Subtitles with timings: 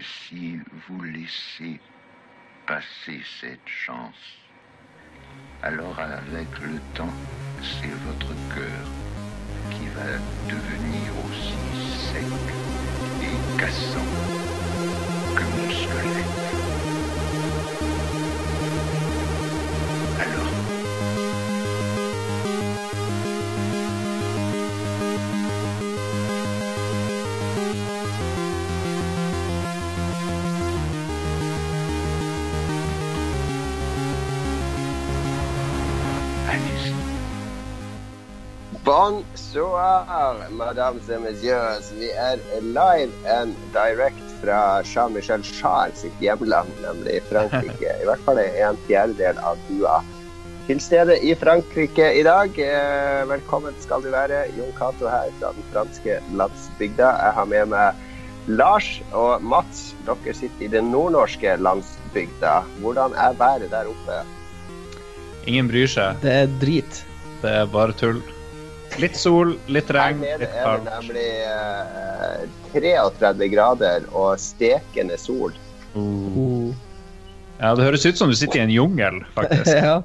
[0.00, 1.80] si vous laissez
[2.66, 4.38] passer cette chance,
[5.62, 7.12] alors avec le temps,
[7.62, 8.86] c'est votre cœur
[9.70, 11.54] qui va devenir aussi
[12.12, 12.24] sec
[13.22, 14.04] et cassant
[15.34, 16.45] que mon squelette.
[39.06, 41.92] Bonsoir, mesdames et messieurs.
[41.94, 47.92] Vi er live and direct fra Jean-Michel Charles sitt hjemland, nemlig Frankrike.
[48.02, 50.00] I hvert fall er en fjerdedel av bua
[50.66, 52.58] til stede i Frankrike i dag.
[52.58, 54.42] Eh, Velkommen skal du være.
[54.58, 57.14] Jon Cato her fra den franske landsbygda.
[57.28, 58.06] Jeg har med meg
[58.58, 59.92] Lars og Mats.
[60.08, 62.58] Dere sitter i den nordnorske landsbygda.
[62.82, 64.24] Hvordan er været der oppe?
[65.46, 66.18] Ingen bryr seg.
[66.26, 67.04] Det er drit.
[67.44, 68.24] Det er bare tull.
[69.00, 70.90] Litt sol, litt Her regn, nede litt er det kaldt.
[70.90, 75.54] nemlig uh, 33 grader og stekende sol.
[75.96, 76.72] Uh.
[77.60, 79.72] Ja, det høres ut som du sitter i en jungel, faktisk.
[79.88, 80.00] ja.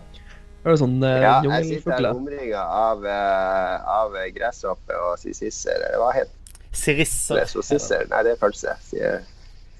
[0.62, 5.80] Det er sånn uh, Ja, jeg sitter her omringa av, uh, av gresshoppe og sisisser.
[5.90, 6.38] Eller hva heter
[6.72, 7.42] Sirisser.
[7.42, 8.06] det?
[8.14, 8.76] Nei, det er pølse.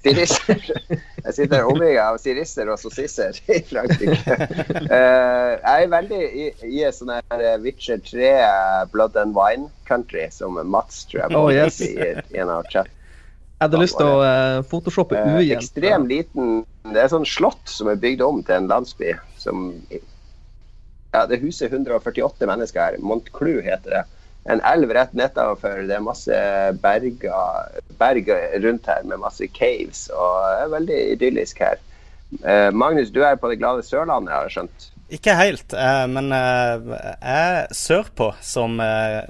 [0.02, 0.66] Sirisser.
[1.22, 4.38] Jeg sitter omringa av sirisser og sossisser i Frankrike.
[4.92, 9.68] Eh, jeg er veldig i, i sånn her eh, Witcher 3 eh, blood and wine
[9.88, 11.78] country, som Mats tror jeg Oh, yes.
[11.84, 12.98] i i en av chattene.
[13.62, 15.38] Jeg hadde lyst til å uh, photoshoppe ujevnt.
[15.38, 16.48] Uh, ekstrem liten
[16.90, 19.12] Det er sånn slott som er bygd om til en landsby.
[19.38, 19.68] Som
[21.12, 22.98] Ja, det huser 148 mennesker her.
[22.98, 24.02] Montclou heter det.
[24.50, 25.84] En elv rett nedenfor.
[25.86, 26.38] Det er masse
[26.82, 30.08] berger, berger, rundt her med masse caves.
[30.10, 31.78] Og det er veldig idyllisk her.
[32.42, 34.88] Eh, Magnus, du er på det glade Sørlandet, har jeg skjønt.
[35.12, 38.80] Ikke helt, eh, men eh, jeg er sørpå, som,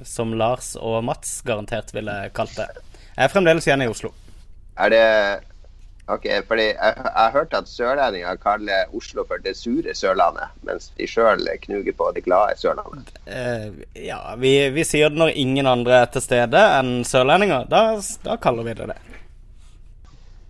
[0.07, 2.71] som Lars og Mats garantert ville kalt det.
[3.13, 4.13] Jeg er fremdeles igjen i Oslo.
[4.81, 5.07] Er det
[6.11, 10.89] Ok, fordi jeg, jeg har hørt at sørlendinger kaller Oslo for det sure Sørlandet, mens
[10.99, 13.13] de sjøl knuger på det glade Sørlandet.
[13.29, 17.69] Uh, ja, vi, vi sier det når ingen andre er til stede enn sørlendinger.
[17.71, 17.85] Da,
[18.27, 18.99] da kaller vi det det.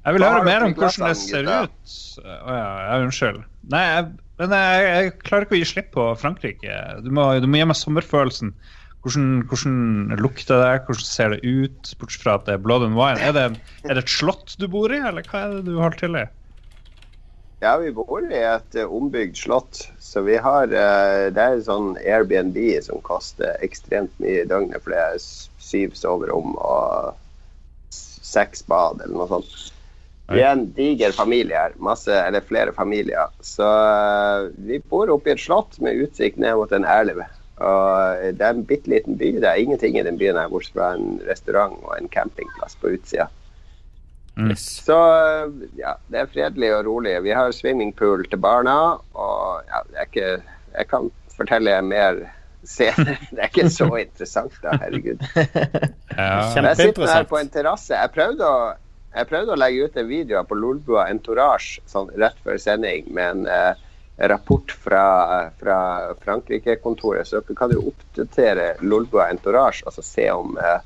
[0.02, 1.62] Jeg vil høre mer om hvordan det ser gutta?
[1.68, 1.96] ut.
[2.24, 3.42] Å ja, ja, unnskyld.
[3.70, 4.08] Nei, jeg,
[4.40, 6.78] men jeg, jeg klarer ikke å gi slipp på Frankrike.
[7.04, 8.56] Du må, du må gi meg sommerfølelsen.
[9.02, 10.84] Hvordan, hvordan lukter det?
[10.86, 11.94] Hvordan ser det ut?
[11.98, 13.18] Bortsett fra at det er blood and wine.
[13.18, 13.48] Er det,
[13.82, 16.28] er det et slott du bor i, eller hva er det du holder til i?
[17.62, 19.84] Ja, vi bor i et eh, ombygd slott.
[20.02, 24.94] Så vi har eh, Det er sånn Airbnb som koster ekstremt mye i døgnet, for
[24.94, 27.12] det er syv soverom og
[27.92, 29.54] seks bad eller noe sånt.
[30.32, 31.74] Vi er en diger familie her.
[31.82, 33.30] Masse, eller flere familier.
[33.44, 37.22] Så eh, vi bor oppe i et slott med utsikt ned mot en elv.
[37.62, 39.36] Og det er en bitte liten by.
[39.42, 42.94] Det er ingenting i den byen her bortsett fra en restaurant og en campingplass på
[42.96, 43.28] utsida.
[44.40, 44.64] Yes.
[44.86, 44.96] Så
[45.76, 47.18] ja, det er fredelig og rolig.
[47.26, 48.76] Vi har swimmingpool til barna,
[49.12, 50.30] og ja, det er ikke
[50.72, 52.22] Jeg kan fortelle mer
[52.64, 53.18] senere.
[53.34, 54.78] Det er ikke så interessant, da.
[54.80, 55.20] Herregud.
[56.12, 56.52] Ja.
[56.54, 57.96] Men jeg sitter her på en terrasse.
[57.96, 58.72] Jeg prøvde å
[59.12, 63.44] jeg prøvde å legge ut en video på Lolbua Entourage sånn rett før sending men
[63.44, 63.80] en eh,
[64.28, 65.04] rapport fra,
[65.58, 65.78] fra
[66.22, 70.80] Frankrike-kontoret, så dere kan jo oppdatere Lolbua Entourage altså se om eh,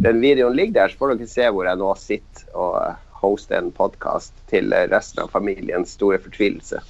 [0.00, 3.58] den videoen ligger der, så får dere se hvor jeg nå sitter og eh, hoster
[3.58, 6.80] en podkast til resten av familiens store fortvilelse.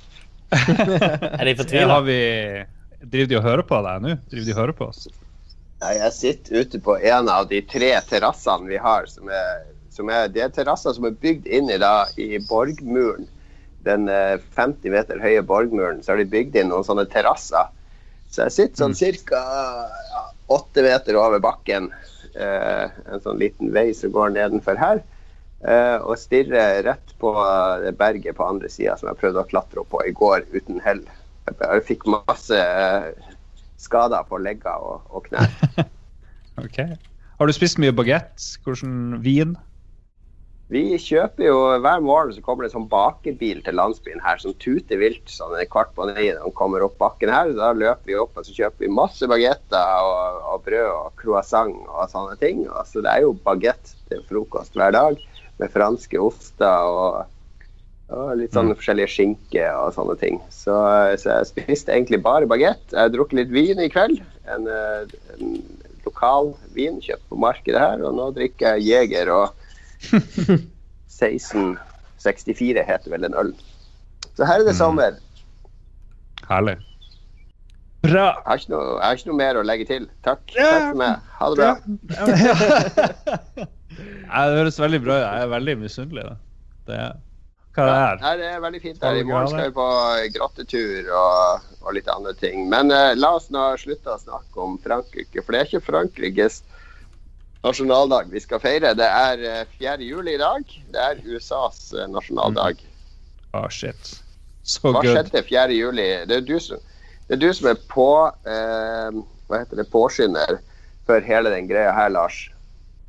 [1.41, 1.95] Er de fortvila?
[1.95, 2.21] har vi
[3.01, 4.15] Driver de og hører på deg nå?
[4.31, 5.05] Driver de og hører på oss?
[5.81, 9.09] Nei, Jeg sitter ute på en av de tre terrassene vi har.
[9.09, 9.63] Som er,
[9.95, 13.29] som er, det er terrasser som er bygd inn i, da, i borgmuren.
[13.87, 16.03] Den eh, 50 meter høye borgmuren.
[16.03, 17.71] Så har de bygd inn noen sånne terrasser.
[18.31, 18.99] Så jeg sitter sånn
[19.31, 19.41] ca.
[20.13, 20.25] Ja,
[20.55, 21.91] åtte meter over bakken.
[22.35, 25.03] Eh, en sånn liten vei som går nedenfor her.
[25.61, 27.35] Eh, og stirrer rett på
[27.83, 30.81] det berget på andre sida som jeg prøvde å klatre opp på i går uten
[30.85, 31.03] hell.
[31.51, 33.11] Jeg fikk masse eh,
[33.81, 35.51] skader på legger og, og knær.
[36.61, 36.77] Ok.
[37.41, 38.43] Har du spist mye bagett?
[38.67, 39.55] Hvordan vin?
[40.71, 45.01] Vi kjøper jo Hver morgen så kommer det sånn bakebil til landsbyen her som tuter
[45.01, 47.51] vilt sånn en kvart på ni når den kommer opp bakken her.
[47.59, 51.75] Da løper vi opp og så kjøper vi masse bagetter og, og brød og croissant
[51.89, 52.63] og sånne ting.
[52.87, 55.19] Så det er jo bagett til frokost hver dag
[55.61, 57.21] med franske oster og,
[58.15, 60.39] og litt sånn forskjellige skinke og sånne ting.
[60.55, 60.77] Så,
[61.19, 62.85] så jeg spiste egentlig bare bagett.
[62.95, 64.23] Jeg har drukket litt vin i kveld.
[64.47, 65.57] En, eh, en
[66.07, 68.07] lokal vin kjøpt på markedet her.
[68.07, 69.57] Og nå drikker jeg Jeger og
[71.21, 73.57] 1664 heter vel den ølen.
[74.37, 74.79] Så her er det Mm.
[74.79, 75.19] sommer.
[76.49, 76.77] Herlig.
[78.03, 78.27] Bra!
[78.33, 80.07] Jeg har ikke noe, jeg har ikke noe mer å legge til.
[80.25, 80.41] Takk.
[80.57, 80.71] Ja.
[80.71, 81.17] Takk for meg.
[81.41, 81.73] Ha det bra.
[84.31, 85.27] Ja, det høres veldig bra ut.
[85.27, 86.25] Jeg er veldig misunnelig.
[86.25, 86.37] Hva
[86.89, 87.13] Det er,
[87.77, 88.17] hva det her?
[88.25, 89.19] Ja, det er veldig fint her.
[89.21, 89.89] I morgen skal vi på
[90.39, 92.65] grottetur og, og litt andre ting.
[92.73, 96.63] Men eh, la oss nå slutte å snakke om Frankrike, for det er ikke Frankrikes
[97.63, 98.95] nasjonaldag vi skal feire.
[98.97, 99.99] Det er eh, 4.
[100.05, 100.65] juli i dag.
[100.93, 102.81] Det er USAs eh, nasjonaldag.
[103.53, 104.15] Ah, shit.
[104.71, 105.17] Så Hva good.
[105.17, 105.67] skjedde 4.
[105.75, 106.09] juli?
[106.29, 106.81] Det er du som,
[107.29, 109.21] det er, du som er på eh,
[109.51, 110.61] Hva heter det, påskynder
[111.09, 112.45] for hele den greia her, Lars.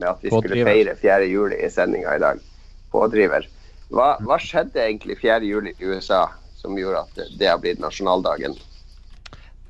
[0.01, 1.27] Med at vi skulle feire 4.
[1.30, 2.39] juli i sendinga i dag.
[2.92, 3.45] Pådriver.
[3.92, 5.44] Hva, hva skjedde egentlig 4.
[5.45, 6.25] juli i USA
[6.57, 8.56] som gjorde at det, det har blitt nasjonaldagen?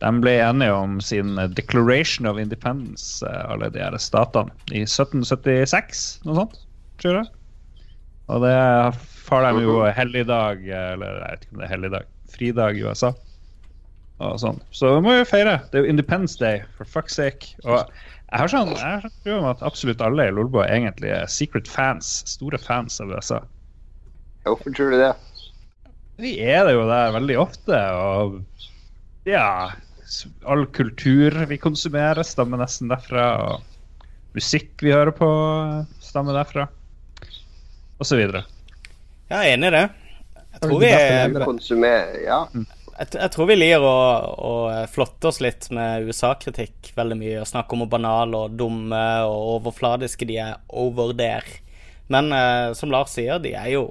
[0.02, 6.22] De ble enige om sin Declaration of Independence, eh, alle de her statene, i 1776,
[6.26, 6.56] noe sånt,
[7.04, 7.30] tror jeg.
[8.32, 12.80] Og det har de jo helligdag, eller jeg vet ikke om det er helligdag, fridag
[12.80, 13.12] i USA.
[14.22, 14.60] Og sånn.
[14.76, 15.58] Så vi må jo feire.
[15.72, 17.56] Det er jo Independence Day, for fuck's sake.
[17.66, 17.80] Og
[18.32, 21.70] jeg har sånn, jeg har sånn om at absolutt alle i Lolbua egentlig er secret
[21.70, 23.42] fans, store fans av USA.
[24.46, 25.14] Hvorfor tror du det?
[26.22, 28.42] Vi er det jo der veldig ofte, og
[29.30, 29.74] ja
[30.44, 33.28] All kultur vi konsumerer, stammer nesten derfra.
[33.46, 35.30] Og musikk vi hører på,
[36.04, 36.68] stammer derfra.
[38.02, 38.44] Og så videre.
[39.32, 39.88] Ja, jeg er enig i det.
[40.52, 41.46] Jeg tror vi, Det beste jeg.
[41.48, 42.40] Konsumer, ja.
[43.00, 44.00] jeg tror vi liker å,
[44.52, 44.54] å
[44.92, 47.38] flotte oss litt med USA-kritikk veldig mye.
[47.42, 51.48] Og snakke om hvor banale og dumme og overfladiske de er over der.
[52.12, 53.86] Men eh, som Lars sier, de er jo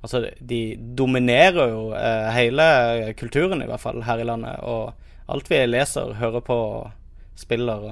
[0.00, 2.64] Altså, de dominerer jo eh, hele
[3.20, 4.62] kulturen, i hvert fall, her i landet.
[4.64, 4.94] Og
[5.30, 6.58] alt vi leser, hører på
[7.38, 7.86] spiller,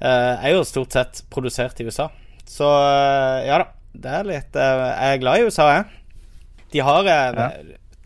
[0.00, 2.10] eh, er jo stort sett produsert i USA.
[2.46, 3.72] Så eh, ja da.
[3.96, 5.84] Det er litt eh, Jeg er glad i USA, jeg.
[6.74, 7.50] De har Ja.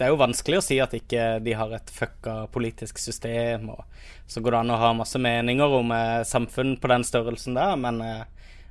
[0.01, 3.67] Det er jo vanskelig å si at ikke de har et fucka politisk system.
[3.75, 3.83] Og
[4.31, 7.75] så går det an å ha masse meninger om eh, samfunn på den størrelsen der,
[7.77, 8.23] men eh,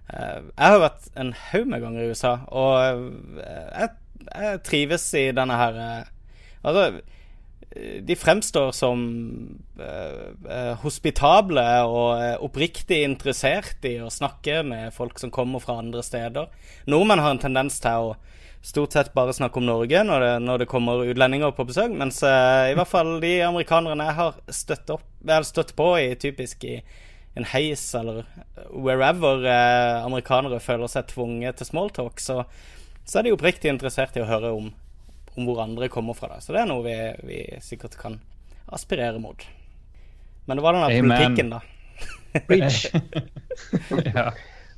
[0.09, 3.91] jeg har vært en haug med ganger i USA, og eh, jeg,
[4.31, 5.77] jeg trives i denne her
[6.59, 7.03] Altså,
[8.01, 9.01] de fremstår som
[9.79, 15.77] eh, eh, hospitable og eh, oppriktig interessert i å snakke med folk som kommer fra
[15.83, 16.49] andre steder.
[16.89, 18.15] Nordmenn har en tendens til å
[18.65, 22.23] stort sett bare snakke om Norge når det, når det kommer utlendinger på besøk, mens
[22.25, 26.65] eh, i hvert fall de amerikanerne jeg har støtt, opp, vel, støtt på i typisk
[26.67, 26.79] i
[27.37, 28.25] en heis eller
[28.73, 32.41] wherever eh, amerikanere føler seg tvunget til smalltalk, så,
[33.05, 34.73] så er de oppriktig interessert i å høre om,
[35.37, 36.33] om hvor andre kommer fra.
[36.35, 36.39] Da.
[36.43, 36.95] Så det er noe vi,
[37.27, 38.19] vi sikkert kan
[38.73, 39.45] aspirere mot.
[40.45, 41.11] Men det var den der Amen.
[41.11, 41.59] politikken, da.
[42.47, 42.85] Preach.
[44.15, 44.31] ja.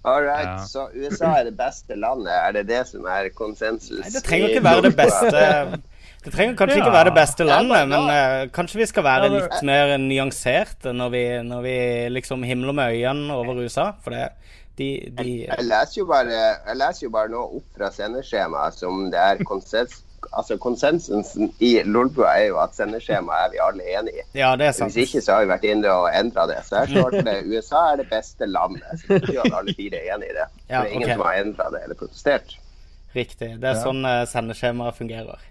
[0.04, 0.66] All right, Ja.
[0.66, 2.34] så USA er det beste landet.
[2.34, 4.00] Er det det som er konsensus?
[4.02, 5.42] Nei, det trenger ikke være det beste
[6.22, 6.84] Det trenger kanskje Ja.
[6.84, 11.10] ikke være det beste landet, men uh, kanskje vi skal være litt mer nyanserte når
[11.14, 11.76] vi, når vi
[12.14, 13.92] liksom himler med øynene over USA.
[14.02, 14.28] For det
[14.78, 16.38] de, de Jeg leser jo bare,
[16.68, 20.02] jeg leser jo bare nå opp fra sendeskjemaet som det er konsens...
[20.32, 24.24] Altså Konsensusen i Lolbua er jo at sendeskjemaet er vi alle enig i.
[24.40, 24.94] Ja, det er sant.
[24.96, 26.62] Hvis ikke så har vi vært inne og endra det.
[26.68, 28.88] Så her står det USA er det beste landet.
[29.02, 30.48] Så det betyr at alle fire er enig i det.
[30.70, 31.18] Ja, For det er ingen okay.
[31.18, 32.58] som har endra det eller protestert.
[33.16, 33.50] Riktig.
[33.60, 33.84] Det er Ja.
[33.84, 35.48] sånn sendeskjema sendeskjemaet fungerer.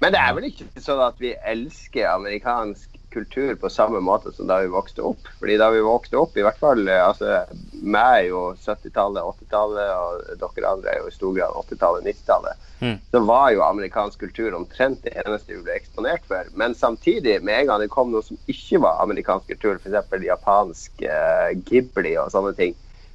[0.00, 4.50] Men det er vel ikke sånn at vi elsker amerikansk kultur på samme måte som
[4.50, 5.30] da vi vokste opp.
[5.40, 7.40] Fordi da vi vokste opp, i hvert fall eh, altså,
[7.80, 12.70] meg er jo 70-tallet, 80-tallet, og dere andre er jo i stor grad 80-tallet, 90-tallet,
[12.84, 12.98] Mm.
[13.10, 16.48] så var jo amerikansk kultur omtrent det eneste vi ble eksponert for.
[16.58, 20.16] Men samtidig, med en gang det kom noe som ikke var amerikansk kultur, f.eks.
[20.26, 22.74] japansk eh, ghibli og sånne ting,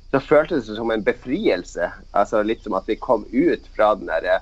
[0.09, 1.91] så føltes det som en befrielse.
[2.17, 4.39] Altså Litt som at vi kom ut fra den derre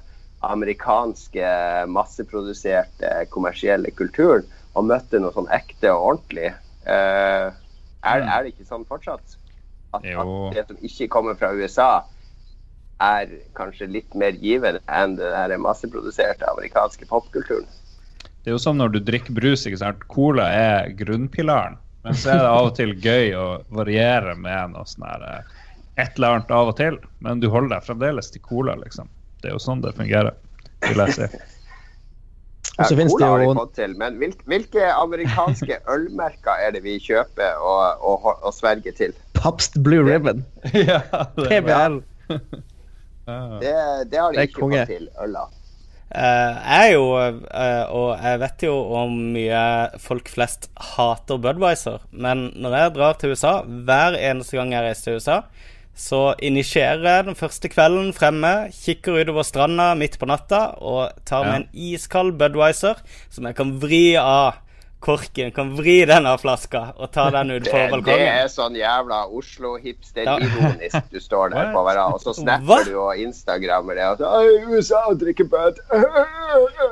[0.48, 1.50] amerikanske
[1.92, 4.46] masseproduserte kommersielle kulturen
[4.78, 6.52] og møtte noe sånn ekte og ordentlig.
[6.86, 7.48] Eh,
[8.08, 9.38] er, er det ikke sånn fortsatt?
[9.96, 12.06] At, at det som ikke kommer fra USA,
[13.04, 17.68] er kanskje litt mer givende enn den her masseproduserte amerikanske popkulturen?
[18.42, 19.66] Det er jo som når du drikker brus.
[19.68, 20.06] ikke sant?
[20.12, 21.78] Cola er grunnpilaren.
[22.06, 25.56] Men så er det av og til gøy å variere med noe sånn her eh,
[26.00, 27.00] et eller annet av og til.
[27.26, 29.10] Men du holder deg fremdeles til cola, liksom.
[29.42, 30.38] Det er jo sånn det fungerer,
[30.86, 31.28] vil jeg si.
[32.78, 37.58] Ja, Cola har de jo fått til, men hvilke, amerikanske ølmerker er det vi kjøper
[37.58, 39.16] og, og, og sverger til?
[39.38, 40.44] Pabst Blue Ribbon.
[40.74, 41.02] ja,
[41.38, 42.00] det, PBL.
[42.30, 43.72] Det,
[44.12, 44.84] det har de Det ikke konge.
[44.86, 45.48] fått til, øla.
[46.08, 49.64] Uh, jeg er jo, uh, og jeg vet jo om mye
[50.00, 55.10] folk flest hater Budwiser, men når jeg drar til USA, hver eneste gang jeg reiser
[55.10, 55.42] til USA,
[55.98, 61.48] så initierer jeg den første kvelden fremme, kikker utover stranda midt på natta og tar
[61.48, 63.02] med en iskald Budwiser
[63.34, 64.60] som jeg kan vri av
[65.00, 65.52] korken.
[65.52, 68.22] Kan vri den av flaska og ta den ut på balkongen.
[68.22, 72.38] det er sånn jævla Oslo-hipster-ironisk du står der på hverandre, og så Hva?
[72.42, 74.08] snapper du og instagrammer det.
[74.12, 75.82] Og så, «Oi, USA drikker bud.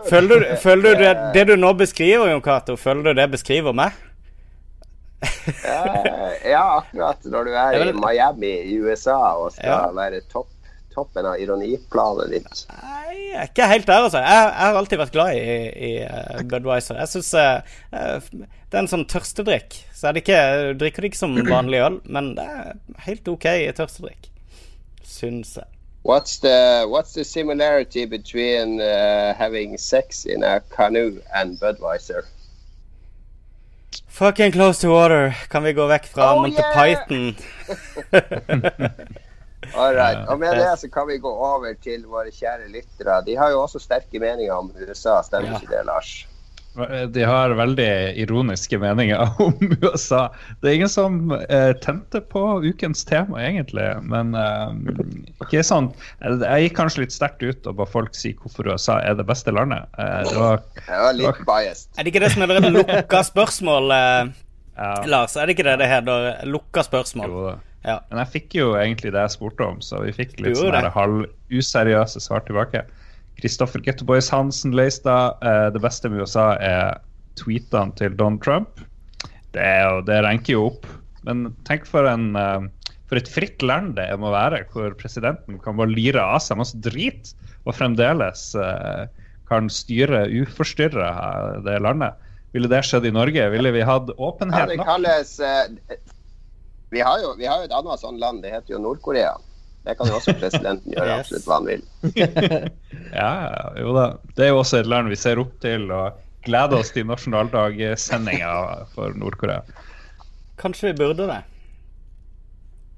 [0.09, 3.75] Føler du, føler du det, det du nå beskriver, Jon Cato, føler du det beskriver
[3.75, 3.93] meg?
[5.65, 9.91] Ja, ja, akkurat når du er i Miami i USA og skal Ja.
[9.95, 10.49] være topp,
[10.95, 12.65] toppen av ironiplanet ditt.
[12.71, 14.21] Nei, jeg er ikke helt der, altså.
[14.23, 15.55] Jeg, jeg har alltid vært glad i,
[15.89, 16.99] i uh, Budwiser.
[17.01, 19.75] Jeg syns det er en sånn tørstedrikk.
[19.95, 20.39] Så er det ikke,
[20.79, 22.75] drikker det ikke som vanlig øl, men det er
[23.07, 24.29] helt OK tørstedrikk.
[25.05, 25.67] Syns jeg.
[26.05, 32.21] What's the what's the similarity between uh, having sex in a canoe and Budweiser?
[34.07, 35.35] Fucking close to water.
[35.49, 36.73] Kan vi gå vekk fra Oh, Monty yeah!
[36.75, 37.35] Python?
[39.75, 40.27] All right.
[40.29, 43.21] Og med det så kan vi gå over til våre kjære lyttere.
[43.25, 45.59] De har jo også sterke meninger om USA, stemmer Ja.
[45.59, 46.27] ikke det, Lars?
[47.13, 47.89] De har veldig
[48.19, 50.27] ironiske meninger om USA.
[50.61, 53.87] Det er ingen som eh, tente på ukens tema, egentlig.
[54.03, 54.97] Men eh,
[55.45, 55.91] ikke sånn
[56.21, 59.53] Jeg gikk kanskje litt sterkt ut og ba folk si hvorfor USA er det beste
[59.55, 59.87] landet.
[59.99, 61.87] Eh, det var Jeg var litt biased.
[61.95, 64.33] Er det ikke det som er et lukka spørsmål, eh,
[64.81, 65.37] ja, Lars?
[65.39, 66.43] Er det ikke det det heter?
[66.49, 67.31] Lukka spørsmål?
[67.31, 67.55] jo da.
[67.85, 67.99] Ja.
[68.09, 72.21] Men jeg fikk jo egentlig det jeg spurte om, så vi fikk litt sånne halvuseriøse
[72.23, 72.81] svar tilbake.
[73.39, 77.01] Kristoffer Gettoboys Hansen Leistad, eh, det beste med USA er
[77.39, 78.79] tweetene til Don Trump.
[79.55, 80.87] Det, er det renker jo opp.
[81.27, 82.67] Men tenk for, en, eh,
[83.09, 86.79] for et fritt land det må være, hvor presidenten kan bare lire av seg masse
[86.85, 87.33] drit,
[87.65, 89.07] og fremdeles eh,
[89.49, 91.09] kan styre uforstyrra
[91.65, 92.21] det landet.
[92.55, 93.49] Ville det skjedd i Norge?
[93.51, 95.97] Ville vi hatt Ja, det kalles eh,
[96.93, 99.35] vi, har jo, vi har jo et annet sånn land, det heter jo Nord-Korea.
[99.85, 101.19] Det kan jo også presidenten gjøre Yes.
[101.25, 101.83] absolutt hva han vil.
[103.15, 104.05] Ja, ja, jo da.
[104.35, 108.49] Det er jo også et land vi ser opp til og gleder oss til nasjonaldagsendinga
[108.95, 109.61] for Nord-Korea.
[110.61, 111.37] Kanskje vi burde det?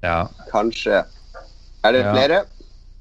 [0.02, 0.28] Ja.
[0.50, 1.04] Kanskje.
[1.84, 2.12] Er det Ja.
[2.14, 2.40] flere?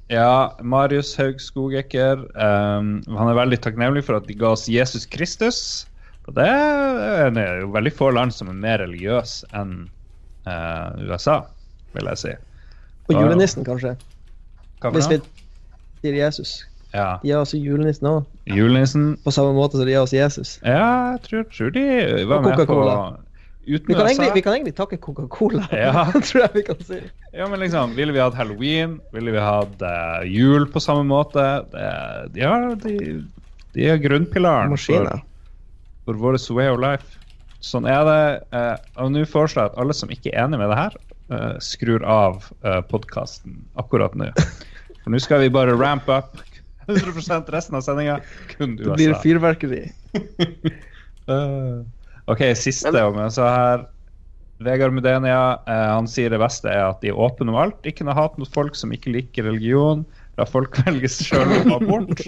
[0.09, 2.21] ja, Marius Haug Skogekker.
[2.35, 5.85] Um, han er veldig takknemlig for at de ga oss Jesus Kristus.
[6.27, 9.89] Og det er det er jo veldig få land som er mer religiøse enn
[10.47, 11.41] uh, USA,
[11.95, 12.33] vil jeg si.
[13.07, 13.95] Og julenissen, kanskje.
[14.81, 15.45] Hva for Hvis vi noe?
[16.01, 16.57] sier Jesus.
[16.93, 17.17] Ja.
[17.21, 19.17] De har også julenissen òg, Julenissen.
[19.23, 20.57] på samme måte som de har oss Jesus.
[20.63, 21.83] Ja, jeg tror, tror de
[22.27, 22.97] var Og med på Coca-Cola.
[23.67, 26.05] Uten Vi kan, egentlig, vi kan egentlig takke Coca-Cola, Ja.
[26.27, 26.99] tror jeg vi kan si.
[27.35, 28.99] Ja, men liksom, Ville vi hatt halloween?
[29.13, 31.43] Ville vi hatt eh, jul på samme måte?
[31.73, 32.95] Det, ja, de,
[33.75, 35.19] de er grunnpilaren for, Maskiner.
[36.05, 37.19] for vår way of life.
[37.59, 38.21] Sånn er det.
[38.55, 40.95] Eh, og nå foreslår jeg at alle som ikke er enig med det her,
[41.31, 44.29] eh, skrur av uh, podkasten akkurat nå.
[45.03, 46.39] For nå skal vi bare ramp up
[46.87, 48.19] 100% resten av sendinga.
[48.55, 49.83] Kun Det blir fyrverkeri.
[51.27, 51.83] uh,
[52.31, 53.85] OK, siste om USA her.
[54.63, 57.77] Vegard Mudenia uh, han sier det beste er at de er åpne om alt.
[57.85, 60.05] Ikke noe hat mot folk som ikke liker religion.
[60.37, 62.23] La folk velge sjøl om abort.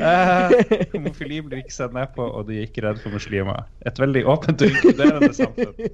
[0.00, 0.52] Eh,
[0.94, 3.66] homofili blir ikke sett ned på, og de er ikke redd for muslimer.
[3.88, 5.90] Et veldig åpent og inkluderende samfunn.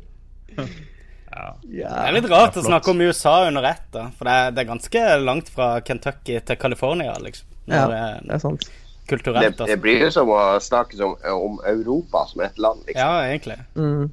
[1.37, 1.93] Ja.
[1.93, 4.09] Det er litt rart er å snakke om USA under ett, da.
[4.17, 7.49] For det er, det er ganske langt fra Kentucky til California, liksom.
[7.67, 8.67] ja, det det det er er sant.
[8.67, 9.81] Det, kulturelt, det altså.
[9.83, 13.03] blir jo som å snakke om, om Europa som et land, liksom.
[13.03, 13.59] Ja, egentlig.
[13.79, 14.09] Mm.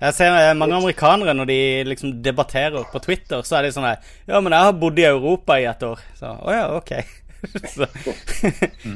[0.00, 1.58] Jeg ser eh, mange amerikanere når de
[1.90, 3.98] liksom debatterer på Twitter, så er de sånn her
[4.30, 6.00] Ja, men jeg har bodd i Europa i et år.
[6.16, 6.94] Så å ja, OK.
[7.74, 7.86] så,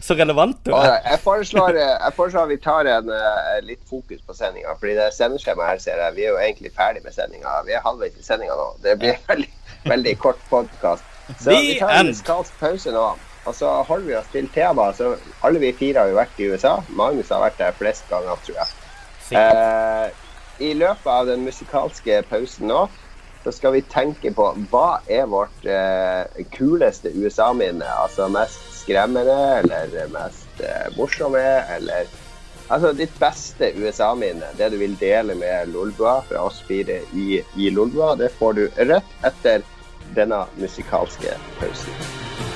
[0.02, 0.98] så relevant du er.
[1.04, 4.76] Jeg, foreslår, eh, jeg foreslår vi tar en eh, litt fokus på sendinga.
[4.80, 7.58] Fordi det sendeskjemaet her ser jeg, vi er jo egentlig ferdig med sendinga.
[7.68, 8.70] Vi er halvveis i sendinga nå.
[8.84, 9.50] Det blir veldig,
[9.88, 11.06] veldig kort podkast.
[11.38, 13.06] Så The vi tar en musikalsk pause nå.
[13.44, 14.98] Og så holder vi oss til temaet.
[15.00, 16.78] Så alle vi fire har jo vært i USA.
[16.96, 18.76] Magnus har vært der flest ganger, tror jeg.
[19.40, 20.06] Eh,
[20.64, 22.84] I løpet av den musikalske pausen nå,
[23.44, 27.84] så skal vi tenke på hva er vårt eh, kuleste USA-minne?
[27.84, 31.44] Altså mest skremmende, eller mest eh, morsomme,
[31.76, 32.08] eller
[32.72, 37.68] Altså ditt beste USA-minne, det du vil dele med Lolbua fra oss fire i, i
[37.68, 39.66] Lolbua, det får du rett etter
[40.16, 42.53] denne musikalske pausen.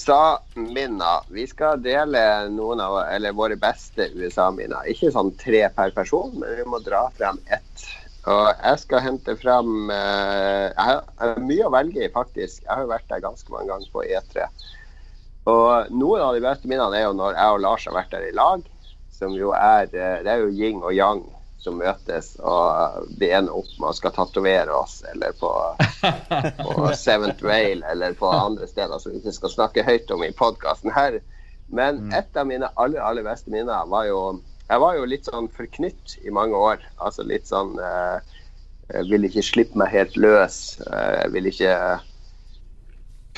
[0.00, 1.24] USA-minner.
[1.28, 4.86] Vi skal dele noen av eller våre beste USA-minner.
[4.88, 7.84] Ikke sånn tre per person, men vi må dra frem ett.
[8.30, 12.62] Og jeg skal hente frem eh, Jeg har mye å velge i, faktisk.
[12.64, 14.48] Jeg har jo vært der ganske mange ganger på E3.
[15.52, 18.28] Og noen av de beste minnene er jo når jeg og Lars har vært der
[18.28, 18.64] i lag.
[19.12, 21.24] Som jo er eh, Det er jo yin og yang
[21.60, 25.50] som møtes, og vi ender opp med å skal tatovere oss, eller på,
[26.64, 30.32] på Seventh Rail, eller på andre steder som vi ikke skal snakke høyt om i
[30.36, 31.20] podkasten her.
[31.70, 34.22] Men et av mine aller, aller beste minner var jo
[34.70, 36.82] Jeg var jo litt sånn forknytt i mange år.
[37.02, 38.18] Altså litt sånn eh,
[38.90, 40.78] Jeg ville ikke slippe meg helt løs.
[40.86, 41.74] Eh, Jeg ville ikke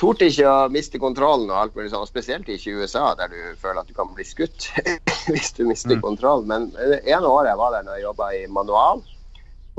[0.03, 3.37] Torde ikke å miste kontrollen og alt mulig sånn, spesielt ikke i USA, der du
[3.61, 4.65] føler at du kan bli skutt
[5.31, 6.43] hvis du mister kontroll.
[6.49, 9.03] Men det ene året jeg var der når jeg jobba i Manual,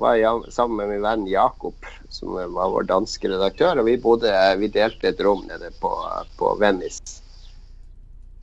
[0.01, 1.77] var jeg sammen med min venn Jakob,
[2.09, 5.93] som var vår danske redaktør, og vi, bodde, vi delte et rom nede på,
[6.41, 7.21] på Venice.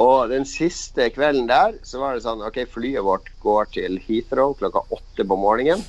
[0.01, 4.53] Og den siste kvelden der, så var det sånn OK, flyet vårt går til Heathrow
[4.61, 5.81] klokka åtte på morgenen.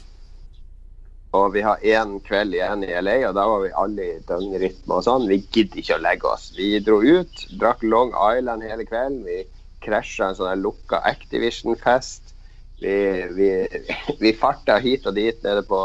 [1.33, 4.99] Og vi har én kveld igjen i LA, og da var vi alle i døgnrytme
[4.99, 5.29] og sånn.
[5.31, 6.51] Vi gidder ikke å legge oss.
[6.59, 9.23] Vi dro ut, drakk Long Island hele kvelden.
[9.25, 9.39] Vi
[9.83, 12.35] krasja en sånn lukka Activision-fest.
[12.83, 12.97] Vi,
[13.39, 13.49] vi,
[14.23, 15.81] vi farta hit og dit nede på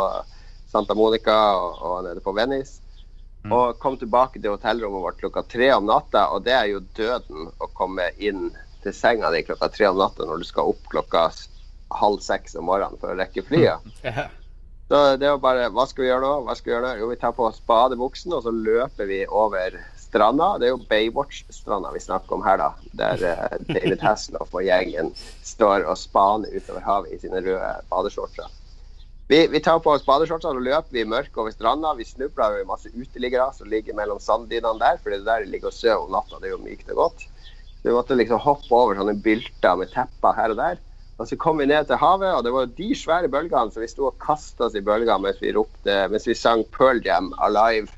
[0.67, 2.81] Santa Monica og, og nede på Venice.
[3.47, 7.47] Og kom tilbake til hotellrommet vårt klokka tre om natta, og det er jo døden
[7.63, 8.49] å komme inn
[8.83, 11.29] til senga di klokka tre om natta når du skal opp klokka
[11.95, 13.87] halv seks om morgenen for å rekke flyet.
[14.87, 16.33] Så det var bare Hva skal vi gjøre nå?
[16.47, 16.99] Hva skal vi gjøre nå?
[17.01, 20.53] Jo, vi tar på oss badebuksen, og så løper vi over stranda.
[20.59, 22.69] Det er jo Baywatch-stranda vi snakker om her, da.
[22.95, 25.11] Der uh, David Hasselhoff og gjengen
[25.43, 28.47] står og spaner utover havet i sine røde badeshortser.
[29.27, 31.91] Vi, vi tar på oss badeshortsene og løper vi i mørket over stranda.
[31.99, 35.51] Vi snubler i masse uteliggere som ligger mellom sanddynene der, for det er der de
[35.51, 36.39] ligger og sover om natta.
[36.39, 37.27] Det er jo mykt og godt.
[37.81, 40.79] Så vi måtte liksom hoppe over sånne bylter med tepper her og der.
[41.17, 43.89] Og så kom vi ned til havet, og det var de svære bølgene, så vi
[43.89, 47.89] sto og kasta oss i bølgene mens vi ropte Mens vi sang Pearl Jam Alive.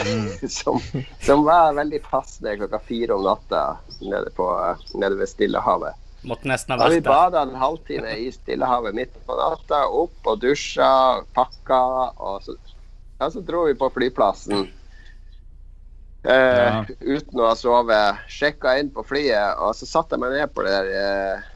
[0.48, 0.78] som,
[1.20, 3.64] som var veldig passende klokka fire om natta
[4.00, 4.46] nede, på,
[4.94, 5.98] nede ved Stillehavet.
[6.22, 7.10] Måtte nesten ha vi vært der.
[7.10, 10.90] bada en halvtime i Stillehavet midt på natta, opp og dusja,
[11.36, 11.82] pakka,
[12.16, 12.56] og så,
[13.18, 14.68] ja, så dro vi på flyplassen.
[16.22, 16.84] Eh, Ja.
[17.00, 18.24] Uten å ha sovet.
[18.28, 21.48] Sjekka inn på flyet, og så satte jeg meg ned på det der eh,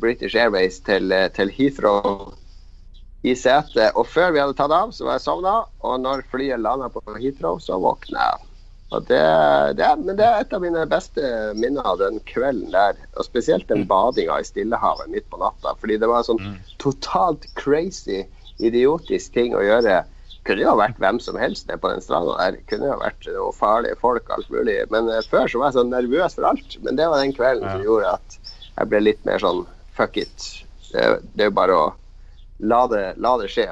[0.00, 2.30] British Airways til, eh, til Heathrow
[3.22, 3.92] i setet.
[3.94, 7.02] Og før vi hadde tatt av, så var jeg sovna, og når flyet landa på
[7.16, 8.46] Heathrow, så våkna jeg.
[8.90, 9.22] Og det,
[9.78, 11.22] det, men det er et av mine beste
[11.54, 12.96] minner av den kvelden der.
[13.14, 15.76] Og spesielt den badinga i Stillehavet midt på natta.
[15.78, 18.24] Fordi det var en sånn totalt crazy,
[18.58, 20.00] idiotisk ting å gjøre.
[20.48, 22.58] Kunne jo vært hvem som helst nede på den stranda der.
[22.66, 24.80] Kunne jo vært noen farlige folk, alt mulig.
[24.90, 26.78] Men eh, før så var jeg sånn nervøs for alt.
[26.82, 28.39] Men det var den kvelden som gjorde at
[28.80, 29.62] jeg ble litt mer sånn
[29.96, 30.48] fuck it.
[30.90, 31.86] Det, det er jo bare å
[32.64, 33.68] la det, la det skje.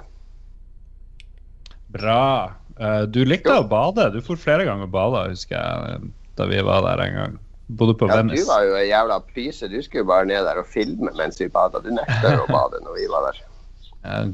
[1.92, 2.54] Bra.
[2.78, 4.10] Eh, du likte å bade.
[4.14, 7.36] Du for flere ganger og bada, husker jeg, da vi var der en gang.
[7.68, 9.68] Bodde på Ja, du var jo en jævla pyse.
[9.68, 11.82] Du skulle bare ned der og filme mens vi bada.
[11.84, 13.42] Du nekta å bade når vi var der.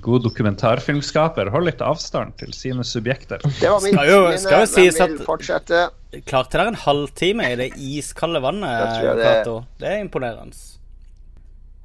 [0.01, 1.49] God dokumentarfilmskaper.
[1.51, 3.41] Hold litt avstand til sine subjekter.
[3.61, 5.91] Det var min Skal jo- skal jo sies at- fortsette.
[6.29, 9.61] Klarte dere en halvtime i det iskalde vannet, Cato?
[9.61, 10.55] det- Det er imponerende.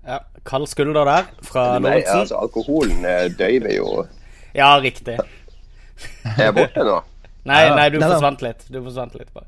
[0.06, 2.20] Ja, Kald skulder der fra Nei, Lorentzen.
[2.20, 4.08] altså, alkoholen eh, døyver jo
[4.56, 5.18] Ja, riktig.
[6.38, 7.02] Er borte nå.
[7.46, 8.66] Nei, nei, du Nei forsvant litt.
[8.72, 9.46] Du forsvant litt bare.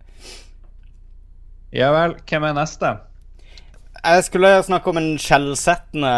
[1.73, 2.99] Ja vel, hvem er neste?
[4.01, 6.11] Jeg skulle snakke om en skjellsettende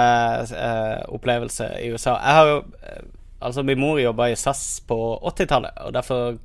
[0.56, 2.16] eh, opplevelse i USA.
[2.16, 3.04] Jeg har jo eh,
[3.44, 6.38] Altså, min mor jobba i SAS på 80-tallet, og derfor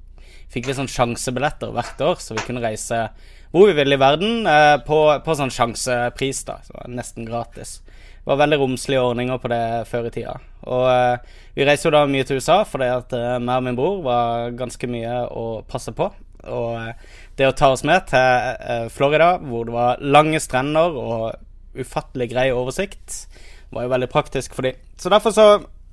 [0.50, 3.04] fikk vi sånn sjansebilletter hvert år, så vi kunne reise
[3.52, 6.58] hvor vi ville i verden eh, på, på sånn sjansepris, da.
[6.66, 7.78] Så nesten gratis.
[7.86, 10.34] Det var veldig romslige ordninger på det før i tida.
[10.66, 13.78] Og eh, vi reiser jo da mye til USA fordi at uh, meg og min
[13.78, 16.10] bror var ganske mye å passe på.
[16.46, 20.96] Og eh, det å ta oss med til eh, Florida, hvor det var lange strender
[20.98, 23.24] og ufattelig grei oversikt,
[23.70, 24.78] var jo veldig praktisk for dem.
[24.98, 25.48] Så derfor så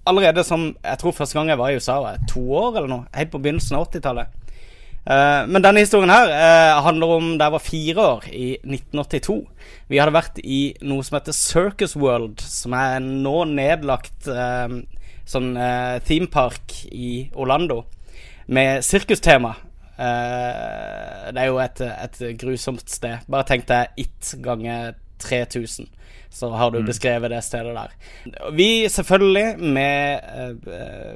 [0.05, 2.89] Allerede som Jeg tror første gang jeg var i USA, var jeg to år eller
[2.91, 3.05] noe.
[3.17, 4.35] Helt på begynnelsen av 80-tallet.
[5.05, 9.39] Eh, men denne historien her eh, handler om da jeg var fire år, i 1982.
[9.89, 14.77] Vi hadde vært i noe som heter Circus World, som er en nå nedlagt eh,
[15.25, 15.55] sånn
[16.05, 17.83] themepark i Orlando,
[18.45, 19.55] med sirkustema.
[19.95, 23.23] Eh, det er jo et, et grusomt sted.
[23.31, 25.87] Bare tenk deg It ganger 3000.
[26.35, 27.91] Så har du beskrevet det stedet der.
[28.51, 30.19] Vi selvfølgelig, med
[30.67, 31.13] uh,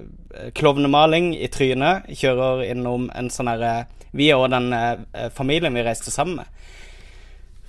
[0.56, 3.74] klovnemaling i trynet, kjører innom en sånn herre
[4.15, 6.70] Vi og den uh, familien vi reiste sammen med.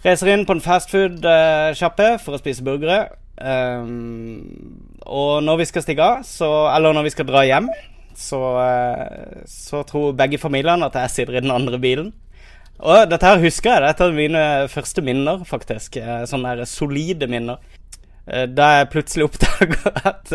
[0.04, 3.08] Reiser inn på en fastfood-sjappe for å spise burgere.
[3.42, 7.66] Um, og når vi skal stige av, så, eller når vi skal dra hjem,
[8.18, 12.12] så, eh, så tror begge familiene at jeg sitter i den andre bilen.
[12.80, 13.82] Og dette her husker jeg.
[13.90, 15.98] Dette er mine første minner, faktisk.
[16.00, 17.58] Eh, Sånne der solide minner.
[18.26, 20.32] Eh, Da jeg plutselig oppdager at,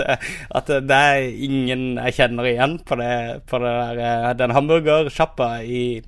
[0.60, 6.04] at det er ingen jeg kjenner igjen på, det, på det der, den hamburgersjappa i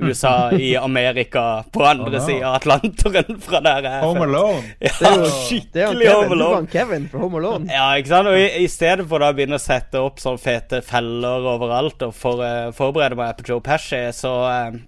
[0.00, 2.24] USA, i Amerika, på andre Oh, no.
[2.26, 4.26] sida av Atlanteren fra der jeg Home.
[4.26, 4.62] Alone.
[4.80, 6.14] Ja, Det er jo det er Kevin.
[6.14, 6.54] Home Alone.
[6.56, 7.70] han Kevin fra Home Alone.
[7.72, 8.28] Ja, ikke sant?
[8.32, 12.02] Og i, i stedet for da å begynne å sette opp sånne fete feller overalt
[12.08, 14.80] og for, uh, forberede meg på Joe Pesci, så eh,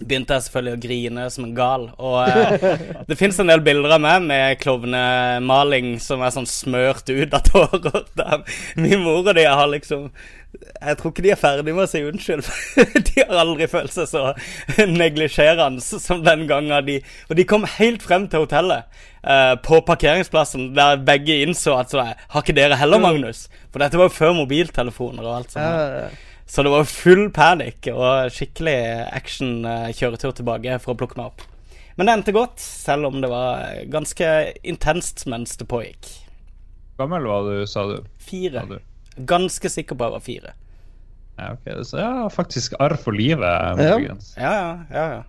[0.00, 1.84] begynte jeg selvfølgelig å grine som en gal.
[1.96, 7.08] Og eh, det fins en del bilder av meg med klovnemaling som er sånn smørt
[7.10, 8.02] ut av tårer.
[8.16, 8.42] Der
[8.80, 10.10] min mor og de har liksom
[10.56, 12.46] Jeg tror ikke de er ferdig med å si unnskyld.
[13.08, 14.24] de har aldri følt seg så
[14.88, 18.86] neglisjerende som den gangen de Og de kom helt frem til hotellet
[19.22, 23.46] eh, på parkeringsplassen, der begge innså at så, Har ikke dere heller, Magnus?
[23.72, 25.64] For dette var jo før mobiltelefoner og alt sånt.
[25.64, 28.76] Ja, Så det var full panikk og skikkelig
[29.16, 31.42] action-kjøretur tilbake for å plukke meg opp.
[31.96, 34.28] Men det endte godt, selv om det var ganske
[34.68, 36.10] intenst mens det pågikk.
[37.00, 37.98] Gammel var du, sa du?
[38.22, 38.62] Fire.
[38.62, 39.24] Sa du?
[39.26, 40.54] Ganske sikker på jeg var fire.
[41.36, 41.70] Ja, ok.
[41.88, 43.96] Så ja, faktisk arr for livet, Ja.
[43.98, 45.06] Ja, ja, ja.
[45.16, 45.24] ja.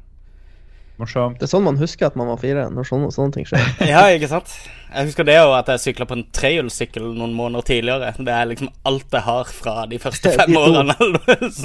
[0.98, 1.38] Morsomt.
[1.38, 3.66] Det er sånn man husker at man var fire, når sånne, sånne ting skjer.
[3.92, 4.50] Ja, ikke sant?
[4.88, 8.14] Jeg husker det òg, at jeg sykla på en trehjulssykkel noen måneder tidligere.
[8.18, 10.96] Det er liksom alt jeg har fra de første fem De årene.
[11.38, 11.60] yes.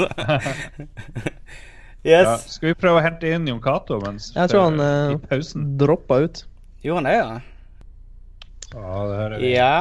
[2.05, 5.49] Ja, skal vi prøve å hente inn Jon Cato mens Jeg tror han i eh,
[5.81, 6.45] droppa ut.
[6.85, 7.41] Jo, han er ja?
[8.73, 9.53] Ja, det hører vi.
[9.55, 9.75] Ja.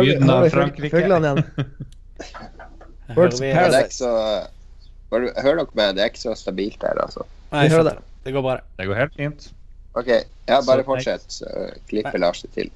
[0.00, 0.92] Lyden av Frankrike.
[0.96, 1.42] Fuglene igjen.
[2.20, 4.14] Det er Paradise.
[5.10, 7.24] Hører Hør dere med, det er ikke så stabilt her, altså.
[7.50, 8.06] Nei, jeg hører skjønner.
[8.24, 8.86] Det går bra, det.
[8.86, 9.46] Går helt fint.
[9.98, 10.10] OK,
[10.46, 11.46] ja, bare fortsett, så
[11.90, 12.70] klipper Lars det til.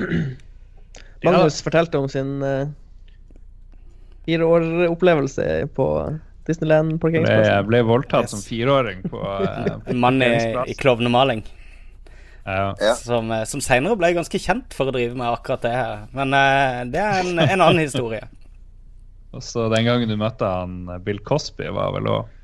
[1.24, 2.66] Magnus fortalte om sin uh,
[4.26, 5.86] fire år-opplevelse på
[6.48, 7.48] Disneyland parkeringsplass.
[7.48, 8.34] jeg ble voldtatt Yes.
[8.34, 10.34] som fireåring på, uh, mann i,
[10.66, 11.44] i klovnemaling.
[12.44, 12.94] Ja.
[12.96, 16.04] Som, eh, som senere ble ganske kjent for å drive med akkurat det her.
[16.16, 18.24] Men uh, det er en, en annen historie.
[19.36, 22.36] Og så den gangen du møtte han eh, Bill Cosby, var vel òg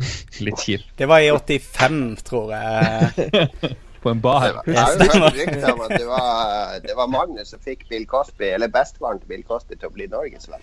[0.46, 0.88] litt kjipt.
[0.98, 3.48] Det var i 85, tror jeg.
[4.02, 4.46] På en bar.
[4.64, 8.06] Jeg har jo hørt rykter om at det var, det var Magnus som fikk Bill
[8.08, 10.62] Cosby, eller bestefaren til Bill Cosby, til å bli norgesvenn.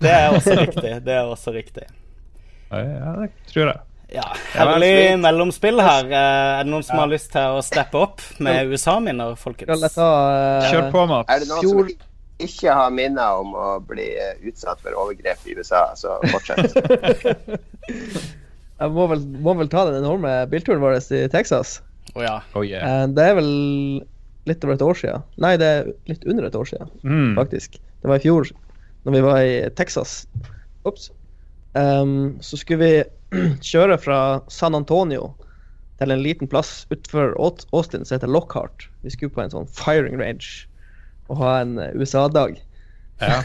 [0.00, 0.90] Det er også riktig.
[1.06, 1.86] Det er også riktig.
[2.70, 3.80] Ja, ja, det tror jeg.
[4.10, 4.92] Ja, Ja, Herlig
[5.22, 6.04] mellomspill her.
[6.10, 9.70] Eh, Er det noen som har lyst til å steppe opp med USA-minner, folkens?
[9.96, 11.30] eh, Kjør på, Mats.
[11.30, 11.92] Er det noen som
[12.40, 16.74] ikke har minner om å bli eh, utsatt for overgrep i USA, så fortsett.
[18.80, 21.78] Jeg må vel, må vel ta den enorme bilturen vår i Texas.
[22.14, 22.38] Oh, ja.
[22.56, 23.02] Oh, yeah.
[23.02, 23.50] Eh, Det er vel
[24.48, 25.22] litt over et år siden.
[25.42, 27.34] Nei, det er litt under et år siden, Mm.
[27.36, 27.76] faktisk.
[28.00, 28.48] Det var i fjor,
[29.04, 30.26] når vi var i Texas.
[30.88, 31.10] Ops.
[31.74, 33.04] Um, så skulle vi
[33.70, 35.34] kjøre fra San Antonio
[36.00, 38.88] til en liten plass utenfor Austin som heter Lockhart.
[39.04, 40.66] Vi skulle på en sånn firing range
[41.28, 42.56] og ha en USA-dag.
[43.20, 43.42] Ja.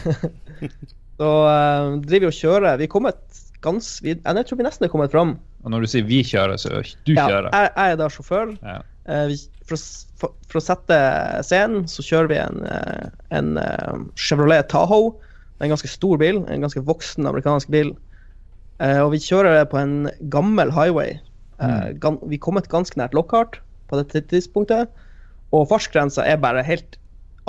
[1.20, 2.80] Så um, driver vi og kjører.
[2.80, 3.90] Vi kom kommet gans...
[4.04, 5.36] Vi, jeg tror vi nesten er kommet fram.
[5.66, 7.50] Og når du sier vi kjører, så du Ja, kjører.
[7.50, 8.52] jeg, jeg er da sjåfør.
[8.62, 8.78] Ja.
[9.10, 9.82] Eh, vi, for,
[10.22, 10.98] for, for å sette
[11.46, 15.14] scenen, så kjører vi en, eh, en eh, Chevrolet Tahoe.
[15.64, 16.42] En ganske stor bil.
[16.52, 17.94] En ganske voksen amerikansk bil.
[18.76, 21.14] Og vi kjører på en gammel highway.
[22.02, 23.56] Gan, vi er kommet ganske nært Lockhart
[23.88, 24.90] på dette tidspunktet.
[25.56, 26.98] Og fartsgrensa er bare helt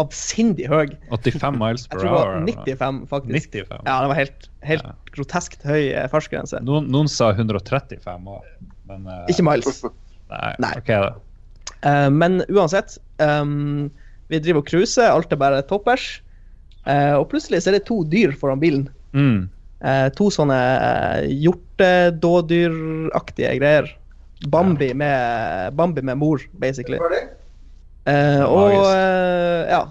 [0.02, 0.88] avsindig høy.
[1.12, 2.28] 85 miles Jeg per tror det hour.
[2.34, 3.34] var 95, faktisk.
[3.54, 3.82] 95.
[3.88, 4.92] Ja, det var helt, helt Ja.
[5.18, 6.58] groteskt høy eh, fartsgrense.
[6.66, 8.46] Noen, noen sa 135 år,
[8.90, 9.76] men eh, Ikke miles.
[10.34, 10.74] Nei, Nei.
[10.82, 11.10] Okay, da.
[11.86, 13.90] Uh, men uansett, um,
[14.32, 16.22] vi driver og cruiser, alt er bare toppers.
[16.88, 18.86] Uh, og plutselig så er det to dyr foran bilen.
[19.16, 19.42] Mm.
[19.78, 23.86] Eh, to sånne uh, hjortedådyraktige greier.
[24.50, 26.98] Bambi med, Bambi med mor, basically.
[28.08, 29.82] Eh, og eh, ja,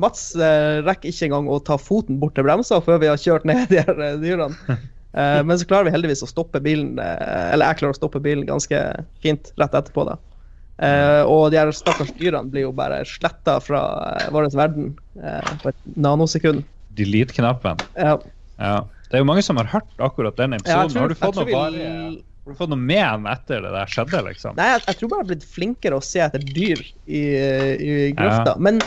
[0.00, 3.46] Mats eh, rekker ikke engang å ta foten bort til bremsa før vi har kjørt
[3.48, 4.56] ned de her eh, dyrene.
[5.14, 8.18] Eh, men så klarer vi heldigvis å stoppe bilen, eh, eller jeg klarer å stoppe
[8.18, 8.80] bilen ganske
[9.22, 10.02] fint rett etterpå.
[10.08, 10.16] da.
[10.82, 13.84] Eh, og de her stakkars dyrene blir jo bare sletta fra
[14.34, 14.88] vår verden
[15.62, 16.64] på et nanosekund.
[16.98, 17.78] Delete-knappen.
[17.94, 18.16] Ja,
[18.58, 18.74] Ja.
[19.06, 20.90] Det er jo mange som har hørt akkurat den Ja, episoden.
[20.90, 21.88] tror, har du fått noe bare
[22.44, 24.56] Har du fått noe men etter det der skjedde, liksom?
[24.58, 27.22] Nei, jeg, jeg tror bare jeg har blitt flinkere å se etter dyr i,
[27.80, 28.56] i grøfta.
[28.60, 28.82] Men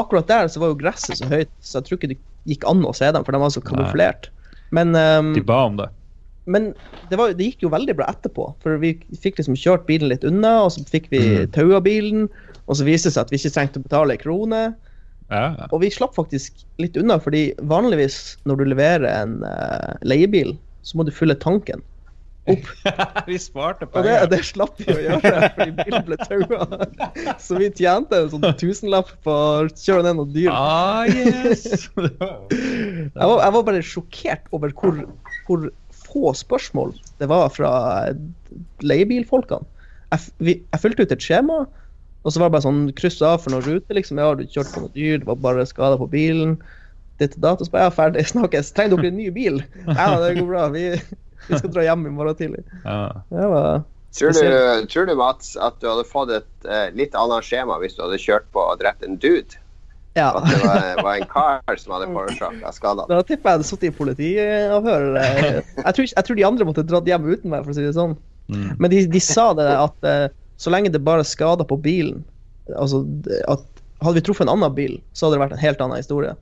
[0.00, 2.18] akkurat der så var jo gresset så høyt, så jeg tror ikke det
[2.50, 4.28] gikk an å se dem, for de var så kamuflert.
[4.74, 5.86] Men, um, De ba om det.
[6.50, 6.72] men
[7.06, 10.26] det, var, det gikk jo veldig bra etterpå, for vi fikk liksom kjørt bilen litt
[10.26, 11.52] unna, og så fikk vi Mm.
[11.54, 12.26] taua bilen,
[12.66, 14.62] og så viste det seg at vi ikke trengte å betale ei krone.
[15.30, 15.66] Ja, ja.
[15.70, 20.98] Og vi slapp faktisk litt unna, fordi vanligvis når du leverer en uh, leiebil, så
[20.98, 21.82] må du fylle tanken.
[23.28, 26.88] vi sparte Og det, det slapp vi å gjøre, fordi bilen ble taua.
[27.44, 30.50] Så vi tjente en sånn tusenlapp på å kjøre ned noen dyr.
[30.54, 31.88] Ah, yes!
[33.16, 34.96] Jeg var, jeg var bare sjokkert over hvor,
[35.46, 35.66] hvor
[36.06, 37.70] få spørsmål det var fra
[38.84, 39.66] leiebilfolkene.
[40.12, 41.60] Jeg, vi, jeg fylte ut et skjema,
[42.26, 43.96] og så var det bare sånn kryss av for noen ruter.
[43.98, 46.56] liksom, ja, du kjørte på noe dyr, det var bare skader på bilen.
[47.20, 48.72] Ditt og datt, og så bare ja, ferdig, snakkes.
[48.76, 49.62] Trenger dere en ny bil?
[49.86, 50.66] Ja, det går bra.
[50.74, 50.88] Vi,
[51.48, 52.64] vi skal dra hjem i morgen tidlig.
[52.84, 53.22] Ja.
[53.30, 53.84] Det var
[54.16, 57.98] Tror du, tror du, Mats, at du hadde fått et eh, litt annet skjema hvis
[57.98, 59.58] du hadde kjørt på og drept en dude?
[60.16, 60.30] Ja.
[60.38, 63.10] At det var, var en kar som hadde forårsaka skadene?
[63.12, 65.10] Da tipper jeg hadde sittet i politiavhør.
[65.20, 67.92] Jeg tror, jeg tror de andre måtte dratt hjem uten meg, for å si det
[67.98, 68.16] sånn.
[68.48, 68.70] Mm.
[68.80, 70.24] Men de, de sa det at eh,
[70.56, 72.24] så lenge det bare er skader på bilen
[72.74, 73.04] altså
[73.50, 73.64] at
[74.04, 76.34] Hadde vi truffet en annen bil, så hadde det vært en helt annen historie.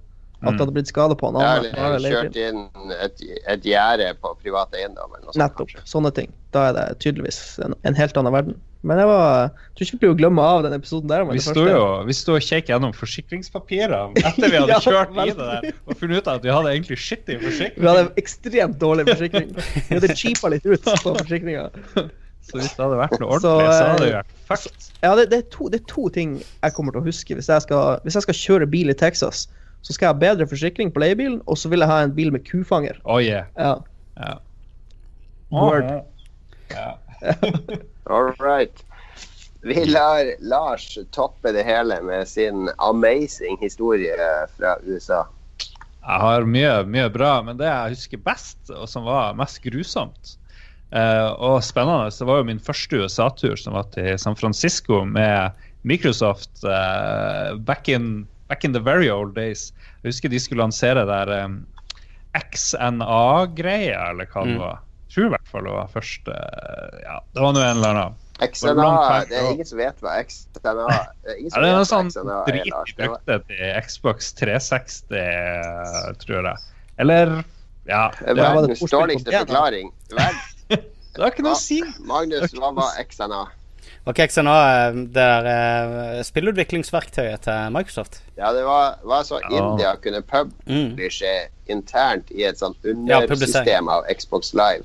[0.44, 1.72] At det hadde blitt skade på en annen.
[1.74, 2.62] eller kjørt inn
[3.00, 5.42] et, et gjerde på privat eiendom eller noe sånt.
[5.42, 5.72] Nettopp.
[5.72, 5.88] kanskje.
[5.90, 6.30] Sånne ting.
[6.54, 8.62] Da er det tydeligvis en, en helt annen verden.
[8.84, 11.22] Men jeg var, jeg tror ikke vi blir å glemme av den episoden der.
[11.30, 15.30] Vi sto jo vi stod og kjekk gjennom forsikringspapirene etter vi hadde Ja, kjørt i
[15.30, 17.80] det der og funnet ut at vi hadde egentlig skittig forsikring.
[17.80, 19.48] Vi hadde ekstremt dårlig forsikring.
[19.56, 21.70] Vi hadde cheapa litt ut på forsikringa.
[22.44, 24.88] Så hvis det hadde vært noe ordentlig, så hadde det eh, vært fucked.
[25.00, 27.36] Ja, det, det, er to, det er to ting jeg kommer til å huske.
[27.38, 29.46] Hvis jeg, skal, hvis jeg skal kjøre bil i Texas,
[29.84, 32.32] så skal jeg ha bedre forsikring på leiebilen, og så vil jeg ha en bil
[32.32, 32.96] med kufanger.
[33.04, 33.50] Oh yeah.
[33.60, 33.76] Ja.
[34.16, 34.34] Ja.
[35.52, 35.90] Word.
[36.72, 36.94] Ja.
[38.10, 38.84] All right.
[39.64, 44.16] Vi lar Lars toppe det hele med sin amazing historie
[44.56, 45.22] fra USA.
[46.04, 50.34] Jeg har mye, mye bra, men det jeg husker best, og som var mest grusomt
[50.92, 55.56] eh, og spennende, så var jo min første USA-tur, som var til San Francisco med
[55.88, 59.72] Microsoft eh, back, in, back in the very old days.
[60.02, 61.60] Jeg husker de skulle lansere der um,
[62.38, 64.60] XNA-greia, eller hva det Mm.
[64.60, 64.80] var.
[65.08, 67.90] Jeg tror i hvert fall det var først eh, Ja, det var nå en eller
[67.90, 68.14] annen.
[68.42, 68.86] XNA,
[69.30, 71.04] det er ingen som vet hva XNA er.
[71.22, 76.56] Det Ja, det er noe sånn drit Det brukte til Xbox 360, eh, tror jeg.
[76.98, 77.44] Eller
[77.86, 78.10] Ja.
[78.18, 79.92] det var den verdens dårligste forklaring.
[80.10, 80.42] Verd-
[81.14, 81.78] det har ikke noe å si.
[82.10, 83.44] Magnus, hva var XNA?
[84.04, 88.18] Var så nå eh, det der eh, spillutviklingsverktøyet til Microsoft?
[88.36, 89.38] Ja, det var, var så.
[89.50, 90.20] India kunne
[90.68, 90.96] Mm.
[91.72, 94.84] internt i et sånt Ja, undersystem av Xbox Live.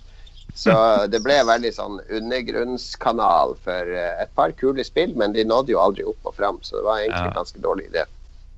[0.55, 0.71] Så
[1.12, 5.79] det ble veldig sånn undergrunnskanal for eh, et par kule spill, men de nådde jo
[5.84, 7.27] aldri opp og fram, så det var egentlig Ja.
[7.27, 8.05] en ganske dårlig idé.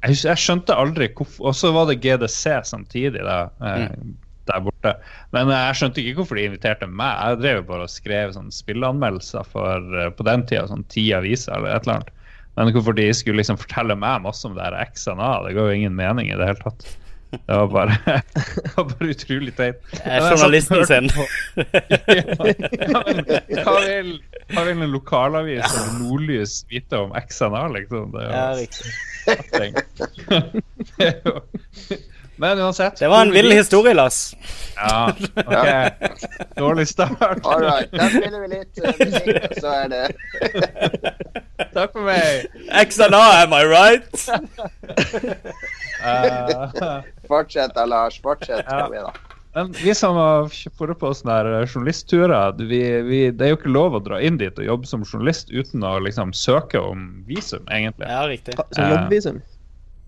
[0.01, 3.89] Jeg, skjønte aldri hvorfor Og så var det GDC samtidig da, eh,
[4.51, 4.93] der borte.
[5.35, 7.13] Men eh, jeg skjønte ikke hvorfor de inviterte meg.
[7.31, 11.07] Jeg drev jo bare og skrev sånn spilleanmeldelser for eh, på den tida sånn ti
[11.17, 12.11] aviser eller et eller annet.
[12.59, 15.77] Men hvorfor de skulle liksom fortelle meg masse om det her XNA, det ga jo
[15.77, 16.81] ingen mening i det hele tatt.
[17.31, 17.93] Det var bare,
[18.35, 19.77] det var bare utrolig teit.
[19.95, 21.07] Eh, jeg er og Journalisten sin.
[22.11, 23.21] ja, men
[23.63, 24.09] hva vil,
[24.51, 28.11] hva vil en lokalavis eller Nordlys vite om XNA, liksom?
[28.11, 28.91] Det er jo Ja, riktig.
[30.91, 31.39] Det er jo-
[32.41, 32.95] Men uansett.
[32.97, 34.35] Det var en vill historie, Lars.
[34.75, 35.91] Ja, ok.
[36.55, 37.21] Dårlig start.
[37.43, 40.01] All right, da spiller vi litt eh, musikk, og så er det
[41.75, 42.49] Takk for meg.
[42.89, 44.25] XNA, am I right?
[46.01, 48.17] uh, Fortsett da, Lars.
[48.25, 48.65] Fortsett.
[48.65, 48.87] Ja.
[48.87, 49.37] Kom igjen, da.
[49.53, 53.77] men vi som har vært på sånne eh, journalistturer, vi, vi, det er jo ikke
[53.77, 57.69] lov å dra inn dit og jobbe som journalist uten å liksom søke om visum,
[57.69, 58.09] egentlig.
[58.09, 58.57] Ja, riktig.
[58.73, 59.43] Så jobbvisum.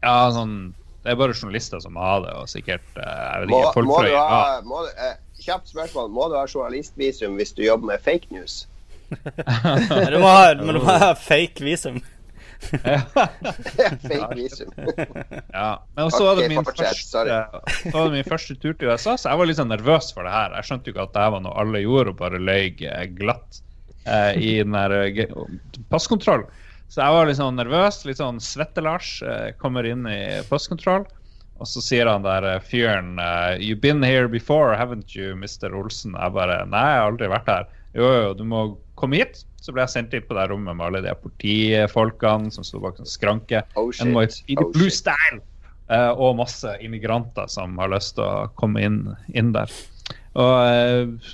[0.02, 3.50] Ja, sånn Det er bare journalister som må ha det, og sikkert eh, jeg vet
[3.52, 4.24] Må, ikke, folk må fra du ja.
[4.32, 6.08] ha må du, eh, Kjapt spørsmål.
[6.16, 8.62] Må du ha journalistvisum hvis du jobber med fake news?
[9.14, 12.00] Du må ha, men du må ha fake visum.
[12.74, 14.72] fake visum.
[15.54, 16.94] Ja, men så var det min første.
[16.96, 17.26] Så
[17.94, 20.34] var det min første tur til USA, så jeg var litt sånn nervøs for det
[20.34, 20.56] her.
[20.60, 23.60] Jeg skjønte jo ikke at det var noe alle gjorde, og bare løy eh, glatt
[24.08, 25.30] eh, i den der eh, ge-
[25.92, 26.48] passkontroll.
[26.94, 29.08] Så jeg var litt sånn nervøs, litt sånn svette-Lars.
[29.26, 31.08] Eh, kommer inn i postkontroll,
[31.58, 35.74] og så sier han der eh, fyren eh, You've been here before, haven't you, Mr.
[35.74, 36.14] Olsen?
[36.14, 37.66] Jeg bare Nei, jeg har aldri vært her.
[37.98, 38.62] Jo, jo, du må
[39.02, 39.42] komme hit.
[39.64, 43.02] Så ble jeg sendt inn på det rommet med alle de politifolkene som sto bak
[43.02, 43.64] en skranke.
[43.74, 44.12] Oh shit.
[44.12, 45.02] NYPD Oh, Blue shit.
[45.02, 45.42] Style!
[46.14, 49.02] Og masse immigranter som har lyst til å komme inn,
[49.34, 49.72] inn der.
[50.38, 51.26] Og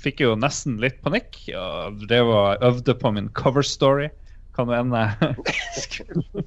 [0.00, 1.38] fikk jo nesten litt panikk.
[1.56, 4.08] Og drev og øvde på min cover story,
[4.56, 5.34] kan enn jeg
[5.84, 6.46] skulle,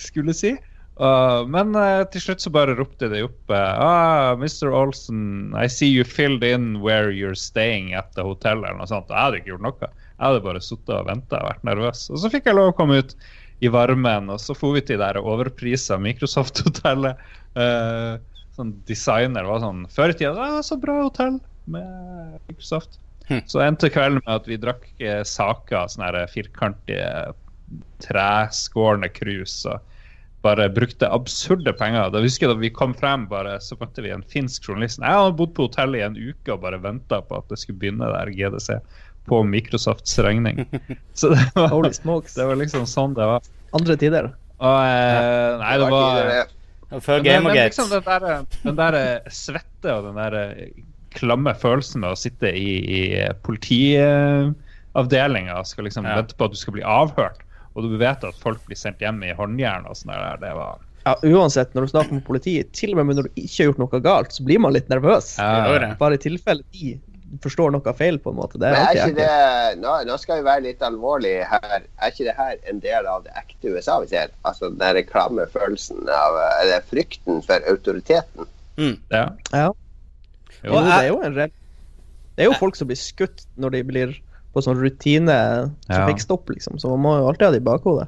[0.00, 0.56] skulle si.
[0.96, 4.70] Uh, men uh, til slutt så bare ropte de opp uh, ah, Mr.
[4.72, 8.64] Olsen, I see you filled in where you're staying at the hotel.
[8.64, 9.12] Eller noe sånt.
[9.12, 9.90] Jeg hadde ikke gjort noe.
[10.16, 12.06] Jeg hadde bare sittet og venta og vært nervøs.
[12.08, 13.12] Og så fikk jeg lov å komme ut
[13.64, 17.20] i varmen, og så for vi til det overprisa Microsoft-hotellet.
[17.56, 18.16] Uh,
[18.56, 21.38] sånn designer var sånn Før i tida ah, så bra hotell
[21.72, 22.98] med Microsoft.
[23.26, 23.42] Hm.
[23.50, 27.10] Så endte kvelden med at vi drakk eh, saker, sånne her firkantige
[28.04, 29.64] treskårne krus.
[29.66, 29.82] og
[30.46, 32.10] bare brukte absurde penger.
[32.14, 35.00] Da husker jeg da vi kom frem, bare, så møtte vi en finsk journalist.
[35.02, 37.80] Jeg hadde bodd på hotellet i en uke og bare venta på at det skulle
[37.82, 38.76] begynne der GDC
[39.26, 40.62] på Microsofts regning.
[41.18, 42.36] Så det var, Holy smokes.
[42.38, 43.48] det var liksom sånn det var.
[43.76, 44.30] Andre tider.
[44.62, 47.72] Og eh, Nei, det var Før Game of Gamergate.
[47.72, 50.68] liksom den der, den der eh, svette og den der eh,
[51.16, 53.00] klamme følelsen med å sitte i, i
[53.46, 56.14] politiavdelinga og skal liksom Ja.
[56.20, 57.40] vente på at du skal bli avhørt,
[57.74, 60.74] og du vet at folk blir sendt hjem i håndjern og sånn der, det var
[61.06, 63.78] Ja, uansett, når du snakker med politiet, til og med når du ikke har gjort
[63.78, 65.36] noe galt, så blir man litt nervøs.
[65.38, 65.78] Ja.
[65.78, 65.92] det.
[66.00, 66.96] Bare i tilfelle de
[67.42, 68.58] forstår noe feil, på en måte.
[68.58, 71.82] Det er Men er ikke det, nå, nå skal vi være litt alvorlige her.
[72.02, 74.28] Er ikke det her en del av det ekte USA vi ser?
[74.42, 78.42] Altså den reklamefølelsen av Eller frykten for autoriteten?
[78.76, 78.98] Mm.
[79.14, 79.28] Ja.
[79.54, 79.70] Ja.
[80.66, 81.52] Jo, Jo, det er jo en reell
[82.36, 84.16] Det er jo folk som blir skutt når de blir
[84.56, 85.36] på sånn rutine
[85.86, 86.78] trafikkstopp, liksom.
[86.80, 88.06] Så man må jo alltid ha det i bakhodet.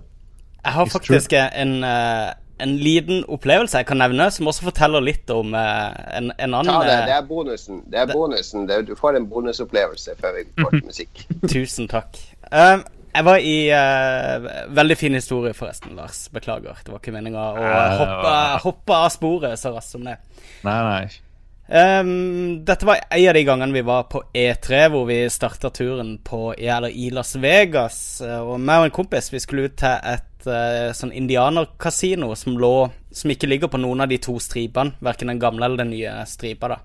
[0.65, 2.31] Jeg har faktisk en, eh,
[2.65, 6.73] en liten opplevelse jeg kan nevne, som også forteller litt om eh, en, en annen
[6.73, 7.83] Ta det, eh, det er bonusen.
[7.93, 8.67] Det er bonusen.
[8.69, 11.25] Det, du får en bonusopplevelse før vi går til musikk.
[11.49, 12.17] Tusen takk.
[12.49, 16.27] Um, jeg var i uh, Veldig fin historie, forresten, Lars.
[16.33, 16.81] Beklager.
[16.85, 17.71] Det var ikke meninga å
[18.03, 20.19] hoppe, hoppe av sporet så raskt som det.
[20.65, 21.28] Nei, nei.
[21.69, 26.15] Um, dette var en av de gangene vi var på E3, hvor vi starta turen
[26.25, 28.21] på, i Las Vegas.
[28.21, 32.57] eh, Og meg og en kompis vi skulle ut til et uh, sånn indianerkasino som
[32.57, 35.91] lå Som ikke ligger på noen av de to stripene, verken den gamle eller den
[35.91, 36.69] nye stripa.
[36.69, 36.79] da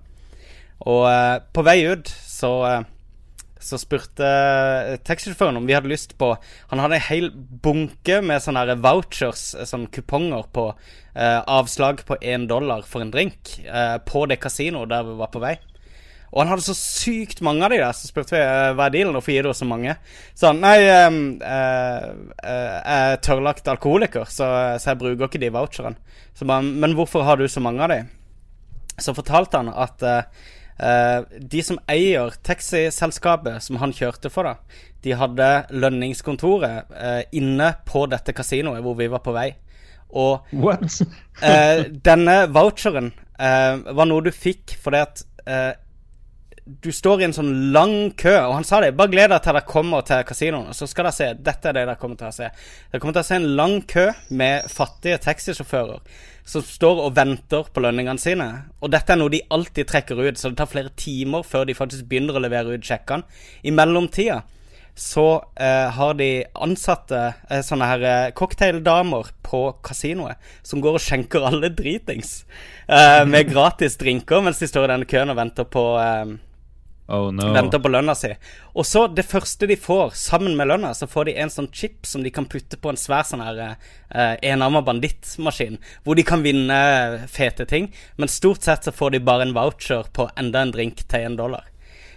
[0.80, 2.84] Og uh, på vei ut så eh,
[3.64, 6.34] så spurte eh, taxisjåføren om vi hadde lyst på
[6.70, 12.20] Han hadde en hel bunke med sånne her vouchers, sånn kuponger på eh, avslag på
[12.20, 15.56] én dollar for en drink eh, på det kasinoet der vi var på vei.
[16.34, 18.94] Og han hadde så sykt mange av de der, så spurte vi eh, hva er
[18.96, 19.94] dealen, hvorfor gir du oss så mange?
[20.34, 22.08] Så han nei, ehm, eh,
[22.42, 24.48] uh, jeg er tørrlagt alkoholiker, så,
[24.82, 25.94] så jeg bruker ikke de voucherne.
[26.34, 28.00] Så bare, men hvorfor har du så mange av de?
[28.98, 35.14] Så fortalte han at eh, de som eier taxiselskapet som han kjørte for, da, de
[35.18, 39.50] hadde lønningskontoret eh, inne på dette kasinoet hvor vi var på vei.
[40.14, 40.46] Og
[41.42, 45.72] eh, denne voucheren eh, var noe du fikk fordi at eh,
[46.64, 48.94] du står i en sånn lang kø, og han sa det.
[48.96, 51.26] Bare gled deg til dere kommer til kasinoen, så skal dere se.
[51.36, 52.48] Dette er det dere kommer til å se.
[52.88, 54.06] Dere kommer til å se en lang kø
[54.40, 56.00] med fattige taxisjåfører
[56.48, 58.48] som står og venter på lønningene sine.
[58.80, 61.76] Og dette er noe de alltid trekker ut, så det tar flere timer før de
[61.76, 63.28] faktisk begynner å levere ut sjekkene.
[63.64, 64.40] I mellomtida
[64.94, 65.26] så
[65.58, 71.48] eh, har de ansatte eh, sånne her eh, cocktaildamer på kasinoet som går og skjenker
[71.48, 72.44] alle dritings
[72.86, 76.36] eh, med gratis drinker mens de står i denne køen og venter på eh,
[77.06, 77.50] Oh no.
[77.52, 78.30] Venter på lønna si.
[78.72, 82.08] Og så, det første de får, sammen med lønna, så får de en sånn chip
[82.08, 86.44] som de kan putte på en svær sånn her eh, enarma bandittmaskin, hvor de kan
[86.46, 86.78] vinne
[87.28, 87.90] fete ting.
[88.16, 91.38] Men stort sett så får de bare en voucher på enda en drink til en
[91.40, 91.68] dollar.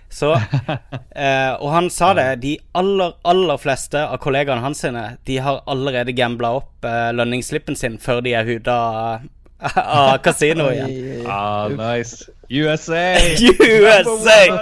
[0.10, 0.32] Så
[1.15, 5.65] eh, Og han sa det, de aller, aller fleste av kollegaene hans sine, de har
[5.67, 8.78] allerede gambla opp eh, lønningsslippen sin før de er ute
[9.76, 10.89] av, kasino igjen.
[10.89, 11.28] igjen.
[11.28, 12.32] Ah, nice.
[12.50, 13.17] USA!
[13.41, 14.62] USA!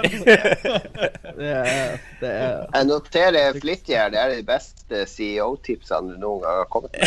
[2.76, 4.10] Jeg noterer flittig her.
[4.14, 7.04] Det er de beste CEO-tipsene du noen gang har kommet med.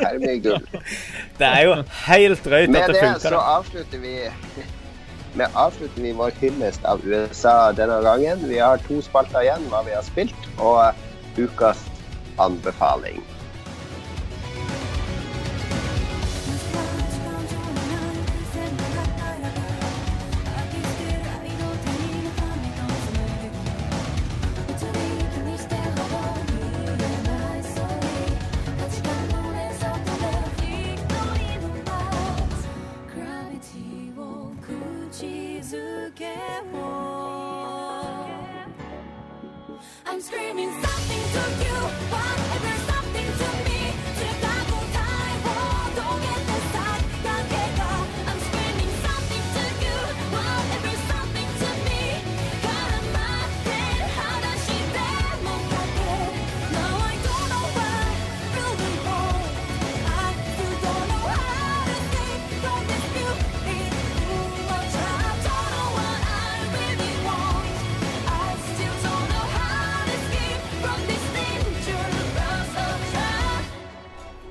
[0.00, 0.64] Her er mye gull.
[1.38, 4.16] Det er jo helt drøyt at Med det det så avslutter vi
[5.36, 8.40] med avslutter vi vår hyllest av USA denne gangen.
[8.48, 10.96] Vi har to spalter igjen, hva vi har spilt, og
[11.38, 11.84] ukas
[12.42, 13.20] anbefaling.
[40.06, 42.47] I'm screaming something to you,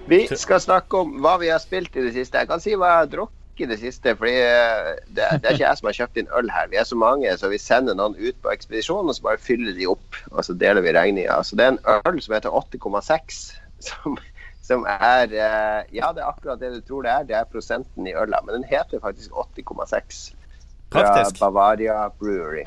[0.07, 2.39] Vi skal snakke om hva vi har spilt i det siste.
[2.39, 4.13] Jeg kan si hva jeg har drukket i det siste.
[4.15, 6.69] fordi eh, det, det er ikke jeg som har kjøpt inn øl her.
[6.71, 9.75] Vi er så mange, så vi sender noen ut på ekspedisjon, og så bare fyller
[9.77, 10.21] de opp.
[10.31, 11.41] Og så deler vi regninga.
[11.43, 13.45] Så det er en øl som heter 8,6.
[13.87, 14.15] Som,
[14.65, 17.27] som er eh, Ja, det er akkurat det du tror det er.
[17.29, 18.41] Det er prosenten i øla.
[18.45, 20.23] Men den heter faktisk 80,6.
[20.95, 22.63] Fra Bavaria Brewery.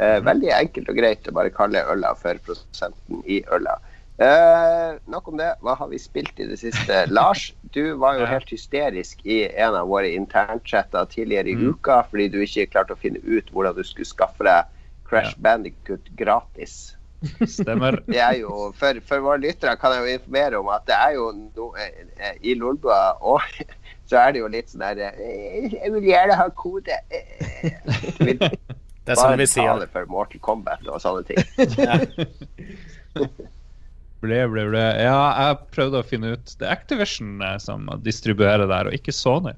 [0.00, 3.76] Eh, veldig enkelt og greit å bare kalle øla for prosenten i øla.
[4.18, 5.54] Eh, nok om det.
[5.64, 7.06] Hva har vi spilt i det siste?
[7.16, 11.70] Lars, du var jo helt hysterisk i en av våre internchatter tidligere i Mm.
[11.74, 14.64] uka fordi du ikke klarte å finne ut hvordan du skulle skaffe deg
[15.08, 15.40] Crash Ja.
[15.44, 16.94] Bandicoot gratis.
[17.46, 18.00] Stemmer.
[18.06, 21.12] Det er jo, for, for våre lyttere kan jeg jo informere om at det er
[21.14, 23.40] jo no, eh, eh, i Lolbua og
[24.10, 26.98] så er det jo litt sånn der eh, Jeg vil gjerne ha kode.
[28.18, 31.38] Du vil Det er sånn vi sier Bare tale for Mortal Kombat og sånne ting.
[34.22, 34.82] Ble, ble, ble.
[35.02, 35.16] Ja,
[35.48, 39.54] jeg prøvde å finne ut Det er Activision eh, som distribuerer der, og ikke Sony.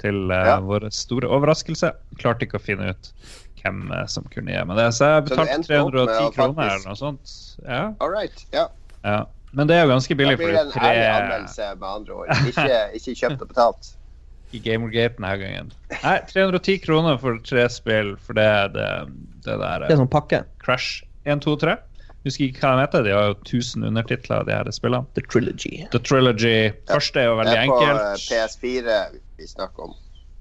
[0.00, 0.56] Til uh, Ja.
[0.62, 1.90] vår store overraskelse.
[2.22, 3.10] Klarte ikke å finne ut
[3.58, 4.86] hvem eh, som kunne gi meg det.
[4.96, 7.34] Så jeg betalte endte opp med 310 kroner faktisk- eller noe sånt.
[7.66, 8.44] Ja, All right.
[8.54, 8.68] Ja.
[9.04, 9.18] ja.
[9.52, 11.88] Men det er jo ganske Da billig, blir det en er ærlig tre anmeldelse, med
[11.88, 12.32] andre ord.
[12.52, 13.92] Ikke, ikke kjøpt og betalt.
[14.56, 15.72] i Gamergate denne gangen.
[15.92, 18.88] Nei, 310 kroner for tre spill, for det er det,
[19.44, 20.42] det der Det er sånn pakke.
[20.64, 21.74] Crash 1, 2, 3.
[22.26, 23.06] Husker ikke hva de heter.
[23.06, 25.06] De har jo 1000 undertitler, de her spillene.
[25.14, 25.86] The Trilogy.
[25.94, 26.58] The Trilogy.
[26.90, 27.80] Første er jo veldig enkelt.
[27.80, 28.28] Det er på eh, enkelt.
[28.34, 29.00] PS4
[29.38, 29.96] vi snakker om.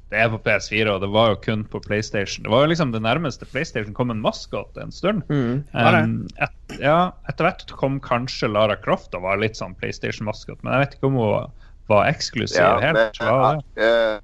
[0.07, 2.45] Det er på PS4, og det var jo kun på PlayStation.
[2.45, 5.25] Det var jo liksom det nærmeste PlayStation kom en maskot en stund.
[5.27, 5.65] Mm.
[5.75, 10.77] Um, et, ja, etter hvert kom kanskje Lara Croft og var litt sånn PlayStation-maskot, men
[10.77, 11.51] jeg vet ikke om hun
[11.91, 13.19] var eksklusiv Ja, helt.
[13.19, 14.23] men, eh,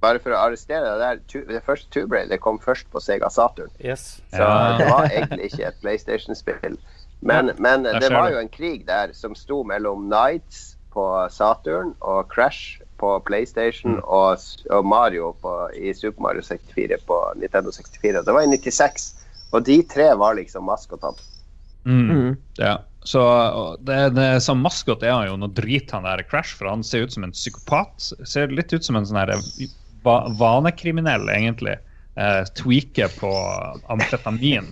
[0.00, 1.00] bare for å arrestere deg
[1.34, 3.70] der, det første Tomb Raider det kom først på Sega Saturn.
[3.84, 4.20] Yes.
[4.32, 4.76] Så Ja.
[4.78, 6.78] det var egentlig ikke et PlayStation-spill.
[7.20, 12.28] Men, men det var jo en krig der som sto mellom Nights på Saturn og
[12.32, 14.04] Crash på PlayStation Mm.
[14.04, 14.38] og,
[14.70, 18.24] og Mario på, i Super Mario 64 på Nintendo 64.
[18.24, 19.14] Det var i 96.
[19.52, 21.16] Og de tre var liksom maskotene.
[21.84, 22.08] Mm.
[22.10, 22.36] Mm.
[22.58, 22.78] Ja.
[23.04, 23.22] Så
[23.80, 27.06] det, det, Som maskot er han jo noe drit, han der Crash, for han ser
[27.08, 28.10] ut som en psykopat.
[28.28, 29.16] Ser litt ut som en sånn
[30.04, 31.76] vanekriminell, egentlig.
[32.20, 33.30] Eh, tweaker på
[33.92, 34.70] amfetamin.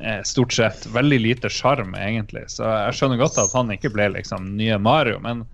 [0.00, 0.86] Eh, stort sett.
[0.92, 2.44] Veldig lite sjarm, egentlig.
[2.52, 5.44] Så jeg skjønner godt at han ikke ble liksom nye Mario, men,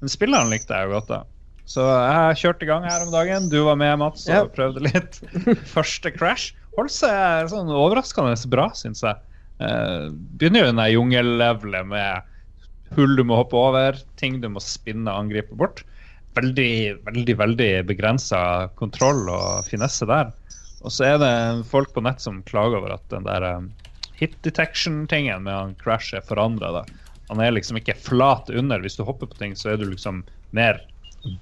[0.00, 1.22] men spilleren likte jeg jo godt, da.
[1.68, 3.50] Så jeg kjørte i gang her om dagen.
[3.52, 4.44] Du var med, Mats, og Ja.
[4.48, 5.18] prøvde litt.
[5.74, 9.18] Første Crash holdt seg sånn overraskende bra, syns jeg.
[9.60, 10.08] Eh,
[10.38, 12.22] begynner jo den der jungellevelet med
[12.96, 15.82] hull du må hoppe over, ting du må spinne og angripe bort.
[16.38, 16.72] Veldig,
[17.08, 18.40] veldig veldig begrensa
[18.78, 20.30] kontroll og finesse der.
[20.86, 21.32] Og så er det
[21.70, 23.70] folk på nett som klager over at den der um,
[24.18, 26.84] hit detection-tingen med han Crash er forandra.
[27.32, 28.80] Han er liksom ikke flat under.
[28.84, 30.22] Hvis du hopper på ting, så er du liksom
[30.56, 30.78] mer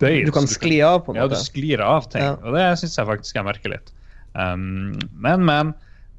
[0.01, 0.27] bøyd.
[0.31, 2.39] Du kan skli av, på en ja, du sklir av ting, Ja.
[2.41, 3.93] og det syns jeg faktisk jeg merker litt.
[4.33, 5.77] Um, men, men.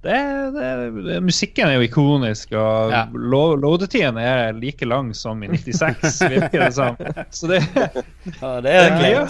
[0.08, 0.18] Det,
[0.55, 0.70] det,
[1.08, 3.03] det, musikken er jo ikonisk, og Ja.
[3.12, 6.95] loadetiden er like lang som i 96, virker det som.
[7.36, 7.62] Så det,
[8.39, 9.28] Ja, det er ja.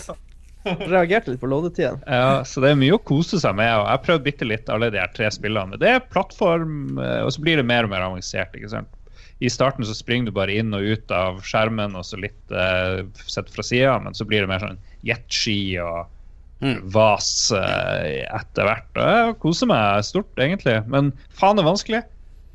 [0.68, 2.02] Reagerte litt på loadetiden.
[2.06, 3.70] ja, så det er mye å kose seg med.
[3.72, 5.80] og Jeg har prøvd bitte litt alle de her tre spillene.
[5.80, 8.52] Det er plattform, eh, og så blir det mer og mer avansert.
[8.58, 8.90] ikke sant?
[9.40, 13.04] I starten så springer du bare inn og ut av skjermen og så litt uh,
[13.30, 16.08] sett fra sida, men så blir det mer sånn jetski og
[16.64, 16.80] Mm.
[16.90, 18.88] vas eh, etter hvert.
[18.98, 20.80] Og jeg koser meg stort, egentlig.
[20.90, 22.02] Men faen, det er vanskelig.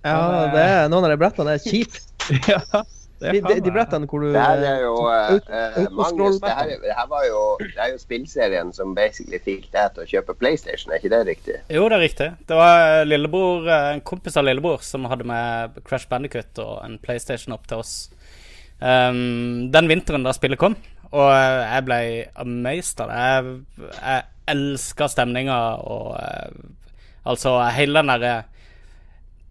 [0.03, 0.16] Ja,
[0.50, 2.03] det er, noen av de brettene er kjipe.
[2.50, 2.82] ja,
[3.22, 6.72] De, de, de brettene hvor du Det her er jo uh, eh, Magnus, det her,
[6.82, 10.34] det her var jo, det er jo spillserien som basically fikk deg til å kjøpe
[10.40, 11.61] PlayStation, er ikke det riktig?
[11.70, 12.28] Jo, det er riktig.
[12.50, 17.55] Det var lillebror, en kompis av lillebror som hadde med Crash Bandicut og en PlayStation
[17.55, 17.94] opp til oss
[18.82, 20.74] um, den vinteren da spillet kom.
[21.12, 21.98] Og eh, jeg ble
[22.44, 23.18] amazed av det.
[23.22, 26.62] Jeg, jeg elska stemninga og eh,
[27.22, 28.32] Altså hele den derre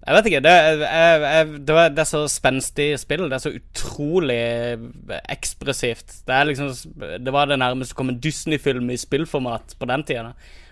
[0.01, 0.39] jeg vet ikke.
[0.41, 0.51] Det,
[0.81, 3.27] jeg, jeg, det, er så spenstig spill.
[3.29, 4.39] Det er så utrolig
[5.29, 6.15] ekspressivt.
[6.25, 6.71] Det er liksom
[7.21, 10.31] Det var det nærmeste kom en Disney-film i spillformat på den tida.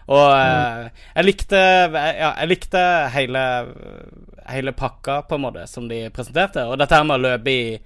[0.09, 0.89] Og mm.
[1.15, 1.61] jeg likte
[1.93, 2.81] Ja, jeg likte
[3.13, 3.43] hele
[4.49, 6.65] Hele pakka, på en måte, som de presenterte.
[6.65, 7.77] Og dette her med å løpe i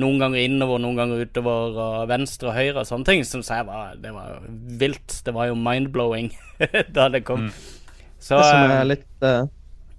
[0.00, 3.66] noen ganger innover, noen ganger utover, og venstre og høyre og sånne ting, Så jeg
[3.68, 4.40] var Det var
[4.80, 5.20] vilt.
[5.24, 6.32] Det var jo mind-blowing
[6.96, 7.50] da det kom.
[8.20, 9.46] Så Det som eh, er litt uh,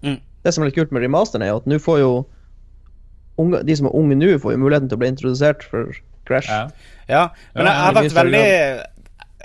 [0.01, 0.17] Mm.
[0.41, 2.13] Det som er litt kult med remasteren, er jo at nå får jo
[3.41, 5.91] unge, de som er unge nå, får jo muligheten til å bli introdusert for
[6.25, 6.49] Crash.
[6.49, 6.63] Ja.
[7.09, 8.47] Ja, men jeg har vært veldig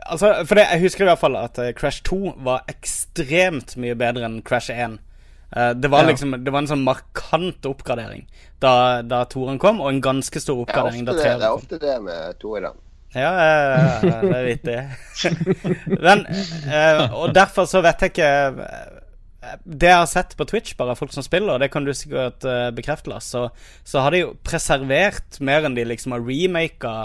[0.07, 3.97] Altså, for det, Jeg husker i hvert fall at eh, Crash 2 var ekstremt mye
[3.99, 5.01] bedre enn Crash 1.
[5.57, 8.27] Eh, det, var liksom, det var en sånn markant oppgradering
[8.61, 11.57] da, da toeren kom, og en ganske stor er oppgradering da treeren det, det, er
[11.57, 12.75] ofte det med toerne.
[13.17, 13.31] Ja,
[14.03, 14.77] det er vittig.
[16.05, 16.27] Men,
[16.69, 18.33] eh, og derfor så vet jeg ikke
[18.67, 21.95] eh, Det jeg har sett på Twitch, bare folk som spiller, og det kan du
[21.97, 22.45] sikkert
[22.77, 23.47] bekrefte, Lars, så,
[23.87, 26.97] så har de jo preservert mer enn de liksom har remaka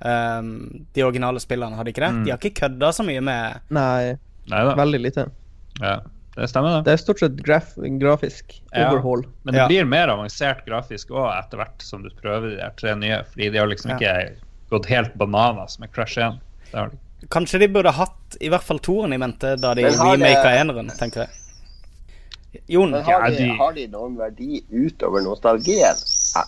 [0.00, 0.52] um,
[0.94, 2.12] de originale spillene, har de ikke det?
[2.22, 4.14] De har ikke kødda så mye med Nei,
[4.48, 4.76] Neida.
[4.78, 5.26] veldig lite.
[5.82, 5.98] Ja,
[6.36, 6.84] det stemmer, det.
[6.84, 8.90] Det er stort sett graf grafisk Ja.
[8.90, 9.24] overhaul.
[9.44, 9.68] Men det Ja.
[9.68, 13.22] blir mer avansert grafisk òg etter hvert som du prøver de tre nye.
[13.32, 13.96] Fordi de har liksom Ja.
[13.96, 14.36] ikke
[14.70, 16.38] gått helt bananas med Crash 1.
[16.70, 16.98] Det har de.
[17.30, 20.52] Kanskje de burde hatt i hvert fall toeren i mente da de har det- remaka
[20.60, 21.28] eneren, tenker jeg.
[22.68, 25.96] Jon, Men har, de, har de noen verdi utover nostalgien?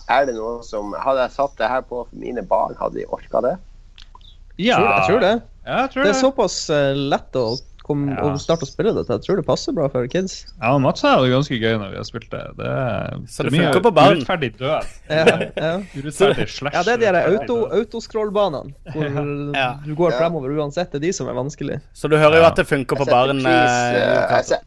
[0.09, 3.05] Er det noe som Hadde jeg satt det her på for mine barn, hadde de
[3.05, 3.57] orka det?
[4.57, 5.41] Ja, jeg tror det.
[5.65, 6.15] Jeg tror Det det.
[6.15, 7.59] er såpass eh, lett å,
[7.89, 8.29] komme, Ja.
[8.29, 9.09] å starte å spille dette.
[9.17, 10.45] Jeg tror det passer bra for kids.
[10.61, 12.43] Ja, Mats har det ganske gøy når vi har spilt det.
[12.61, 14.21] Det er, Så det det er mye på barn.
[14.21, 14.93] urettferdig død.
[15.09, 15.25] Ja,
[15.57, 15.73] ja.
[15.97, 19.69] Urettferdig slash ja det er de her auto, autoscrollbanene hvor Ja.
[19.83, 20.17] du går Ja.
[20.21, 20.91] fremover uansett.
[20.91, 21.81] Det er de som er vanskelig.
[21.93, 24.59] så du hører jo at det funker på pris, eh, eh,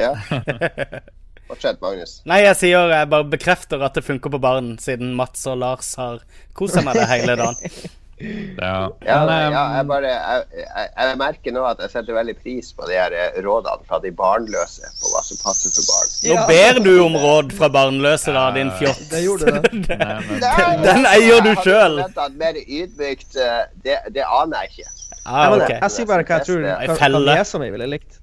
[0.00, 0.14] Ja.
[1.48, 2.22] Fortsett, Magnus.
[2.24, 5.94] Nei, jeg sier jeg bare bekrefter at det funker på barn, siden Mats og Lars
[6.00, 6.18] har
[6.56, 7.54] kost seg med det hele dagen.
[8.20, 8.90] Ja.
[9.02, 12.34] Ja, nei, ja, eh, jeg, bare, jeg, jeg, jeg merker nå at jeg setter veldig
[12.38, 16.12] pris på de her eh, rådene fra de barnløse på hva som passer for barn.
[16.22, 16.44] Nå Ja.
[16.50, 19.02] ber du om råd fra barnløse, da, din fjott.
[19.10, 19.98] Det gjorde det.
[19.98, 24.90] nei, men, Den eier du at Mer ydmykt, eh, det, det aner jeg ikke.
[25.24, 25.78] Ah, okay.
[25.80, 28.20] Jeg sier bare hva jeg tror hva, hva niesa mi ville likt.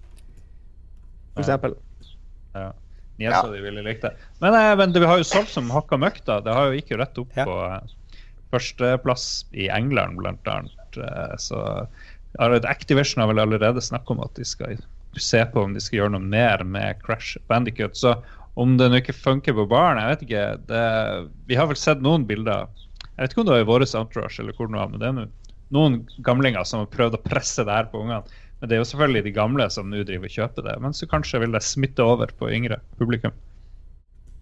[1.34, 1.76] For eksempel.
[2.56, 2.70] ja.
[3.22, 4.16] Niesa di ville likt det.
[4.42, 6.39] Men, eh, men det, vi har jo solgt som hakka møkk, da.
[6.46, 7.82] Det har jo ikke rett opp på eh,
[8.52, 10.97] førsteplass i England, blant annet.
[10.97, 11.64] Eh, så
[12.39, 14.78] Activision har vel allerede snakket om at de skal
[15.20, 17.97] se på om de skal gjøre noe mer med Crash Bandicut.
[17.99, 18.16] Så
[18.60, 20.45] om det nå ikke funker på barn, jeg vet ikke.
[20.70, 20.86] Det,
[21.47, 22.70] vi har vel sett noen bilder.
[23.12, 25.10] Jeg vet ikke om det var i vår entourage eller hvor det var, men det
[25.10, 25.28] er nå
[25.72, 28.24] noen gamlinger som har prøvd å presse det her på ungene.
[28.60, 30.76] Men det er jo selvfølgelig de gamle som nå driver og kjøper det.
[30.84, 33.34] Men så kanskje vil det smitte over på yngre publikum.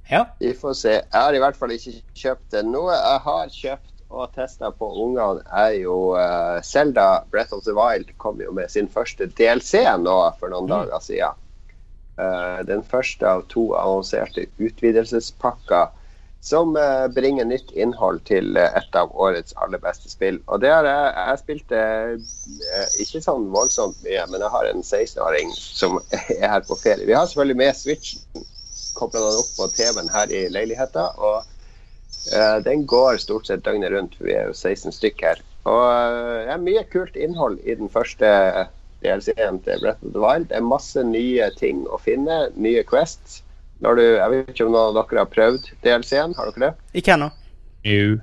[0.09, 0.25] Ja.
[0.41, 0.95] Vi får se.
[0.97, 2.65] Jeg har i hvert fall ikke kjøpt det.
[2.67, 7.75] Noe jeg har kjøpt og testa på ungene, er jo uh, Zelda Breath of the
[7.77, 11.37] Wild kom jo med sin første DLC nå for noen dager siden.
[12.19, 15.93] Uh, den første av to annonserte utvidelsespakker
[16.43, 20.41] som uh, bringer nytt innhold til et av årets aller beste spill.
[20.47, 21.83] Og det har jeg, jeg spilte
[23.03, 25.99] ikke sånn voldsomt mye, men jeg har en 16-åring som
[26.39, 27.05] er her på ferie.
[27.05, 28.47] Vi har selvfølgelig med Switchen
[28.99, 31.11] kobla den opp på TV-en her i leiligheta.
[31.21, 31.48] Og
[32.65, 35.41] den går stort sett døgnet rundt, for vi er jo 16 stykk her.
[35.67, 38.29] Og eh, det er mye kult innhold i den første
[39.03, 40.49] DLC-en til Breath of the Wild.
[40.49, 43.41] Det er masse nye ting å finne, nye quests.
[43.83, 46.73] Når du, jeg vet ikke om noen av dere har prøvd DLC-en, har dere det?
[46.99, 47.29] Ikke ennå.
[47.87, 48.17] Jo.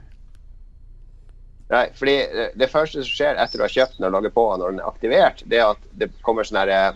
[1.72, 4.44] Nei, fordi det, det første som skjer etter du har kjøpt den og logget på
[4.52, 6.92] når den er aktivert, det er at det kommer sånn eh,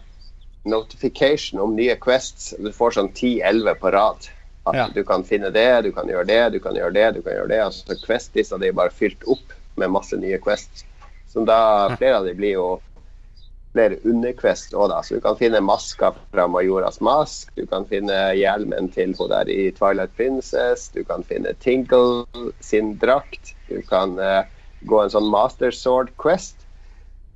[0.68, 2.52] notification om nye quests.
[2.60, 4.28] Du får sånn 10-11 på rad.
[4.68, 4.88] At Ja.
[4.94, 7.48] du kan finne det, du kan gjøre det, du kan gjøre det, du kan gjøre
[7.48, 7.60] det.
[7.64, 10.84] Altså Quest-lista di er bare fylt opp med masse nye quests.
[11.30, 12.68] Som da, flere av de blir jo
[13.72, 15.00] flere underquest òg, da.
[15.02, 19.48] Så du kan finne maska fra Majoras mask, du kan finne hjelmen til hun der
[19.48, 22.26] i Twilight Princess, du kan finne Tingle
[22.60, 24.42] sin drakt, du kan uh,
[24.90, 26.66] gå en sånn Master Sword Quest.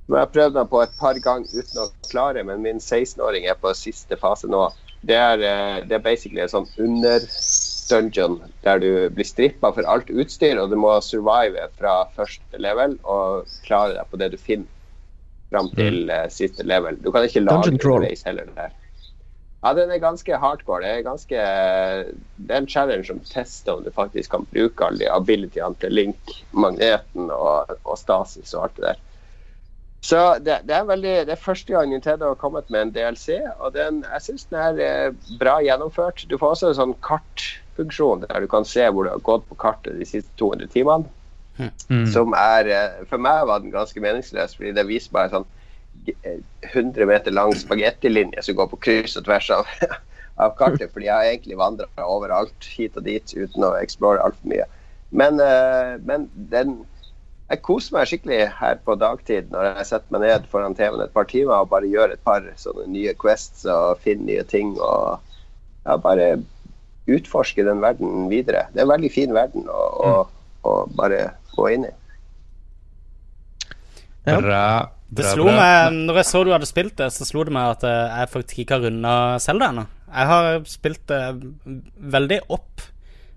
[0.07, 3.47] Men jeg har prøvd meg på et par ganger uten å klare, men min 16-åring
[3.49, 4.67] er på siste fase nå.
[5.05, 10.09] Det er, eh, det er basically en sånn under-dungeon der du blir strippa for alt
[10.09, 14.71] utstyr, og du må survive fra første level og klare deg på det du finner
[15.53, 16.97] fram til uh, siste level.
[17.03, 18.73] Du kan ikke lage race heller der.
[19.65, 20.83] Ja, den er ganske hardcore.
[20.83, 21.45] Det er, ganske,
[22.37, 25.95] det er en challenge som tester om du faktisk kan bruke alle de abilityene til
[25.95, 29.04] Link, magneten og, og Stasis og alt det der.
[30.05, 33.39] Så det, det, er veldig, det er første gang Nintendo har kommet med en DLC,
[33.57, 36.27] og den, jeg syns den er eh, bra gjennomført.
[36.29, 39.57] Du får også en sånn kartfunksjon der du kan se hvor du har gått på
[39.63, 41.09] kartet de siste 200 timene.
[41.57, 42.05] Mm.
[42.11, 46.15] Som er eh, For meg var den ganske meningsløs, fordi det viser bare en sånn
[46.27, 46.41] eh,
[46.73, 49.69] 100 meter lang spagettilinje som går på kryss og tvers av,
[50.43, 50.91] av kartet.
[50.93, 54.67] Fordi jeg har egentlig vandra overalt hit og dit uten å explore altfor mye.
[55.15, 56.83] Men, eh, men den
[57.45, 61.13] jeg koser meg skikkelig her på dagtid når jeg setter meg ned foran TV-en et
[61.13, 65.19] par timer og bare gjør et par sånne nye quests og finner nye ting og
[65.85, 66.31] ja, bare
[67.05, 68.65] utforsker den verden videre.
[68.73, 70.13] Det er en veldig fin verden å, å,
[70.65, 71.21] å bare
[71.53, 71.93] gå inn i.
[74.25, 74.39] Ja.
[74.41, 74.65] Bra.
[75.15, 77.85] Det slo meg, når jeg så du hadde spilt det, så slo det meg at
[77.85, 79.83] eh, jeg faktisk ikke har runda Zelda ennå.
[80.09, 81.21] Jeg har spilt det
[82.15, 82.87] veldig opp.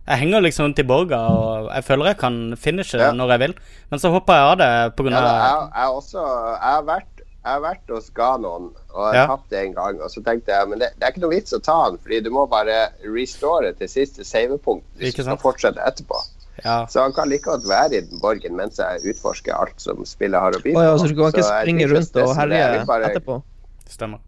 [0.09, 3.11] Jeg henger liksom til i borga, og jeg føler jeg kan finishe Ja.
[3.13, 3.55] når jeg vil.
[3.91, 5.11] Men så hopper jeg av det pga.
[5.11, 9.27] Ja, av jeg, jeg, også, jeg, har vært, jeg har vært hos Ganon og Ja.
[9.27, 10.01] tapt det en gang.
[10.01, 12.23] Og så tenkte jeg men det, det er ikke noe vits å ta den, fordi
[12.25, 16.17] du må bare restore til siste savepunkt hvis du skal fortsette etterpå.
[16.65, 16.87] ja.
[16.87, 20.41] Så han kan like godt være i den borgen mens jeg utforsker alt som spillet
[20.41, 22.33] har å by Å ja, så du kan ikke Så springe rundt og.
[22.33, 23.43] Jeg herje bare- etterpå?
[23.89, 24.19] Stemmer.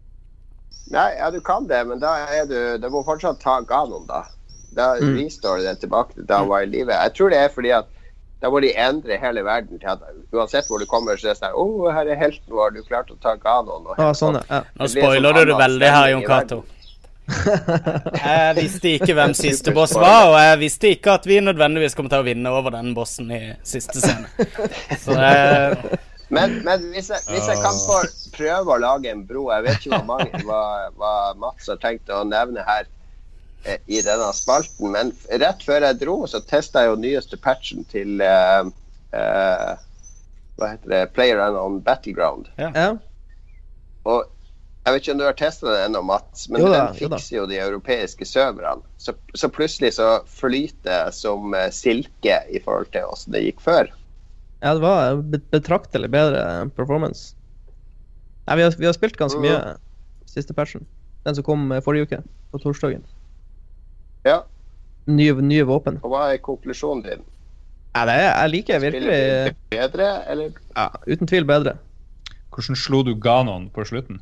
[0.91, 4.23] Nei, ja, du kan det, men da er du Du må fortsatt ta Ganon, da.
[4.75, 5.17] Da Mm.
[5.19, 6.93] restore det tilbake til da hun var i live.
[6.93, 7.85] Jeg tror det er fordi at
[8.41, 9.99] da må de endre hele verden til at
[10.33, 12.81] uansett hvor du kommer, så er det sånn Å, oh, her er helten vår, du
[12.83, 13.85] klarte å ta Ganon.
[13.85, 14.63] Og Ja, sånn, ja.
[14.79, 16.63] Nå Det spoiler sånn du det veldig her, Jon Cato.
[17.31, 22.09] Jeg visste ikke hvem siste boss var, og jeg visste ikke at vi nødvendigvis kom
[22.11, 24.27] til å vinne over den bossen i siste scene.
[24.99, 25.99] Så det
[26.31, 27.97] Men, men hvis, jeg, hvis jeg kan få
[28.35, 30.61] prøve å lage en bro Jeg vet ikke hva, mange, hva,
[30.95, 33.00] hva Mats har tenkt å nevne her eh,
[33.85, 38.23] i denne spalten, men rett før jeg dro, så testa jeg jo nyeste patchen til
[38.25, 38.65] uh,
[39.13, 39.71] uh,
[40.57, 41.01] Hva heter det?
[41.15, 42.49] Player on Battleground.
[42.57, 42.93] ja.
[44.09, 44.25] Og
[44.81, 47.35] jeg vet ikke om du har testa den ennå, Mats, men Jo da, den fikser
[47.35, 48.81] jo de europeiske serverne.
[48.97, 53.61] Så, så plutselig så flyter det som eh, silke i forhold til åssen det gikk
[53.61, 53.91] før.
[54.63, 55.21] Ja, det var
[55.53, 56.41] betraktelig bedre
[56.73, 57.35] performance.
[58.47, 59.77] Nei, vi har, vi har spilt ganske mye mye
[60.29, 60.87] siste patchen.
[61.27, 63.05] Den som kom forrige uke, på torsdagen.
[64.27, 64.41] Ja,
[65.09, 65.97] Nye, nye våpen.
[66.05, 67.23] og hva er konklusjonen din?
[67.95, 70.51] Ja, det er, jeg liker virkelig Spiller bedre, eller?
[70.77, 71.73] ja, Uten tvil bedre.
[72.53, 74.21] Hvordan slo du Ganon på slutten?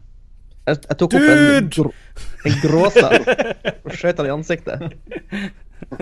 [0.70, 1.92] Jeg, jeg tok opp en, Dude!
[2.46, 3.26] en gråstein
[3.84, 4.88] og skjøt han i ansiktet.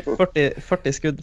[0.06, 1.22] 40, 40 skudd.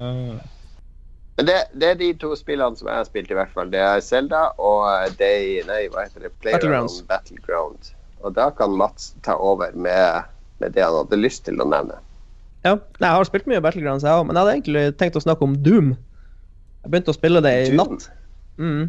[0.00, 0.36] Uh,
[1.36, 3.70] Men det, det er de to spillene som jeg har spilt, i hvert fall.
[3.72, 6.32] Det er Zelda og eh, Day Nei, hva heter det?
[6.44, 6.98] Battlegrounds.
[7.08, 7.92] Battleground.
[8.20, 10.28] Og da kan Mats ta over med,
[10.62, 11.98] med det han hadde lyst til å nevne.
[12.62, 15.22] Ja, nei, jeg har spilt mye Battlegrounds, jeg òg, men jeg hadde egentlig tenkt å
[15.24, 15.92] snakke om Doom.
[16.84, 17.80] Jeg begynte å spille det i Doom?
[17.82, 18.08] natt.
[18.62, 18.84] Mm.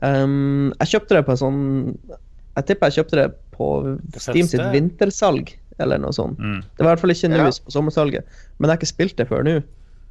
[0.00, 1.56] Um, jeg kjøpte det på en sånn
[2.56, 3.66] Jeg tipper jeg kjøpte det på
[4.16, 5.50] Steam sitt vintersalg,
[5.82, 6.38] eller noe sånt.
[6.40, 7.50] mm, Det var i hvert fall ikke nå Ja.
[7.50, 8.24] på sommersalget,
[8.56, 9.58] men jeg har ikke spilt det før nå.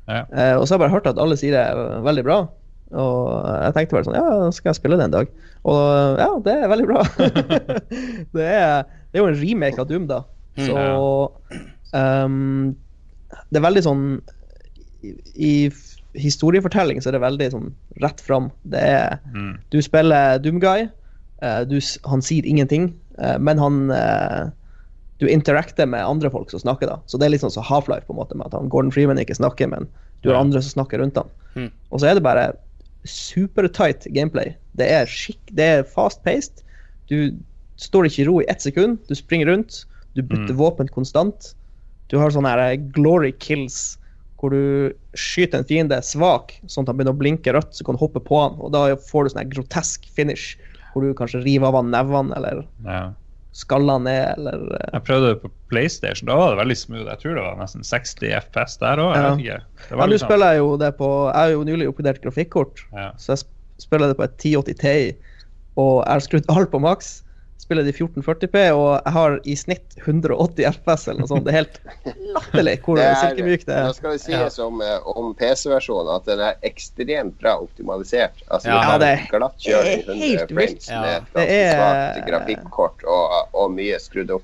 [0.10, 0.22] ja.
[0.30, 2.38] Uh, og så har jeg bare hørt at alle sier det er veldig bra.
[2.90, 3.26] Og
[3.66, 5.28] jeg tenkte bare sånn Ja, skal jeg spille det en dag?
[5.70, 7.02] Og ja, det er veldig bra.
[8.38, 10.22] det, er, det er jo en remake av Doom, da.
[10.60, 10.68] Mm.
[10.68, 12.76] Så um,
[13.50, 14.04] Det er veldig sånn
[15.06, 15.54] I, i
[16.20, 17.68] historiefortelling så er det veldig sånn
[18.04, 18.50] rett fram.
[18.68, 19.58] Det er Mm.
[19.72, 20.88] Du spiller Doomguy.
[21.40, 21.78] Uh, du,
[22.10, 22.90] han sier ingenting,
[23.22, 24.50] uh, men han uh,
[25.22, 26.98] Du interacter med andre folk som snakker, da.
[27.08, 29.20] Så det er litt sånn som Half-Life, på en måte, med at han Gordon Freeman
[29.20, 29.88] ikke snakker, men
[30.22, 30.42] du har Ja.
[30.42, 31.30] andre som snakker rundt han.
[31.56, 31.72] Mm.
[31.92, 32.54] Og så er det bare
[33.08, 34.56] supertight gameplay.
[34.80, 36.64] Det er, skikk, det er fast-paced.
[37.12, 37.36] Du
[37.80, 39.00] står ikke i ro i ett sekund.
[39.08, 39.86] Du springer rundt.
[40.20, 40.60] Du bytter Mm.
[40.60, 41.54] våpen konstant.
[42.10, 43.96] Du har sånne her glory kills
[44.40, 47.96] hvor du skyter en fiende svak, sånn at han begynner å blinke rødt, så kan
[47.98, 48.54] du hoppe på han.
[48.64, 50.54] Og da får du sånn her grotesk finish,
[50.94, 53.02] hvor du kanskje river av han nevene, eller ja.
[53.52, 56.28] skaller ned, eller eh, Jeg prøvde det på PlayStation.
[56.32, 57.06] Da var det veldig smooth.
[57.12, 59.12] Jeg tror det var nesten 60 FPS der òg.
[59.44, 59.60] Ja.
[59.60, 59.60] Ja,
[59.92, 63.12] nå sånn- spiller jeg jo det på Jeg har jo nylig oppgradert grafikkort, ja.
[63.20, 63.44] så jeg
[63.84, 65.16] spiller det på et 1080 Ti,
[65.76, 67.24] og jeg har skrudd alt på maks.
[67.60, 71.44] Spiller de 1440P, og jeg har i snitt 180 FPS eller noe sånt.
[71.46, 71.80] Det er helt
[72.34, 76.56] latterlig hvor Det er, nå skal det sies om, eh, om PC-versjonen at den er
[76.66, 78.40] ekstremt bra optimalisert.
[78.48, 78.98] Altså, Ja.
[78.98, 80.56] det er glatt kjørt i helt 100 vilt.
[80.56, 81.02] frames Ja.
[81.02, 84.44] med et Det ganske er- svakt grafikkort og, og mye skrudd opp.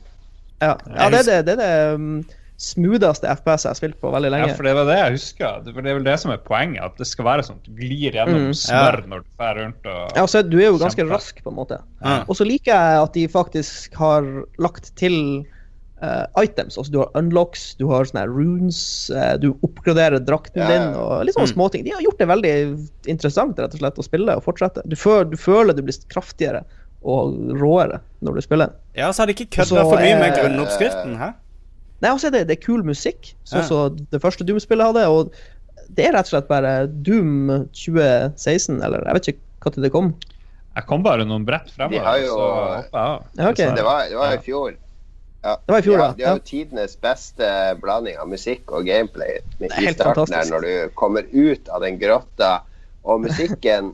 [0.61, 2.25] Ja, ja det er det, det, er det um,
[2.57, 4.47] smootheste FPS jeg har spilt på veldig lenge.
[4.47, 5.57] Ja, for det var det jeg husker.
[5.65, 6.83] Det, er vel det som er poenget.
[6.85, 8.53] At det skal være sånn at du glir gjennom Mm.
[8.55, 11.13] smør når du drar rundt og Ja, så du er jo ganske kjemper.
[11.17, 11.81] rask, på en måte.
[12.03, 12.23] Ja.
[12.29, 14.23] Og så liker jeg at de faktisk har
[14.57, 15.45] lagt til
[16.03, 16.77] uh, items.
[16.77, 21.25] Altså du har unlocks, du har sånne runes, uh, du oppgraderer drakten Ja, din og
[21.25, 21.55] litt sånne Mm.
[21.55, 21.83] småting.
[21.83, 22.53] De har gjort det veldig
[23.07, 24.81] interessant rett og slett å spille og fortsette.
[24.87, 26.63] Du, føl, du føler du blir kraftigere
[27.03, 28.69] og råere når du spiller.
[28.95, 31.33] Ja, så har de ikke kødda for mye med grunnoppskriften, hæ?
[32.01, 33.67] Nei, altså det, det er kul musikk, sånn Ja.
[33.69, 35.05] som det første Doom-spillet hadde.
[35.09, 35.31] Og
[35.95, 40.09] det er rett og slett bare Doom 2016, eller jeg vet ikke når det kom.
[40.75, 42.49] Jeg kom bare noen brett De fremover, har jo- så.
[42.93, 43.69] Ja, okay.
[43.75, 44.75] Det var, det var i fjor.
[45.45, 45.55] Ja.
[45.55, 46.05] Det var i fjor, de da.
[46.07, 46.35] har, de har Ja.
[46.35, 47.49] jo tidenes beste
[47.81, 51.81] blanding av musikk og gameplay Det i helt starten her når du kommer ut av
[51.81, 52.61] den grotta,
[53.05, 53.93] og musikken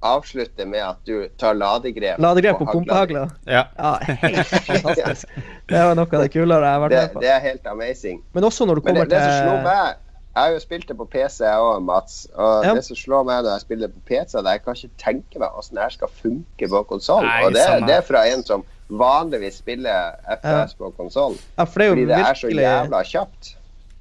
[0.00, 3.26] avslutter med at du tar ladegrep Ladegrep på på pumpehagla.
[3.46, 3.66] Ja.
[3.76, 5.28] Ja, helt fantastisk.
[5.68, 7.20] Det var noe av det kulere jeg har vært Det, med på.
[7.24, 8.22] det er helt amazing.
[8.32, 9.98] Men også når du kommer det, det som slo til meg
[10.30, 12.18] Jeg har jo spilt det på PC jeg òg, Mats.
[12.38, 12.74] Og Ja.
[12.78, 14.90] det som slår meg når jeg spiller det på PC, er at jeg kan ikke
[15.04, 17.26] tenke meg hvordan det her skal funke på konsoll.
[17.44, 21.34] Og det, det er fra en som vanligvis spiller FPS på konsoll.
[21.58, 23.56] Ja, for det er jo Fordi det er så jævla kjapt.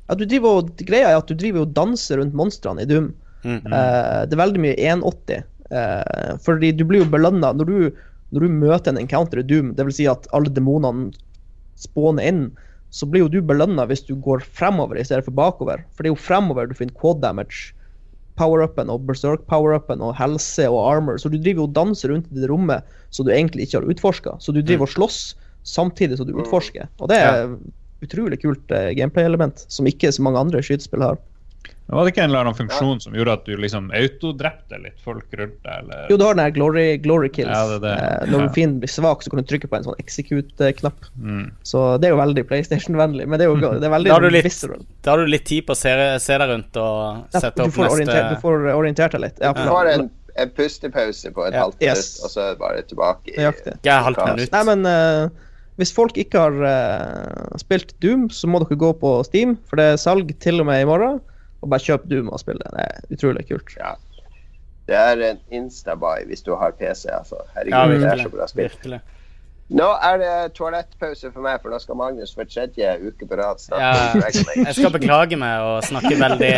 [0.09, 3.11] ja, du driver og, Greia er at du driver og danser rundt monstrene i Doom.
[3.43, 3.59] Mm.
[3.65, 5.43] Eh, det er veldig mye 180.
[5.71, 7.91] Eh, fordi du blir jo belønna når, du-
[8.33, 9.95] når du møter en encounter i Doom, dvs.
[9.99, 11.11] Si at alle demonene
[11.77, 12.43] spåner inn,
[12.91, 15.83] så blir jo du belønna hvis du går fremover i stedet for bakover.
[15.93, 17.73] For det er jo fremover du finner quad damage,
[18.39, 21.17] power-upen og berserk power-upen og helse og armor.
[21.19, 23.89] Så du driver jo og danser rundt i det rommet som du egentlig ikke har
[23.91, 24.37] utforska.
[24.39, 25.35] Så du driver og slåss
[25.67, 26.87] samtidig som du utforsker.
[27.01, 27.57] Og det er
[28.01, 31.17] utrolig kult eh, gameplay-element som ikke så mange andre skytespill har.
[31.89, 34.99] Men Var det ikke en eller annen funksjon som gjorde at du liksom autodrepte litt
[35.01, 35.79] folk rundt deg?
[35.79, 36.03] Eller?
[36.11, 37.49] Jo, du har den her glory, glory kills.
[37.49, 37.93] Ja, det er det.
[37.97, 38.49] Eh, når Ja.
[38.53, 41.07] fienden blir svak, så kan du trykke på en sånn execute-knapp.
[41.17, 41.51] Mm.
[41.65, 43.25] Så det er jo veldig PlayStation-vennlig.
[43.27, 44.61] Men det er jo det er veldig Da har du litt,
[45.01, 47.73] da har du litt tid på å se, se deg rundt og Ja, sette opp
[47.73, 49.39] neste du får orientert deg litt.
[49.41, 50.09] Ja, Du for får da- en,
[50.45, 51.63] en pustepause på et Ja.
[51.65, 51.97] halvt Yes.
[51.97, 53.27] minutt, og så er det bare tilbake.
[53.33, 53.77] i- Nøyaktig.
[53.83, 54.51] Ja, halvt minutt.
[54.51, 55.29] Nei, men Uh,
[55.79, 59.85] hvis folk ikke har uh, spilt Doom, så må dere gå på Steam, for det
[59.93, 61.19] er salg til og med i morgen.
[61.61, 62.59] Og bare kjøp Doom og spille.
[62.63, 62.71] det.
[62.75, 63.75] Det er utrolig kult.
[63.79, 63.93] Ja.
[64.89, 67.43] Det er en instabuy hvis du har PC, altså.
[67.55, 68.69] Herregud, Ja, det er så bra spill.
[68.69, 69.01] virkelig.
[69.69, 73.59] Nå er det toalettpause for meg, for nå skal Magnus for tredje uke på rad
[73.61, 74.63] snakke Ja, Dragon Age.
[74.65, 76.49] jeg skal beklage meg og snakke veldig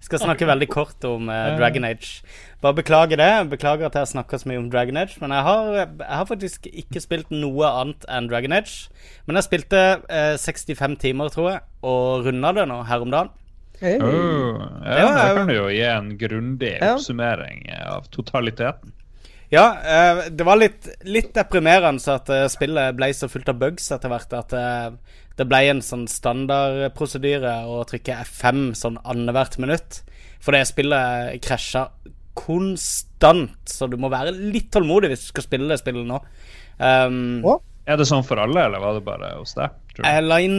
[0.00, 2.22] skal snakke veldig kort om uh, Dragon Age.
[2.64, 3.28] Bare beklage det.
[3.52, 5.20] Beklager at jeg har snakka så mye om Dragon Age.
[5.20, 8.88] Men jeg har, jeg har faktisk ikke spilt noe annet enn Dragon Age.
[9.28, 13.34] Men jeg spilte uh, 65 timer, tror jeg, og runda det nå her om dagen.
[13.80, 13.98] Hey.
[14.00, 16.94] Oh, ja, Ja, Da kan du jo gi en grundig Ja.
[16.94, 18.92] oppsummering av totaliteten.
[19.50, 23.90] Ja, eh, det var litt, litt deprimerende at eh, spillet ble så fullt av bugs
[23.92, 24.90] etter hvert at eh,
[25.36, 30.00] det ble en sånn standardprosedyre å trykke F5 sånn annethvert minutt.
[30.42, 31.88] For det spillet krasja
[32.34, 36.18] konstant, så du må være litt tålmodig hvis du skal spille det spillet nå.
[36.78, 37.58] Um, Å?
[37.84, 39.80] Er det sånn for alle, eller var det bare hos deg?
[39.94, 40.56] jeg la inn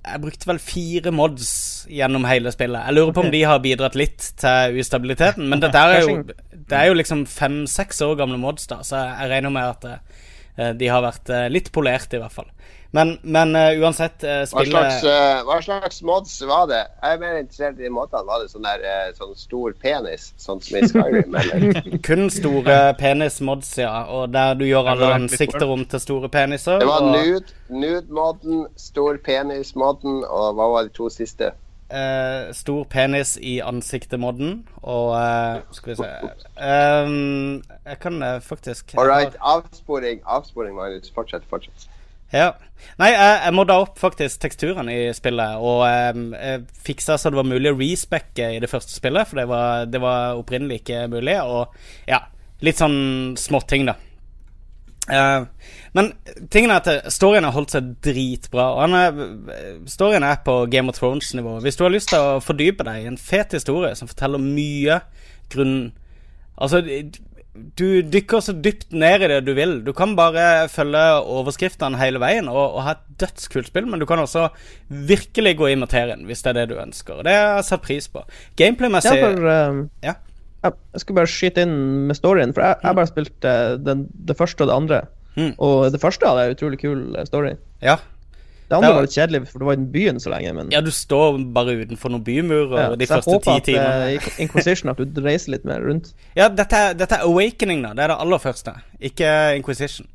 [0.00, 1.50] Jeg brukte vel fire mods
[1.92, 2.86] gjennom hele spillet.
[2.88, 6.16] Jeg lurer på om de har bidratt litt til ustabiliteten, men dette er jo,
[6.70, 10.72] det er jo liksom fem-seks år gamle mods, da, så jeg regner med at eh,
[10.78, 12.50] de har vært eh, litt polert, i hvert fall.
[12.90, 16.82] Men, men uh, uansett, eh, Hva slags, uh, hva slags mods var det?
[17.02, 18.24] Jeg er mer interessert i måtene.
[18.28, 21.98] Var det sånn der sånn stor penis, sånn som i Skyrim, eller?
[22.06, 26.80] kun store penis-mods, ja, og der du gjør alle ansikter om til store peniser.
[26.82, 31.52] Det var og, nude, nude-modden, stor penis-modden, og hva var de to siste?
[31.88, 35.12] eh, stor penis i ansiktet-modden, og
[35.76, 36.08] Skal vi se
[36.58, 41.12] um, Jeg kan faktisk All right, avsporing, avsporing, Magnus.
[41.14, 41.86] Fortsett, fortsett.
[42.32, 42.54] Ja.
[43.00, 45.84] Nei, jeg, jeg modda opp faktisk teksturen i spillet, og
[46.16, 49.46] um, jeg fiksa så det var mulig å respecke i det første spillet, for det
[49.50, 51.72] var, det var opprinnelig ikke mulig, og
[52.08, 52.20] ja,
[52.64, 53.96] litt sånn småting, da.
[55.06, 55.46] Uh,
[55.94, 56.10] men
[56.50, 58.64] tingen er at storyen har holdt seg dritbra.
[58.74, 59.20] Og er,
[59.88, 61.60] storyen er på Game of Thrones-nivå.
[61.64, 65.00] Hvis du har lyst til å fordype deg i en fet historie som forteller mye
[65.52, 65.78] grunn
[66.56, 66.78] Altså,
[67.78, 69.78] du dykker så dypt ned i det du vil.
[69.86, 74.06] Du kan bare følge overskriftene hele veien og, og ha et dødskult spill, men du
[74.08, 74.48] kan også
[74.88, 77.22] virkelig gå i materien hvis det er det du ønsker.
[77.26, 78.24] Det har jeg satt pris på.
[78.60, 80.16] Gameplay-messig ja, eh, Ja.
[80.66, 81.76] jeg, skulle bare skyte inn
[82.08, 85.00] med storyen, for jeg jeg har bare spilt eh, den, det første og det andre.
[85.36, 85.52] Mm.
[85.60, 87.56] Og det første hadde en utrolig kul eh, story.
[87.84, 87.98] Ja.
[88.68, 90.52] Det andre Det var- var litt kjedelig, for du var i den byen så lenge.
[90.54, 93.56] Men ja, du står bare utenfor noen bymurer Ja, de så jeg første håper ti
[93.56, 94.16] at timene.
[94.16, 96.12] eh, Inquisition at du reiser litt mer rundt.
[96.34, 97.94] Ja, dette dette er Awakening, da.
[97.94, 98.74] Det er det aller første.
[99.00, 100.08] Ikke Inquisition.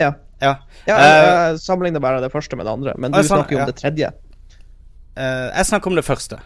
[0.00, 0.12] Ja.
[0.40, 0.54] Ja.
[0.86, 3.58] Ja, jeg, jeg sammenligner bare det første med det andre, men du sånn, snakker jo
[3.58, 3.66] om ja.
[3.66, 4.12] det tredje.
[5.18, 6.38] Uh, jeg snakker om det første.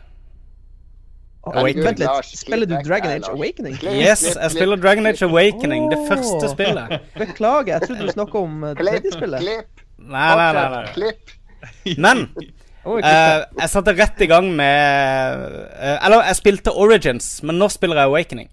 [1.44, 3.76] Vent litt, spiller du Dragon Age Awakening?
[3.84, 7.00] Yes, jeg spiller Dragon Age Awakening, det første spillet.
[7.18, 9.83] Beklager, jeg trodde du snakka om tredje spillet.
[9.98, 10.68] Nei, nei, nei.
[10.74, 10.92] nei.
[10.94, 11.32] klipp.
[12.04, 17.70] Men eh, jeg satte rett i gang med uh, Eller, jeg spilte Origins, men nå
[17.72, 18.50] spiller jeg Awakening.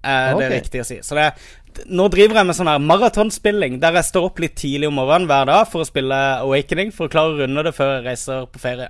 [0.00, 0.96] Eh, Det er riktig å si.
[1.04, 1.26] Så det,
[1.92, 5.28] nå driver jeg med sånn her maratonspilling, der jeg står opp litt tidlig om morgenen
[5.28, 8.46] hver dag for å spille Awakening, for å klare å runde det før jeg reiser
[8.54, 8.88] på ferie.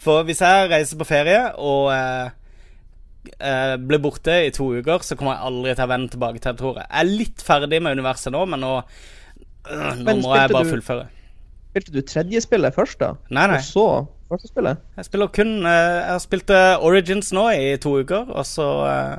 [0.00, 5.34] For hvis jeg reiser på ferie og eh, blir borte i to uker, så kommer
[5.36, 6.86] jeg aldri til å vende tilbake til det, tror jeg.
[6.86, 10.64] Jeg er litt ferdig med universet nå, men nå øh, Nå Men må jeg bare
[10.68, 11.08] du- fullføre.
[11.70, 13.12] Spilte du tredje spillet først, da?
[13.30, 13.58] Nei, nei.
[13.60, 13.86] Og så
[14.30, 14.80] første spillet?
[14.98, 18.66] Jeg spiller kun uh, Jeg har spilt eh, Origins nå i to uker, og så
[18.82, 19.18] uh,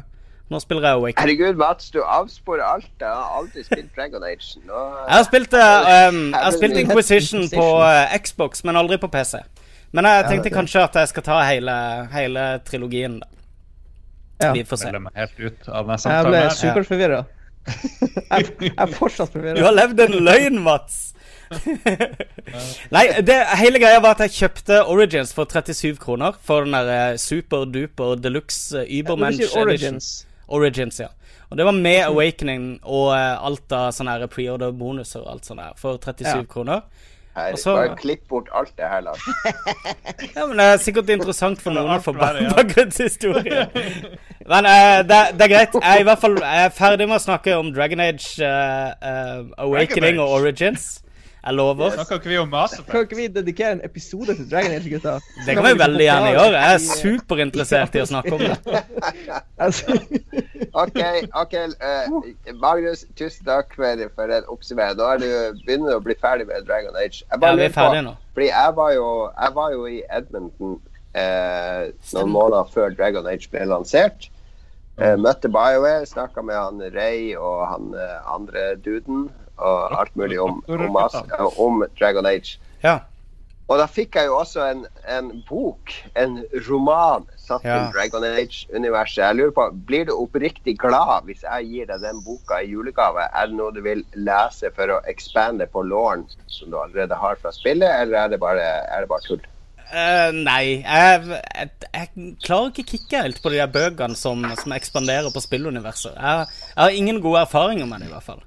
[0.51, 1.21] Nå spiller jeg Awaken.
[1.23, 2.89] Herregud, Mats, du avsporer alt.
[2.99, 4.59] Jeg har aldri spilt Dragon Age.
[4.67, 7.67] Nå, Jeg har spilt, um, jeg har spilt Inquisition på
[8.25, 9.39] Xbox, men aldri på PC.
[9.95, 11.77] Men jeg tenkte det- kanskje at jeg skal ta hele,
[12.11, 13.31] hele trilogien, da.
[14.41, 14.51] Ja.
[14.51, 14.91] Vi får se.
[14.91, 17.23] Jeg meg helt ut av Jeg ble superforvirra.
[18.31, 21.10] Jeg, jeg er fortsatt Du har levd en løgn, Mats!
[22.95, 26.35] Nei, det, hele greia var at jeg kjøpte Origins for 37 kroner.
[26.45, 29.61] For den der eh, super duper deluxe eh, Ubermensch edition.
[29.67, 30.11] Origins
[30.51, 31.07] Origins, ja.
[31.51, 35.77] Og det var med Awakening og uh, alt av sånne preorder-bonuser og alt sånt der
[35.79, 36.43] for 37 Ja.
[36.47, 36.81] kroner.
[37.35, 39.19] Her, så- Bare klipp bort alt det her, Lars.
[40.35, 43.67] Ja, men Det er sikkert interessant for noen å få Avklare, bakgrunnshistorie.
[44.51, 45.75] Men uh, det, det er greit.
[45.79, 48.91] Jeg er i hvert fall jeg er ferdig med å snakke om Dragon Age uh,
[48.99, 50.25] uh, Awakening Age.
[50.25, 50.89] og Origins.
[51.41, 51.89] Jeg lover.
[51.95, 52.83] Snakker ikke vi jo mase?
[52.85, 55.13] Kan ikke vi dedikere en episode til Dragon Age, gutta?
[55.45, 56.59] Det kan vi veldig gjerne gjøre.
[56.59, 58.57] Jeg er superinteressert i å snakke om det.
[60.83, 60.99] OK,
[61.41, 62.13] ok, uh,
[62.61, 64.97] Magnus, tusen takk for, for en oppsummering.
[65.01, 65.29] Nå er du
[65.65, 67.23] begynner å bli ferdig med Dragon Age.
[67.25, 68.13] Jeg Ja, vi er ferdige nå.
[68.37, 70.77] fordi jeg var jo, jeg var jo i Edmonton
[71.17, 74.29] eh, noen måneder før Dragon Age ble lansert.
[75.01, 79.31] Eh, møtte BioWare, snakka med han Ray og han eh, andre duden
[79.61, 80.99] og alt mulig om, om,
[81.61, 82.57] om Dragon Age.
[82.83, 82.99] Ja.
[83.71, 87.77] Og da fikk jeg jo også en, en bok, en roman, satt Ja.
[87.85, 89.21] i Dragon Age-universet.
[89.23, 93.29] Jeg lurer på, Blir du oppriktig glad hvis jeg gir deg den boka i julegave?
[93.31, 97.39] Er det noe du vil lese for å expande på låren som du allerede har
[97.39, 99.47] fra spillet, eller er det bare, er det bare tull?
[99.91, 104.71] Uh, nei, jeg, jeg, jeg klarer ikke kicke helt på de der bøkene som, som
[104.75, 106.15] ekspanderer på spilluniverset.
[106.15, 106.45] Jeg,
[106.75, 108.43] jeg har ingen gode erfaringer med det, i hvert fall.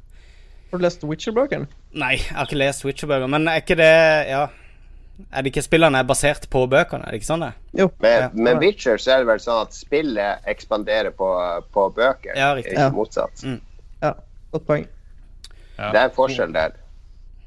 [0.75, 1.67] Har du lest Witcher-bøkene?
[1.95, 3.91] Nei, jeg har ikke lest Witcher-bøker, men er ikke det
[4.29, 4.45] Ja.
[5.31, 7.07] Er det ikke spillene er basert på bøkene?
[7.07, 7.53] Er det ikke sånn det?
[7.79, 7.85] Jo.
[8.03, 8.31] Med, Ja.
[8.35, 11.29] med Witcher så er det vel sånn at spillet ekspanderer på,
[11.73, 12.73] på bøker, Ja, riktig.
[12.75, 12.91] ikke Ja.
[12.91, 13.45] motsatt.
[14.03, 14.15] Ja,
[14.53, 14.89] godt poeng.
[15.79, 15.93] Ja.
[15.93, 16.73] Det er en forskjell der.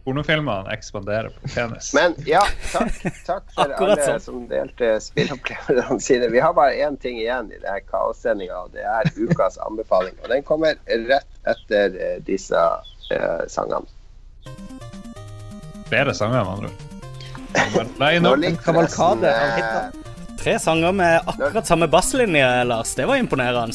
[0.08, 1.90] Pornofilmene ekspanderer på penis.
[1.94, 2.94] Men ja, takk,
[3.28, 4.22] takk for alle sånn.
[4.24, 6.30] som delte spillopplevelsene sine.
[6.32, 10.16] Vi har bare én ting igjen i denne kaossendinga, og det er ukas anbefaling.
[10.24, 12.56] Og den kommer rett etter eh, disse
[13.12, 13.86] eh, sangene.
[15.88, 16.84] Flere sanger, med andre ord.
[18.42, 20.04] Nå kavalkade av hiter.
[20.38, 22.94] Tre sanger med akkurat samme basslinje, Lars.
[22.96, 23.74] Det var imponerende.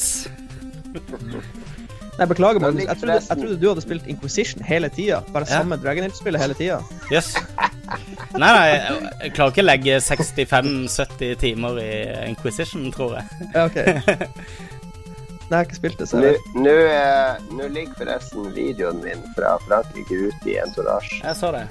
[2.18, 2.84] Nei, beklager, Magnus.
[2.84, 5.22] Jeg trodde, jeg trodde du hadde spilt Inquisition hele tida.
[5.32, 5.58] Bare Ja.
[5.62, 6.78] samme Dragon Hill-spillet hele tida.
[7.10, 7.34] Yes.
[8.36, 11.90] Nei, nei, jeg, jeg klarer ikke å legge 65-70 timer i
[12.28, 13.24] Inquisition, tror jeg.
[13.54, 13.80] Ja, OK.
[15.52, 16.54] Nei, jeg har ikke spilt det, så jeg vet.
[16.64, 21.18] nå, eh, nå ligger forresten videoen min fra Frankrike ute i Entourage.
[21.20, 21.66] Jeg så det.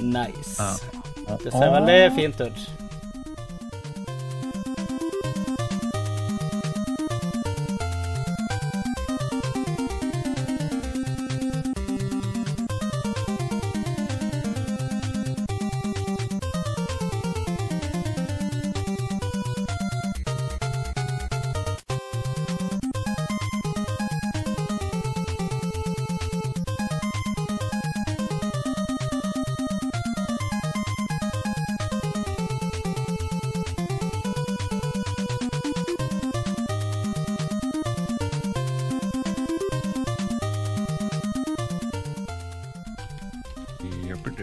[0.00, 0.56] Nice.
[0.56, 1.36] Ja.
[1.42, 2.64] Det ser veldig fint ut.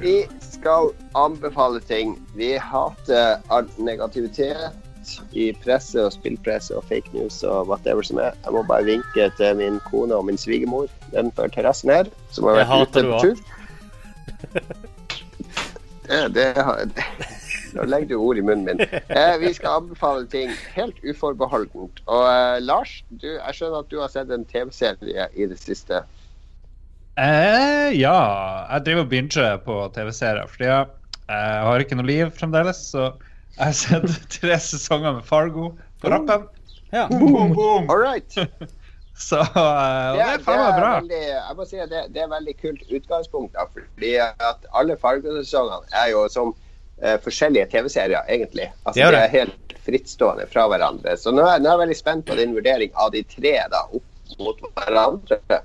[0.02, 2.16] Vi skal anbefale ting.
[2.36, 4.72] Vi hater all negativitet
[5.38, 8.34] i presse og spillpresse og fake news og whatever som er.
[8.46, 12.64] Jeg må bare vinke til min kone og min svigermor nedenfor terrassen her, som har
[12.64, 13.36] vært ute på tur.
[16.10, 16.82] Det, det har
[17.76, 18.82] Nå legger du ord i munnen min.
[18.82, 22.02] Eh, vi skal anbefale ting helt uforbeholdent.
[22.04, 26.02] Og eh, Lars, du, jeg skjønner at du har sett en TV-serie i det siste.
[27.20, 28.18] Eh, ja,
[28.72, 30.48] jeg driver og binger på TV-serier.
[30.52, 30.90] Fordi jeg,
[31.28, 32.84] jeg har ikke noe liv fremdeles.
[32.94, 33.10] Så
[33.58, 36.48] jeg har sett tre sesonger med Fargo på rappen.
[36.92, 37.08] Ja.
[37.12, 37.90] Boom, boom.
[37.92, 38.38] All right.
[39.22, 40.92] Så uh, det er faen meg bra.
[40.98, 43.54] veldig, jeg må si at det, det er veldig kult utgangspunkt.
[43.54, 48.72] Da, fordi at alle Fargo-sesongene er jo som uh, forskjellige TV-serier, egentlig.
[48.82, 49.28] Altså, Det er de det.
[49.28, 51.14] er helt frittstående fra hverandre.
[51.22, 53.84] Så nå er, nå er jeg veldig spent på din vurdering av de tre da,
[53.94, 55.62] opp mot hverandre.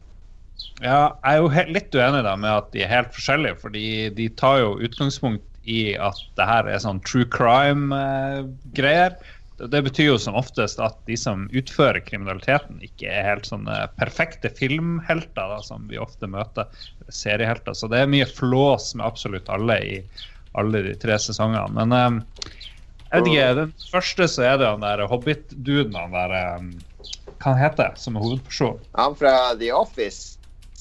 [0.83, 3.87] Ja, jeg er jo litt uenig da med at de er helt forskjellige, fordi
[4.17, 9.17] de tar jo utgangspunkt i at det her er sånn true crime-greier.
[9.57, 14.53] det, betyr jo som oftest at de som utfører kriminaliteten, ikke er helt sånne perfekte
[14.53, 16.69] filmhelter da, som vi ofte møter.
[17.09, 17.75] Seriehelter.
[17.75, 19.99] Så det er mye flås med absolutt alle i
[20.59, 21.73] alle de tre sesongene.
[21.77, 22.53] Men eh,
[23.07, 26.71] jeg vet ikke, den første så er det han der Hobbit-duden, han der eh,
[27.37, 28.83] Hva han heter som er hovedpersonen?
[28.99, 30.36] Han fra The Office.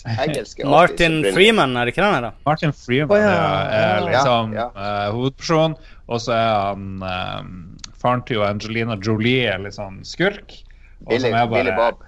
[0.06, 2.16] Engelske Martin Freeman, er det ikke den?
[2.18, 2.32] her da?
[2.46, 3.34] Martin Freeman oh, ja.
[3.34, 4.68] ja, er liksom ja.
[4.74, 7.54] eh, hovedperson, og så er han um,
[8.02, 10.60] faren til Angelina Jolie er litt sånn skurk.
[11.06, 12.04] Billy, som er Billy Bob.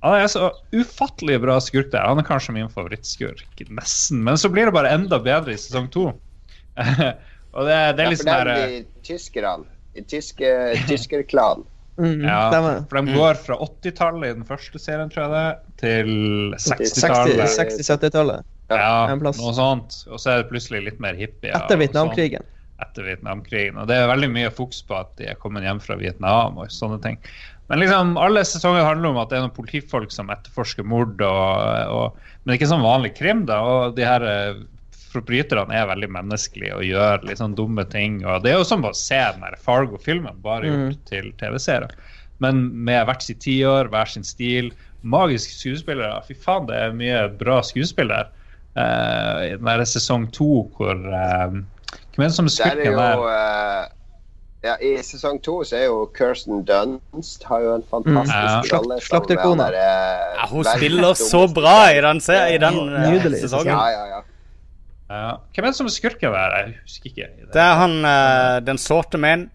[0.00, 2.06] Han er så ufattelig bra skurk der.
[2.08, 3.64] Han er kanskje min favorittskurk.
[3.68, 4.22] Nesten.
[4.24, 6.06] Men så blir det bare enda bedre i sesong to.
[7.56, 9.68] og det, det er Ja, litt for sånn der der tyskerne.
[10.08, 10.50] Tyske,
[10.88, 11.66] tyskerklanen.
[11.98, 12.38] Mm, ja.
[12.88, 16.10] For de går fra 80-tallet i den første serien, tror jeg det, til
[16.54, 17.58] 60- 60-tallet.
[17.58, 18.48] 60-70-tallet.
[18.70, 20.00] Ja, en noe sånt.
[20.08, 21.52] Og så er det plutselig litt mer hippie.
[21.56, 22.46] Etter Vietnamkrigen.
[22.80, 23.76] etter Vietnamkrigen.
[23.76, 26.70] Og det er veldig mye fokus på at de er kommet hjem fra Vietnam og
[26.72, 27.18] sånne ting.
[27.70, 31.90] Men liksom, alle sesonger handler om at det er noen politifolk som etterforsker mord, og,
[31.92, 33.44] og, men det er ikke sånn vanlig krim.
[33.50, 34.62] da, og de her eh,
[35.12, 38.24] forbryterne er veldig menneskelige og gjør litt sånn dumme ting.
[38.24, 41.04] og Det er jo som å se den der Fargo-filmen, bare gjort Mm.
[41.06, 41.88] til TV-seere.
[42.40, 44.70] Men med hvert sitt tiår, hver sin stil.
[45.02, 46.22] Magiske skuespillere.
[46.26, 48.28] Fy faen, det er mye bra skuespill der.
[48.76, 51.50] Eh, I den der sesong to hvor uh,
[52.14, 53.18] Hvem er det som er Der er jo der?
[53.18, 53.88] Uh,
[54.62, 58.70] ja, I sesong to så er jo Kirsten Dunst har jo en fantastisk Mm.
[58.70, 58.78] Ja.
[58.78, 59.00] rolle.
[59.00, 59.70] sammen Slakterkona.
[59.70, 63.66] der, eh, Ja, hun spiller så bra i den, se- i den uh, sesongen.
[63.74, 64.20] Ja, ja, ja.
[65.10, 65.30] Ja.
[65.54, 66.52] Hvem er det som er skurken der?
[66.60, 67.28] Jeg husker ikke.
[67.54, 69.48] Det er han uh, den sorte menn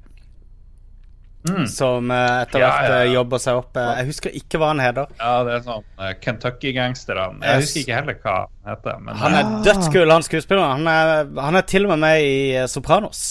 [1.45, 1.67] Mm.
[1.69, 3.13] som uh, etter Ja, hvert ja, eh, ja.
[3.19, 3.75] jobber seg opp.
[3.77, 5.11] Jeg husker ikke hva han heter.
[5.19, 7.37] Ja, det er sånn uh, Kentucky-gangsterne.
[7.45, 8.95] Jeg husker ikke heller hva han heter.
[9.05, 10.79] Men Han er dødskul, han skuespilleren.
[10.81, 13.21] Han er, han er til og med med i Sopranos.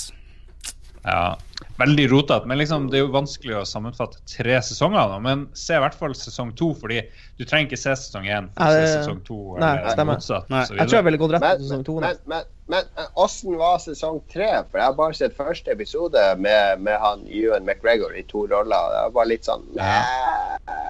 [1.03, 1.35] ja,
[1.79, 2.47] veldig rotete.
[2.47, 5.09] Men liksom, det er jo vanskelig å sammenfatte tre sesonger.
[5.11, 7.01] nå, Men se i hvert fall sesong to, fordi
[7.39, 9.39] du trenger ikke se sesong én for å se sesong to.
[9.59, 10.19] Nei, eller stemmer.
[10.21, 11.97] motsatt, Nei, Jeg tror jeg ville gått rett Men, til sesong to.
[12.05, 12.45] men, men,
[12.75, 14.51] men eh, var sesong tre?
[14.71, 18.95] For jeg har bare sett første episode med, med han Ewan McGregor i to roller.
[18.95, 19.99] Det var litt sånn Ja.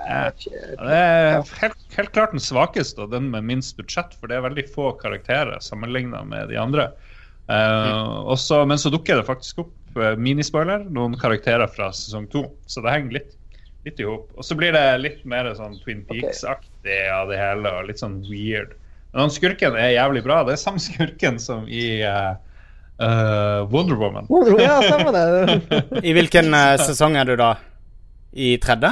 [0.04, 4.36] Ja, Det er helt, helt klart den svakeste og den med minst budsjett, for det
[4.36, 6.90] er veldig få karakterer sammenligna med de andre.
[7.48, 12.46] Eh, også, men så dukker det faktisk opp uh, minispoiler, noen karakterer fra sesong to.
[12.70, 13.34] Så det henger litt,
[13.84, 14.30] litt i hop.
[14.38, 18.22] Og så blir det litt mer sånn Twin Peaks-aktig av det hele, og litt sånn
[18.30, 18.72] weird.
[19.12, 20.40] Men han skurken er jævlig bra.
[20.48, 22.32] Det er samme skurken som i uh,
[22.98, 24.26] uh, Wonder Woman.
[24.32, 25.60] Wonder- Ja, samme det.
[26.08, 26.48] I hvilken
[26.82, 27.52] sesong er du da?
[28.34, 28.90] I tredje?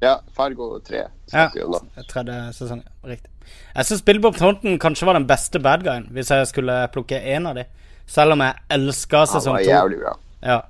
[0.00, 1.08] Ja, Fargo 3 Ja.
[1.28, 2.04] snakker vi om nå.
[2.08, 2.82] Tredje sesong.
[3.04, 3.30] Riktig.
[3.74, 7.20] Jeg syns Bill Bob Thornton kanskje var den beste bad guyen, hvis jeg skulle plukke
[7.20, 7.64] én av de.
[8.06, 10.14] Selv om jeg elska sesong var Ja, jævlig bra.
[10.42, 10.60] Ja.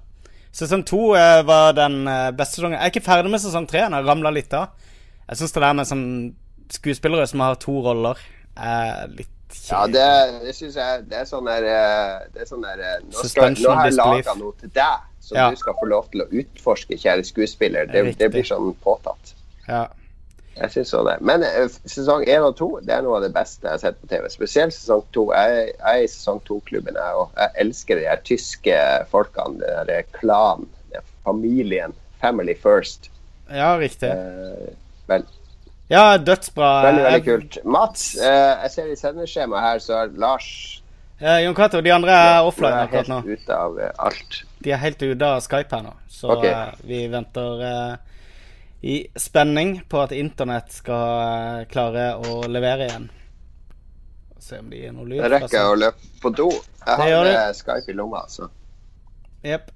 [0.53, 2.79] Sesong to eh, var den eh, beste sesongen.
[2.81, 3.85] Jeg er ikke ferdig med sesong tre.
[3.87, 4.73] Jeg ramla litt av.
[5.29, 6.07] Jeg syns det der med sånn
[6.71, 8.19] skuespillere som har to roller,
[8.57, 9.29] er litt
[9.71, 10.03] Ja, det,
[10.45, 13.73] det syns jeg Det er sånn der eh, Det er sånn der Nå, skal, nå
[13.75, 15.01] har jeg laga noe til deg,
[15.31, 15.47] som Ja.
[15.55, 17.87] du skal få lov til å utforske, kjære skuespiller.
[17.87, 19.35] Det, det blir sånn påtatt.
[19.69, 19.87] Ja.
[20.61, 21.15] Jeg syns også det.
[21.25, 24.01] Men eh, sesong én og to det er noe av det beste jeg har sett
[24.03, 24.27] på TV.
[24.35, 25.29] Spesielt sesong to.
[25.33, 27.31] Jeg, jeg er i sesong to-klubben, jeg òg.
[27.39, 28.81] Jeg elsker de her tyske
[29.13, 29.61] folkene.
[29.63, 31.95] Den derre klanen, den familien.
[32.21, 33.09] Family first.
[33.49, 34.11] ja, riktig.
[34.11, 34.75] Eh,
[35.09, 35.25] vel,
[35.91, 36.69] Ja, dødsbra.
[36.85, 37.57] veldig, veldig kult.
[37.65, 40.51] Mats, eh, jeg ser i sendeskjemaet her, så er Lars
[41.21, 44.39] Eh, Jon Cato, de andre er nå offline akkurat helt ute av eh, alt.
[44.61, 46.53] De er helt ute av Skype her nå, så okay.
[46.53, 48.11] uh, vi venter uh,
[48.81, 53.11] i spenning på at internett skal eh, klare å levere igjen.
[54.41, 55.21] Se om de gir noe lyd.
[55.21, 56.47] Jeg rekker jeg å løpe på do.
[56.87, 56.97] Jeg
[57.29, 58.49] Det har Skype i lomma, så
[59.45, 59.69] Jepp.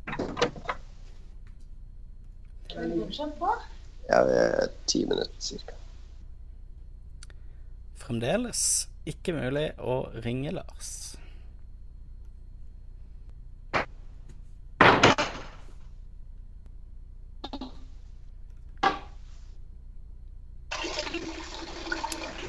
[4.09, 5.76] ja, det er ti minutter cirka.
[8.01, 11.14] Fremdeles ikke mulig å ringe Lars.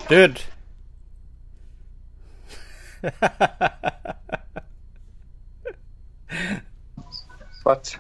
[0.10, 0.40] Dude.
[7.66, 7.96] What?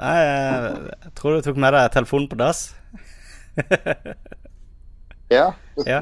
[0.00, 2.62] Nei, jeg, tror du tok med deg telefonen på dass.
[5.32, 5.52] Ja,
[5.84, 6.00] Ja.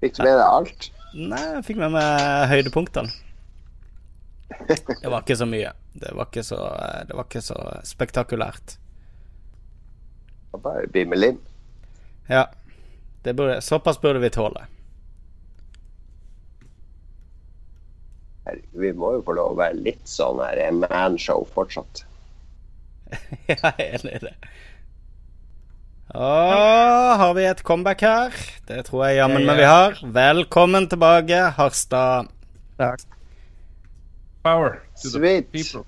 [0.00, 0.88] fikk du med deg alt?
[1.16, 3.12] Nei, jeg fikk med meg høydepunktene.
[4.70, 5.72] Det var ikke så mye.
[5.92, 6.58] Det var ikke så,
[7.08, 8.76] det var ikke så spektakulært.
[10.50, 11.38] Det var Bare lim.
[12.30, 12.44] Ja.
[13.22, 14.64] Det burde, såpass burde vi tåle.
[18.72, 22.04] Vi må jo få lov å være litt sånn her eh, manshow fortsatt.
[23.50, 24.34] Jeg er enig i det.
[26.10, 26.30] Å,
[27.20, 28.34] har vi et comeback her?
[28.66, 29.94] Det tror jeg jammen meg vi har.
[30.16, 32.32] Velkommen tilbake, Harstad.
[32.80, 33.04] Takk.
[34.42, 35.52] Power to the Sweet.
[35.52, 35.84] people.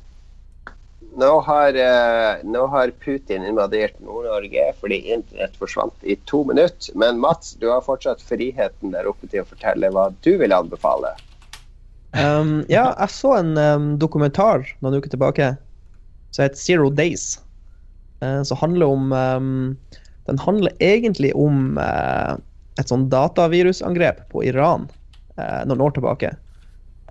[1.17, 6.95] Nå har, eh, nå har Putin invadert Nord-Norge fordi internett forsvant i to minutter.
[6.97, 11.13] Men Mats, du har fortsatt friheten der oppe til å fortelle hva du vil anbefale.
[12.17, 15.53] Um, ja, jeg så en um, dokumentar noen uker tilbake
[16.33, 17.37] som heter Zero Days.
[18.25, 19.77] Uh, som handler om um,
[20.29, 22.39] Den handler egentlig om uh,
[22.81, 24.89] et sånn datavirusangrep på Iran
[25.37, 26.33] uh, noen år tilbake.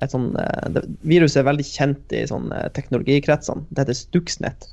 [0.02, 3.66] Et sånn, eh, viruset er veldig kjent i sånn, eh, teknologikretsene.
[3.70, 4.70] Det heter Stuxnet.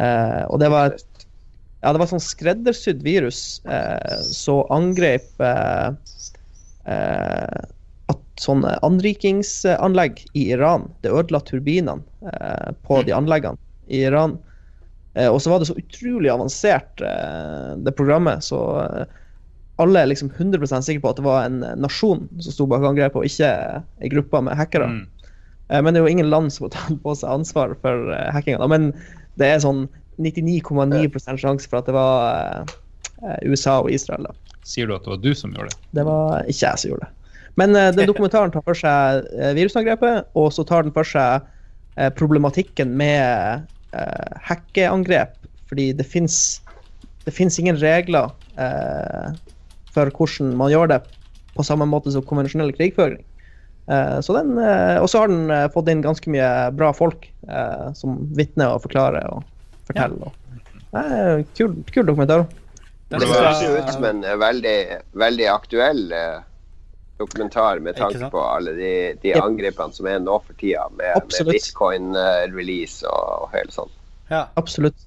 [0.00, 1.26] Eh, og det var et
[1.80, 5.86] ja, det var sånn skreddersydd virus eh, som angrep eh,
[6.92, 7.62] eh,
[8.12, 13.56] at sånne anrikingsanlegg i Iran Det ødela turbinene eh, på de anleggene
[13.88, 14.36] i Iran.
[15.14, 19.16] Eh, og så var det så utrolig avansert, eh, det programmet, så eh,
[19.80, 23.18] alle er liksom 100% sikre på at det var en nasjon som sto bak angrepet,
[23.20, 23.50] og ikke
[24.00, 24.90] ei gruppe med hackere.
[24.90, 25.00] Mm.
[25.70, 28.28] Eh, Men det er jo ingen land som har tatt på seg ansvar for uh,
[28.34, 28.68] hackinga.
[28.70, 28.92] Men
[29.40, 29.86] det er sånn
[30.20, 32.66] 99,9% sjanse for at det var
[33.24, 34.28] eh, USA og Israel.
[34.28, 34.56] da.
[34.68, 35.80] Sier du at det var du som gjorde det?
[35.96, 37.14] Det var ikke jeg som gjorde det.
[37.60, 41.46] Men eh, den dokumentaren tar for seg eh, virusangrepet, og så tar den for seg
[41.96, 43.64] eh, problematikken med
[43.96, 45.36] eh, hackeangrep.
[45.70, 49.32] Fordi det fins ingen regler eh,
[49.94, 51.00] for hvordan man gjør det
[51.56, 53.22] på samme måte som konvensjonell krigføring.
[53.90, 57.26] Eh, så den, eh, og så har den eh, fått inn ganske mye bra folk
[57.48, 59.42] eh, som vitner og forklarer og
[59.90, 60.30] forteller.
[60.30, 60.36] Og,
[60.90, 62.48] Nei, kul, kul dokumentar.
[63.10, 64.78] Det høres jo ut som en veldig,
[65.18, 66.38] veldig aktuell eh,
[67.20, 69.42] dokumentar med tanke på alle de, de Yep.
[69.44, 73.92] angrepene som er nå for tida, med, med bitcoin-release og, og hele sånn.
[74.30, 74.46] Ja.
[74.60, 74.98] Absolutt.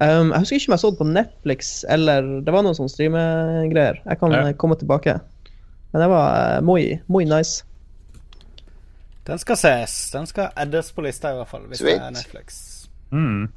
[0.00, 2.88] Um, jeg husker ikke om jeg så det på Netflix eller Det var noen sånne
[2.92, 3.98] streamegreier.
[4.06, 4.46] Jeg kan Ja.
[4.48, 5.18] eh, komme tilbake.
[5.92, 7.64] Men det var uh, moi, muy nice.
[9.26, 10.10] Den skal ses.
[10.10, 11.66] Den skal addes på lista, i hvert fall.
[11.68, 12.86] Hvis det er Netflix.
[13.12, 13.48] Mm.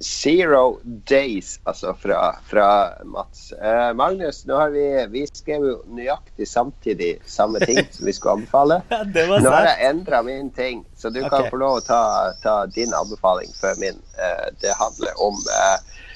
[0.00, 3.52] Zero Days, altså fra, fra Mats.
[3.52, 8.38] Eh, Magnus, nå har vi, vi skrev jo nøyaktig samtidig samme ting som vi skulle
[8.38, 8.80] anbefale.
[8.88, 12.02] Ja, Nå har jeg endra min ting, så du kan få lov å ta,
[12.40, 14.00] ta din anbefaling før min.
[14.16, 16.06] Eh, det handler om, eh,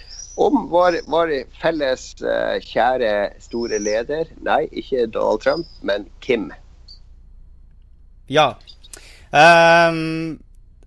[0.41, 3.13] om vår, vår felles eh, kjære
[3.45, 4.33] store leder.
[4.49, 6.49] Nei, ikke Donald Trump, men Kim.
[8.33, 8.55] Ja.
[9.35, 10.39] Ehm,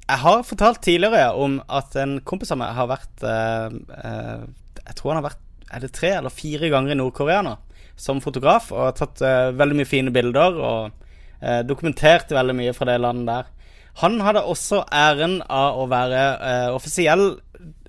[0.08, 3.74] jeg har fortalt tidligere om at en kompis av meg har vært eh,
[4.08, 4.46] eh,
[4.86, 7.58] Jeg tror han har vært Er det tre eller fire ganger i Nord-Korea nå
[7.98, 11.08] som fotograf og har tatt eh, veldig mye fine bilder og
[11.42, 13.48] eh, dokumentert veldig mye fra det landet der.
[14.04, 17.26] Han hadde også æren av å være eh, offisiell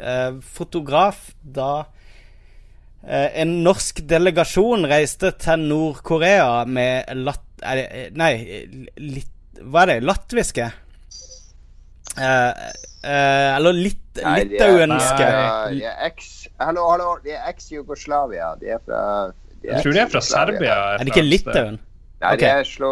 [0.01, 1.85] eh, fotograf da
[3.09, 7.45] en norsk delegasjon reiste til Nord-Korea med lat...
[8.19, 8.33] Nei,
[8.99, 10.01] litt Hva er det?
[10.09, 10.67] Latviske?
[12.19, 12.53] Eh,
[13.05, 14.91] uh, eller litt Nei, de er-?
[15.79, 16.49] Er eks...
[16.59, 18.55] Hallo, hallo, de er eks-Jugoslavia.
[18.61, 19.01] De er fra
[19.63, 20.21] de Jeg tror de er fra.
[20.25, 20.77] Serbia.
[20.95, 21.77] Er det ikke Litauen?
[22.19, 22.43] Nei, okay.
[22.43, 22.91] det er slo...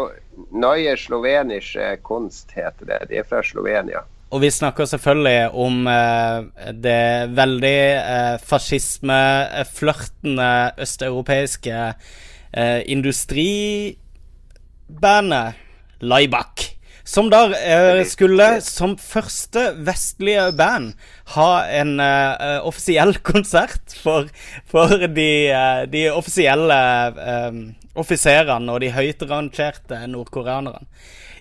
[0.53, 2.99] Neue slovenische kunst, heter det.
[3.09, 4.01] De er fra Slovenia.
[4.29, 6.43] Og vi snakker selvfølgelig om uh,
[6.75, 15.53] det veldig uh, fascisme-flørtende østeuropeiske uh, industribandet
[15.99, 16.76] Laibach.
[17.07, 20.91] Som da eh, skulle, som første vestlige band,
[21.37, 24.27] ha en eh, offisiell konsert for,
[24.67, 26.81] for de, eh, de offisielle
[27.31, 27.61] eh,
[27.97, 30.83] offiserene og de høytrangerte nordkoreanerne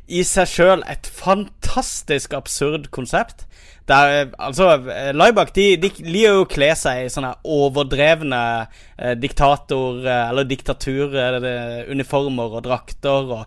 [0.06, 3.42] i seg sjøl et fantastisk absurd konsept.
[3.90, 4.76] Der, altså,
[5.14, 10.44] Laibak de, de liker jo å kle seg i sånne overdrevne eh, diktator- eh, eller
[10.46, 13.34] diktaturuniformer og drakter.
[13.40, 13.44] og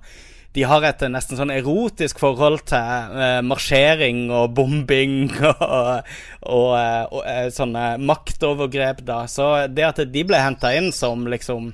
[0.58, 6.08] de har et nesten sånn erotisk forhold til eh, marsjering og bombing og,
[6.42, 9.24] og, eh, og eh, sånne maktovergrep, da.
[9.30, 11.72] Så det at de ble henta inn som liksom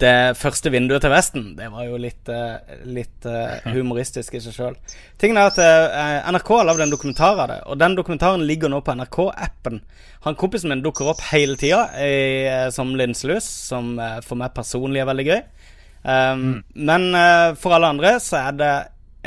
[0.00, 3.26] det første vinduet til Vesten, det var jo litt, eh, litt
[3.74, 4.76] humoristisk i seg sjøl.
[5.20, 8.80] Tingen er at NRK har lagd en dokumentar av det, og den dokumentaren ligger nå
[8.84, 9.80] på NRK-appen.
[10.24, 11.86] Han Kompisen min dukker opp hele tida
[12.72, 13.94] som linselus, som
[14.24, 15.40] for meg personlig er veldig gøy.
[16.02, 18.74] Um, Men uh, for alle andre så er det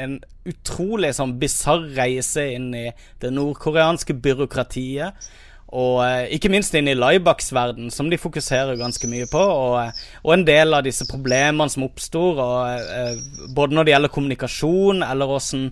[0.04, 0.18] en
[0.50, 2.88] utrolig sånn bisarr reise inn i
[3.22, 5.28] det nordkoreanske byråkratiet.
[5.74, 9.42] Og eh, ikke minst inn i Laibaks verden, som de fokuserer ganske mye på.
[9.42, 13.24] Og, eh, og en del av disse problemene som oppstår, og,
[13.58, 15.72] både når det gjelder kommunikasjon, eller åssen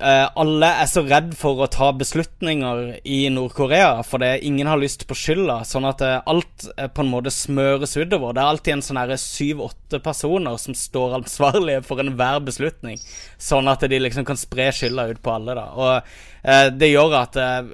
[0.00, 5.16] alle er så redd for å ta beslutninger i Nord-Korea fordi ingen har lyst på
[5.18, 8.32] skylda, sånn at eh, alt eh, på en måte smøres utover.
[8.32, 13.00] Det er alltid en sånn syv-åtte personer som står ansvarlige for enhver beslutning,
[13.36, 15.68] sånn at de liksom kan spre skylda ut på alle, da.
[15.76, 15.94] Og
[16.42, 17.70] eh, det gjør at eh,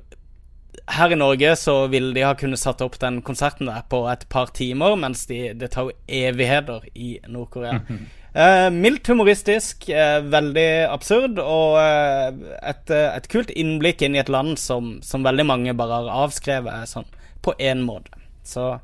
[0.96, 4.26] her i Norge så ville de ha kunnet satt opp den konserten der på et
[4.32, 7.80] par timer, mens de, det tar jo evigheter i Nord-Korea.
[8.36, 14.28] Eh, mildt humoristisk, uh, veldig absurd, og uh, et, et kult innblikk inn i et
[14.32, 17.08] land som, som veldig mange bare har avskrevet sånn
[17.40, 18.12] på én måte.
[18.44, 18.74] Så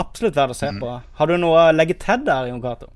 [0.00, 0.94] absolutt verdt å se på.
[1.20, 2.88] Har du noe å legge til der, Jon Cato?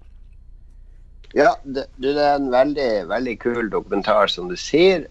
[1.36, 5.06] Ja, det, det er en veldig veldig kul dokumentar, som du sier.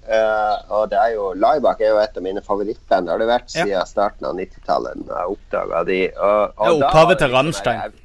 [0.70, 3.08] og det er jo Laibak er jo et av mine favorittband.
[3.08, 3.66] Det har det vært Ja.
[3.66, 5.02] siden starten av 90-tallet.
[5.02, 6.00] når jeg oppdaga de.
[6.14, 8.00] Og, og Det opphavet til liksom Rammstein.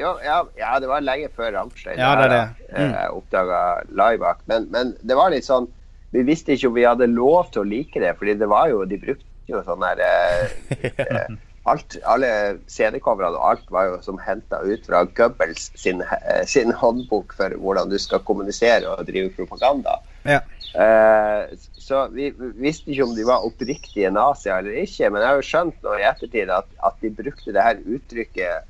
[0.00, 2.00] Jo, ja, ja, det var lenge før Rammstein.
[2.00, 2.42] Ja, det det.
[2.70, 3.60] da, eh, oppdaga
[3.92, 4.40] Laibach.
[4.50, 5.68] Men, men det var litt sånn
[6.12, 8.82] Vi visste ikke om vi hadde lov til å like det, fordi det var jo
[8.88, 10.54] De brukte jo sånn her eh,
[11.06, 11.36] eh,
[11.68, 12.30] alt, Alle
[12.72, 17.54] CD-coverne og alt var jo som henta ut fra Goebbels sin, eh, sin håndbok for
[17.60, 20.00] hvordan du skal kommunisere og drive propaganda.
[20.26, 20.40] Ja.
[20.72, 25.28] Eh, så vi vi visste ikke om de var oppriktige nazier eller ikke, men jeg
[25.28, 28.68] har jo skjønt nå i ettertid at, at de brukte det her uttrykket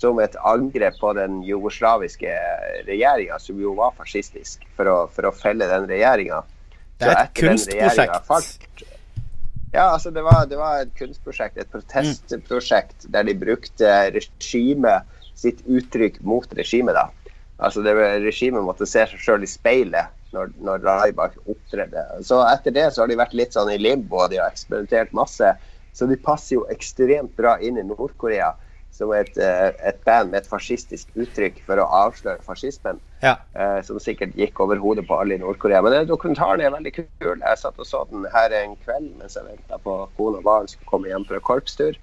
[0.00, 2.32] som et angrep på den jugoslaviske
[2.86, 6.40] regjeringa, som jo var fascistisk, for å, for å felle den regjeringa.
[7.00, 8.86] Det er et kunstprosjekt.
[9.70, 15.06] Ja, altså det var, det var et kunstprosjekt, et protestprosjekt, der de brukte regimet
[15.38, 16.96] sitt uttrykk mot regimet.
[16.96, 17.36] da.
[17.60, 17.94] Altså det
[18.24, 22.02] Regimet måtte se seg sjøl i speilet når, når Laibach opptredde.
[22.26, 25.12] Så etter det så har de vært litt sånn i limbo, og de har eksperimentert
[25.16, 25.52] masse.
[25.92, 28.54] Så de passer jo ekstremt bra inn i Nord-Korea
[29.00, 33.34] som et, eh, et band med et fascistisk uttrykk for å avsløre fascismen ja.
[33.56, 35.80] eh, som sikkert gikk over hodet på alle i Nord-Korea.
[35.86, 37.40] Men dokumentaren er veldig kul.
[37.40, 40.68] Jeg satt og så den her en kveld mens jeg venta på kone og barn
[40.70, 41.96] som kom hjem fra korpstur.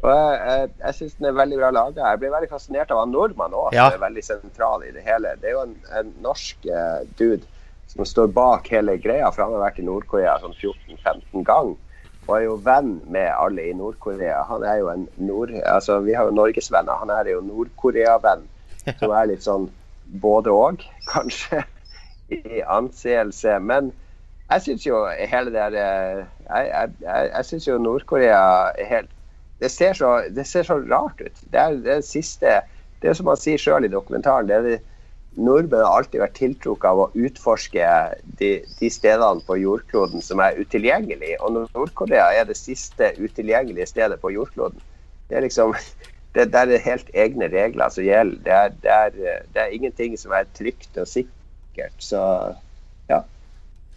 [0.00, 2.10] Og jeg, jeg, jeg syns den er veldig bra laga.
[2.14, 3.90] Jeg ble veldig fascinert av han nordmann òg, Ja.
[3.90, 5.34] som er veldig sentral i det hele.
[5.42, 7.44] Det er jo en, en norsk eh, dude
[7.90, 11.76] som står bak hele greia, for han har vært i Nord-Korea sånn 14-15 ganger.
[12.28, 14.42] Og er jo venn med alle i Nord-Korea.
[14.48, 15.52] Han er jo en nord...
[15.64, 17.00] Altså, vi har jo norgesvenner.
[17.00, 18.44] Han er jo Nord-Korea-venn.
[19.00, 19.68] Som er litt sånn
[20.22, 21.64] både og, kanskje,
[22.30, 23.58] i anseelse.
[23.58, 23.92] Men
[24.50, 28.44] jeg syns jo hele det eh, Jeg, jeg, jeg, syns jo Nord-Korea
[28.74, 29.16] er helt
[29.60, 31.40] det ser, så, det ser så rart ut.
[31.52, 32.62] Det er det siste
[33.02, 34.48] Det er som han sier sjøl i dokumentaren.
[34.48, 34.78] det er det
[35.40, 37.88] Nordmenn har alltid vært tiltrukket av å utforske
[38.40, 38.50] de,
[38.80, 41.38] de stedene på jordkloden som er utilgjengelige.
[41.40, 44.80] Og Nord-Korea er det siste utilgjengelige stedet på jordkloden.
[45.30, 45.74] Det er liksom
[46.36, 48.42] det, det er helt egne regler som gjelder.
[48.44, 51.96] Det er, det, er, det er ingenting som er trygt og sikkert.
[51.98, 52.22] Så
[53.10, 53.24] ja.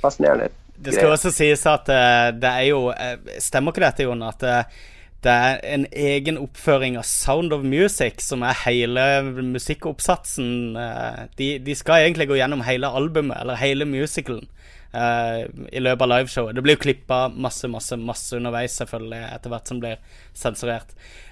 [0.01, 0.51] Fascinerende.
[0.83, 4.23] Det skal også sies at eh, det er jo eh, Stemmer ikke dette, Jon?
[4.25, 4.81] At eh,
[5.23, 9.21] det er en egen oppføring av Sound of Music, som er hele
[9.53, 10.75] musikkoppsatsen.
[10.75, 14.47] eh, de, de skal egentlig gå gjennom hele albumet, eller hele musicalen,
[14.93, 16.55] uh, i løpet av liveshowet.
[16.55, 19.97] Det blir jo klippa masse, masse, masse underveis, selvfølgelig, etter hvert som blir
[20.35, 20.89] sensurert.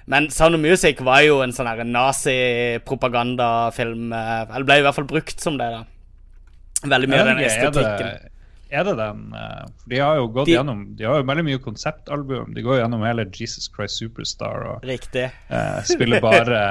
[0.07, 4.13] Men Sound of Music var jo en sånn her nazi-propagandafilm.
[4.13, 5.81] eh, Eller ble i hvert fall brukt som det, da.
[6.81, 8.09] Veldig mye av den estetikken.
[8.71, 11.43] Er det den eh, for De har jo gått De- gjennom De har jo veldig
[11.49, 12.53] mye konseptalbum.
[12.55, 15.27] De går gjennom hele Jesus Christ Superstar og Riktig.
[15.49, 16.61] eh, spiller bare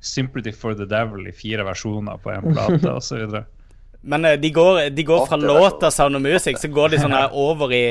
[0.00, 3.34] Sympathy for the Devil i fire versjoner på én plate osv.
[4.10, 7.12] Men eh, de går, de går fra låta Sound of Music, så går de sånn
[7.12, 7.84] her over i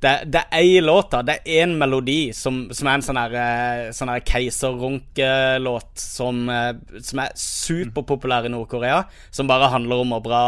[0.00, 3.34] Det, det er ei låta, det er én melodi som, som er en sånn her,
[3.36, 6.72] eh, sånn her keiserrunkelåt som, eh,
[7.04, 9.02] som er superpopulær i Nord-Korea.
[9.30, 10.40] Som bare handler om å bra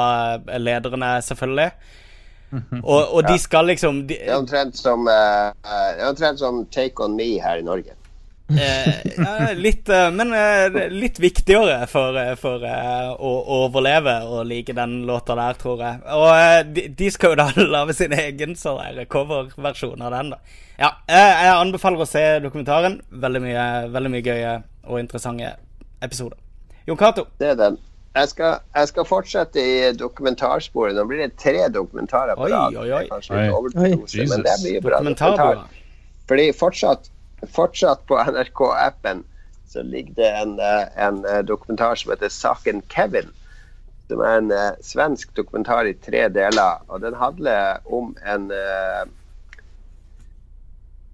[0.49, 1.69] eh, lederne, selvfølgelig.
[2.83, 7.35] Og, og de skal liksom de, Det er omtrent som, uh, som Take On Me
[7.41, 7.97] her i Norge.
[8.53, 10.35] Eh, litt, eh, men
[10.93, 16.03] litt viktigere for, for å, å overleve og like den låta der, tror jeg.
[16.13, 17.47] Og de, de skal jo da
[17.79, 20.59] lage sin egen sånn coverversjon av den, da.
[20.83, 22.99] Ja, jeg anbefaler å se dokumentaren.
[23.25, 23.65] Veldig mye,
[23.95, 24.55] veldig mye gøye
[24.91, 25.55] og interessante
[26.03, 26.37] episoder.
[26.89, 27.29] Jon Cato.
[27.39, 27.81] Det er den.
[28.13, 30.97] Jeg skal, jeg skal fortsette i dokumentarsporet.
[30.97, 32.75] Nå blir det tre dokumentarer på rad.
[34.29, 34.53] men det
[34.85, 35.63] bra dokumentar.
[36.29, 37.09] Fordi fortsatt,
[37.55, 39.25] fortsatt på NRK-appen
[39.73, 43.33] så ligger det en, eh, en eh, dokumentar som heter 'Saken Kevin'.
[44.09, 46.83] Som er en uh, svensk dokumentar i tre deler.
[46.89, 49.09] Og den handler om en uh,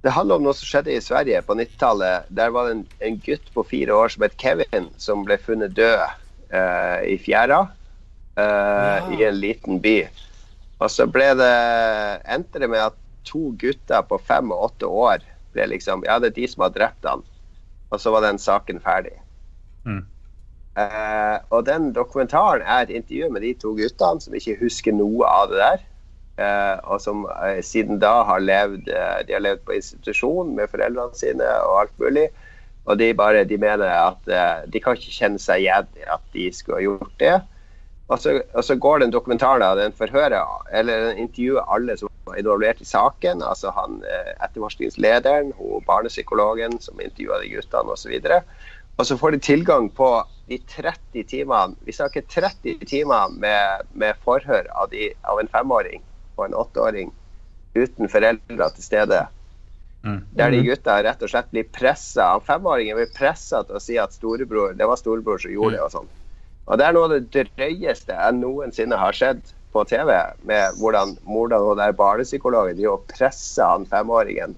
[0.02, 2.26] Det handler om noe som skjedde i Sverige på 90-tallet.
[2.28, 5.76] Der var det en, en gutt på fire år som het Kevin, som ble funnet
[5.76, 6.02] død
[6.50, 7.60] eh, i fjæra
[8.38, 9.98] eh, i en liten by.
[10.78, 11.54] Og så ble det
[12.30, 12.98] endte det med at
[13.28, 16.74] to gutter på fem og åtte år ble liksom Ja, det er de som har
[16.76, 17.24] drept han.
[17.90, 19.16] Og så var den saken ferdig.
[19.84, 20.04] Mm.
[20.78, 25.26] Eh, og den dokumentaren er et intervju med de to guttene som ikke husker noe
[25.26, 25.86] av det der.
[26.38, 30.70] Eh, og som eh, siden da har levd eh, De har levd på institusjon med
[30.70, 32.28] foreldrene sine og alt mulig.
[32.88, 36.24] Og de bare de mener at eh, de kan ikke kjenne seg igjen i at
[36.34, 37.36] de skulle ha gjort det.
[38.08, 42.08] Og så, og så går den dokumentaren av den forhøret, eller den intervjuer alle som
[42.24, 43.44] var involvert i saken.
[43.44, 48.16] Altså han eh, etterforskningslederen, hun barnepsykologen som intervjua de guttene osv.
[48.98, 50.08] Og så får de tilgang på
[50.48, 56.00] de 30 timene Vi snakker 30 timer med, med forhør av, de, av en femåring
[56.38, 57.12] og en åtteåring
[57.76, 59.26] uten foreldre til stede.
[60.04, 60.20] Mm.
[60.38, 62.38] Der de gutta rett og slett blir pressa.
[62.46, 65.80] Femåringen blir pressa til å si at storebror, det var storebror som gjorde det.
[65.82, 66.08] og sånn.
[66.68, 70.12] Og Det er noe av det drøyeste jeg noensinne har sett på TV,
[70.44, 74.54] med hvordan hvordan og der barnepsykologen de jo presser han femåringen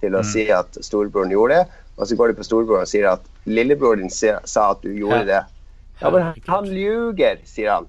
[0.00, 0.30] til å Mm.
[0.32, 1.68] si at storebroren gjorde det,
[1.98, 4.88] og så går de på storebroren og sier at lillebror din sa sa at du
[4.94, 5.44] gjorde det.
[6.00, 7.86] Ja, men han ljuger, sier han.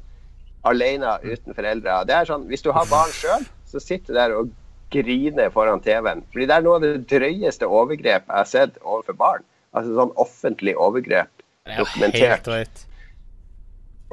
[0.64, 2.06] Alene uten foreldre.
[2.06, 4.50] Det er sånn, Hvis du har barn sjøl, så sitter du der og
[4.96, 6.24] griner foran TV-en.
[6.32, 9.46] Fordi det er noe av det drøyeste overgrep jeg har sett overfor barn.
[9.76, 11.32] Altså sånn offentlig overgrep.
[11.66, 12.86] Er Dokumentert.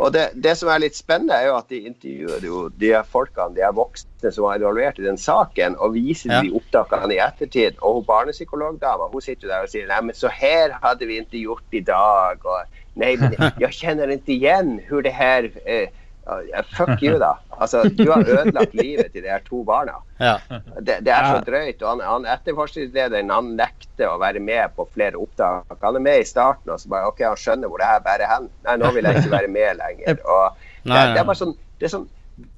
[0.03, 3.53] Og det, det som er litt spennende, er jo at de intervjuer jo de folkene,
[3.55, 6.39] de er voksne som var involvert i den saken, og viser Ja.
[6.43, 7.77] de opptakene i ettertid.
[7.83, 11.43] Og hun barnepsykologdama hun sitter der og sier nei, men så her hadde vi ikke
[11.45, 12.41] gjort i dag.
[12.41, 15.93] Og nei, men jeg kjenner ikke igjen hvor det her eh,
[16.77, 17.33] Fuck you, da.
[17.59, 19.99] Altså, du har ødelagt livet til de her to barna.
[20.21, 20.37] Ja.
[20.79, 21.83] Det, det er så drøyt.
[21.83, 25.77] og han, han Etterforskningslederen han nekter å være med på flere opptak.
[25.83, 28.31] Han er med i starten og så bare OK, han skjønner hvor det her bærer
[28.31, 28.51] hen.
[28.69, 30.19] Nei, nå vil jeg ikke være med lenger.
[30.23, 32.11] Og det, det er bare sånn det er sånn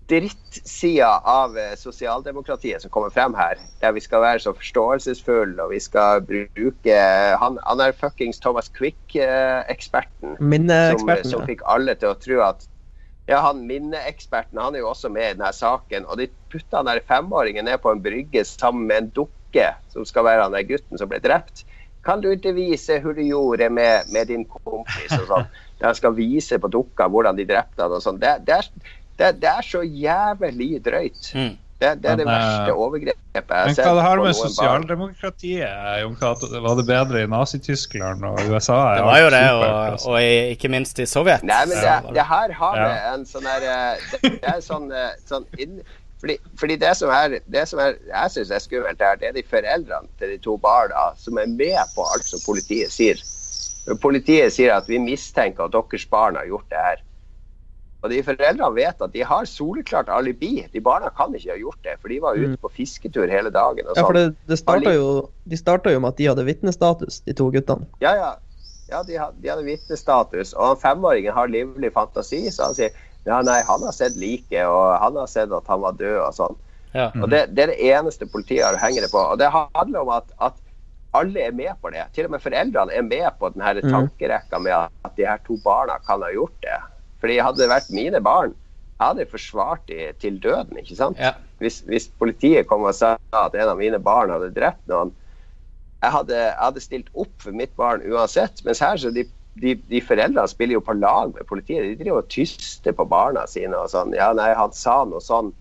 [0.09, 3.57] drittsida av eh, sosialdemokratiet som kommer frem her.
[3.81, 6.99] Der vi skal være så forståelsesfulle og vi skal bruke
[7.41, 12.69] Han, han er fuckings Thomas Quick-eksperten som, som fikk alle til å tro at
[13.31, 16.09] ja, han minneeksperten han er jo også med i denne saken.
[16.09, 20.07] Og de putta han der femåringen ned på en brygge sammen med en dukke som
[20.09, 21.65] skal være han der gutten som ble drept.
[22.05, 25.47] Kan du ikke vise hva du gjorde med, med din kompis og sånn?
[25.81, 28.21] Der han skal vise på dukka hvordan de drepte han og sånn.
[28.23, 28.61] Det, det,
[29.19, 31.33] det, det er så jævlig drøyt.
[31.35, 31.57] Mm.
[31.85, 34.21] Det, det er det Men, det verste overgrepet jeg har Men sett hva det har
[34.23, 36.49] med sosialdemokratiet Jon Cato?
[36.65, 38.79] Var det bedre i Nazi-Tyskland og USA?
[38.97, 41.43] Det var jo det, og, og i, ikke minst i Sovjet.
[41.47, 42.87] Nei, men det, det her har Ja.
[42.89, 45.81] vi en sånn her eh, Det, det er sånn, eh, sånn inn,
[46.23, 49.37] fordi, fordi det som er det som er, jeg syns er skummelt her, det er
[49.37, 53.21] de foreldrene til de to barna som er med på alt som politiet sier.
[54.01, 57.03] Politiet sier at vi mistenker at deres barn har gjort det her.
[58.05, 60.67] Og de foreldrene vet at de har soleklart alibi.
[60.75, 63.87] De barna kan ikke ha gjort det, for de var ute på fisketur hele dagen.
[63.89, 64.35] og Ja, for sånn.
[64.35, 65.07] det, det starta jo,
[65.49, 67.89] de starta jo med at de hadde vitnestatus, de to guttene.
[68.05, 68.31] Ja, ja.
[68.93, 70.53] ja de, had, de hadde vitnestatus.
[70.53, 72.93] Og femåringen har livlig fantasi, så han sier
[73.25, 76.35] ja, nei, han har sett liket, og han har sett at han var død og
[76.37, 76.59] sånn.
[76.93, 77.09] Ja.
[77.23, 79.19] Og det, det er det eneste politiet har å henge det på.
[79.33, 80.61] Og det handler om at, at
[81.17, 82.05] alle er med på det.
[82.13, 83.89] Til og med foreldrene er med på den her Mm.
[83.97, 86.77] tankerekka med at de her to barna kan ha gjort det.
[87.25, 88.51] Fordi hadde det vært mine barn,
[89.01, 91.17] jeg hadde forsvart dem til døden, ikke sant?
[91.17, 91.33] Ja.
[91.63, 95.15] Hvis, hvis politiet kom og sa at en av mine barn hadde drept noen,
[96.05, 98.61] jeg hadde, jeg hadde stilt opp for mitt barn uansett.
[98.67, 99.25] Mens her så de,
[99.63, 101.87] de, de foreldrene spiller jo på lag med politiet.
[101.89, 104.13] De driver og tyster på barna sine og sånn.
[104.13, 105.55] Ja, nei, han sa noe sånn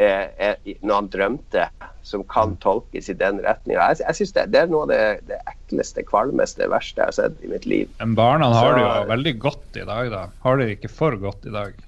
[0.00, 1.68] eh, når han drømte,
[2.02, 3.92] som kan tolkes i den retninga.
[3.92, 7.16] Jeg, jeg synes det, det er noe av det, det ekleste, kvalmeste, verste jeg har
[7.18, 7.88] sett i mitt liv.
[8.00, 10.26] Men barna har det jo veldig godt i dag, da.
[10.44, 11.78] Har de ikke for godt i dag?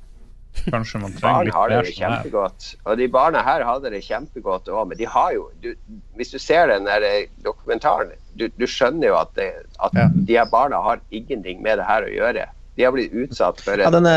[0.71, 2.67] Kanskje man trenger litt har det mer sånn kjempegodt.
[2.87, 5.73] Og de barna her hadde det kjempegodt òg, men de har jo du,
[6.15, 9.49] Hvis du ser den der eh, dokumentaren, du, du skjønner jo at, det,
[9.83, 10.07] at Ja.
[10.15, 12.47] de her barna har ingenting med det her å gjøre.
[12.75, 14.15] De har blitt utsatt for et, ja, denne,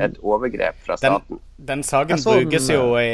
[0.00, 1.40] et overgrep fra staten.
[1.56, 3.10] den saken så brukes jo i,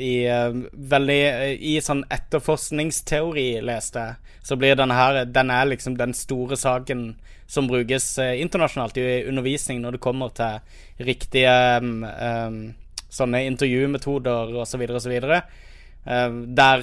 [0.00, 0.54] i, eh,
[0.94, 1.18] veldig
[1.60, 4.38] I sånn etterforskningsteori, leste jeg.
[4.44, 7.14] Så blir denne her Den er liksom den store saken
[7.46, 11.52] som brukes eh, internasjonalt i undervisning når det kommer til riktige
[11.82, 12.58] um, um,
[13.12, 14.86] sånne intervjumetoder osv.
[14.88, 15.14] osv.
[16.04, 16.82] Uh, der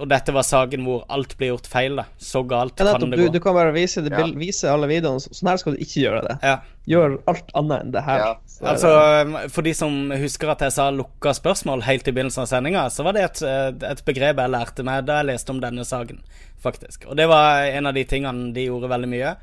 [0.00, 1.96] Og dette var saken hvor alt ble gjort feil.
[1.96, 3.32] da Så galt ja, kan det du, gå.
[3.32, 4.24] du kan bare vise, det, Ja.
[4.32, 5.20] vise alle videoene.
[5.20, 6.36] Sånn her skal du ikke gjøre det.
[6.42, 6.56] Ja.
[6.88, 8.18] Gjør alt annet enn det her.
[8.18, 8.30] Ja.
[8.62, 8.90] Er Altså,
[9.32, 12.86] det- For de som husker at jeg sa lukka spørsmål helt i begynnelsen av sendinga,
[12.90, 13.42] så var det et,
[13.82, 16.20] et begrep jeg lærte meg da jeg leste om denne saken,
[16.62, 17.06] faktisk.
[17.10, 19.36] Og det var en av de tingene de gjorde veldig mye.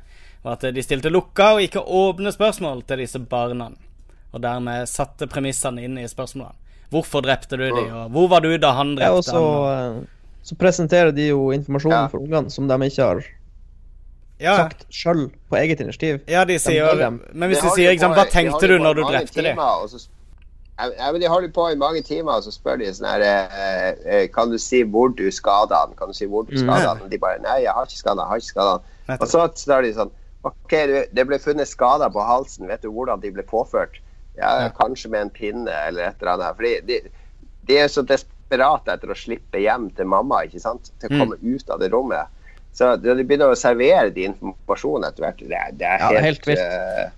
[0.44, 3.70] Var at de stilte lukka og ikke åpne spørsmål til disse barna.
[4.32, 6.54] Og dermed satte premissene inn i spørsmålene.
[6.94, 9.96] Hvorfor drepte du dem, og hvor var du da han ja, og drepte så, han?
[10.02, 12.06] og så presenterer de jo informasjonen Ja.
[12.12, 13.24] for ungene som de ikke har
[14.40, 16.20] Ja, sagt sjøl på eget initiativ.
[16.28, 17.20] ja, de sier de, dem.
[17.32, 19.50] Men hvis De de sier sant, Hva tenkte du når du drepte de?
[19.52, 20.08] timer, og så-
[20.98, 23.94] Ja, men De holder på i mange timer, og så spør de sånn her eh,
[24.04, 25.94] eh, Kan du si hvor du skada han?
[25.96, 26.64] Kan du si hvor du Mm.
[26.66, 27.08] skada han?
[27.08, 28.28] De bare Nei, jeg har ikke skada han.
[28.28, 29.18] Har ikke skadet han.
[29.20, 30.10] Og så står de sånn
[30.44, 32.66] OK, du, det ble funnet skader på halsen.
[32.66, 34.00] Vet du hvordan de ble påført?
[34.36, 36.56] Ja, kanskje med en pinne eller et eller annet.
[36.58, 37.00] Fordi de,
[37.68, 40.90] de er så desperate etter å slippe hjem til mamma, ikke sant?
[41.00, 41.16] til Mm.
[41.16, 42.26] å komme ut av det rommet.
[42.74, 46.46] Så de begynner å servere de informasjon etter hvert, det det er Ja, helt, helt
[46.46, 46.58] vilt.
[46.58, 47.10] eh,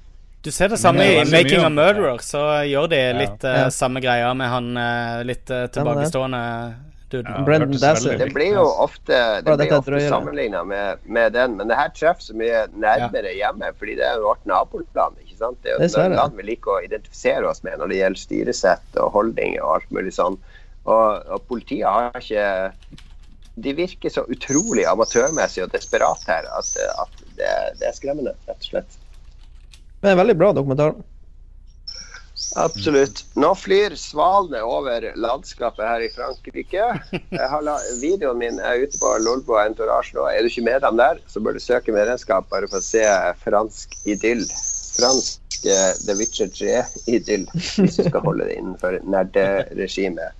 [0.45, 3.55] Du ser det samme det i 'Making a Murderer', så gjør de litt ja.
[3.65, 3.71] Ja.
[3.71, 6.75] samme greia med han eh, litt uh, tilbakestående
[7.11, 7.33] duden.
[7.33, 7.71] Ja, Brendan
[8.19, 12.23] det blir jo ofte, det blir ofte sammenligna med, med den, men det her treffer
[12.23, 15.17] så mye nærmere hjemme, fordi det er jo vårt naboland.
[15.37, 15.59] Ikke sant?
[15.63, 19.01] Det er jo et land vi liker å identifisere oss med når det gjelder styresett
[19.03, 20.39] og holdninger og alt mulig sånn.
[20.87, 22.45] Og, og politiet har ikke
[23.65, 26.71] De virker så utrolig amatørmessig og desperat her at,
[27.03, 27.51] at det,
[27.81, 28.99] det er skremmende, rett og slett.
[30.03, 30.97] Men en veldig bra dokumentar.
[32.61, 33.23] Absolutt.
[33.37, 36.85] Nå flyr svalene over landskapet her i Frankrike.
[37.65, 40.29] La videoen min er ute på Lolbo Entourage nå.
[40.29, 43.05] Er du ikke med dem der, så bør du søke medlemskap bare for å se
[43.43, 44.45] fransk idyll.
[44.97, 50.33] Fransk eh, The Witcher 3-idyll, hvis du skal holde det innenfor nerderegimet.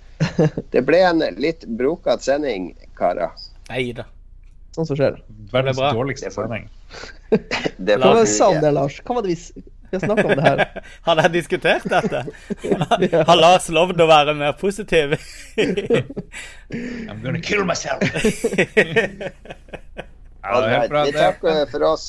[0.73, 3.31] Det ble en litt brokete sending, karer.
[3.69, 4.07] Nei da.
[4.75, 5.19] Sånn som skjer.
[5.53, 5.93] Verdens Det er bra.
[5.97, 6.67] dårligste sending.
[7.77, 9.01] Det var det du sa det, Lars?
[9.05, 10.61] Hva var det vi, vi har snakka om det her?
[11.07, 12.21] Har dere diskutert dette?
[13.29, 15.17] Har Lars lovd å være mer positiv?
[15.57, 18.01] I'm gonna kill myself.
[20.47, 21.03] Ja, det er helt bra.
[21.03, 22.07] Vi er- takker for oss.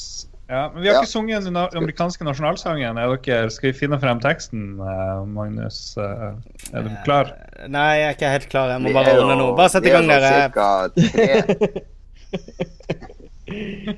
[0.48, 1.00] Ja, men vi har Ja.
[1.02, 2.96] ikke sunget den amerikanske nasjonalsangen.
[2.98, 5.96] Er dere, skal vi finne frem teksten, eh, Magnus?
[5.98, 6.32] Eh,
[6.72, 7.34] Er du klar?
[7.68, 8.68] Nei, jeg er ikke helt klar.
[8.72, 9.56] Jeg må bare ordne noe.
[9.56, 11.82] Bare sett i gang, sånn dere.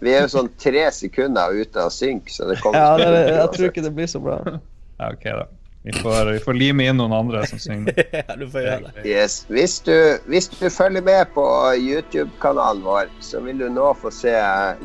[0.00, 3.14] Vi er jo sånn tre sekunder ute av synk, så det kommer Ja, til å
[3.16, 4.36] det, jeg tror ikke det blir så bra.
[5.00, 5.46] Ja, ok, da.
[5.82, 7.96] Vi får, vi får lime inn noen andre som synger.
[8.12, 9.04] ja, du får gjøre det.
[9.08, 9.36] Yes.
[9.48, 9.94] Hvis, du,
[10.28, 11.44] hvis du følger med på
[11.80, 14.34] YouTube-kanalen vår, så vil du nå få se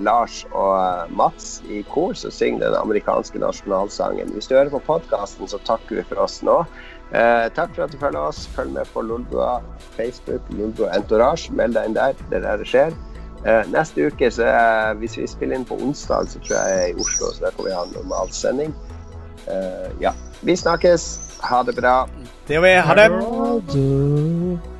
[0.07, 4.31] Lars og Mats i kor som synger den amerikanske nasjonalsangen.
[4.37, 6.61] Hvis du hører på podkasten, så takker vi for oss nå.
[7.11, 8.45] Eh, takk for at du følger oss.
[8.55, 9.59] Følg med på Lolbua
[9.97, 11.51] Facebook, Lolbua Entourage.
[11.51, 12.15] Meld deg inn der.
[12.29, 12.95] Det er der det skjer.
[13.43, 16.85] Eh, neste uke, så er, hvis vi spiller inn på onsdag, så tror jeg jeg
[16.87, 18.71] er i Oslo, så der kommer vi ha en normal sending.
[19.51, 20.15] Eh, ja.
[20.45, 21.07] Vi snakkes.
[21.45, 21.97] Ha det bra.
[22.47, 22.73] Det gjør vi.
[22.85, 23.09] Ha det.
[23.11, 24.74] Ha det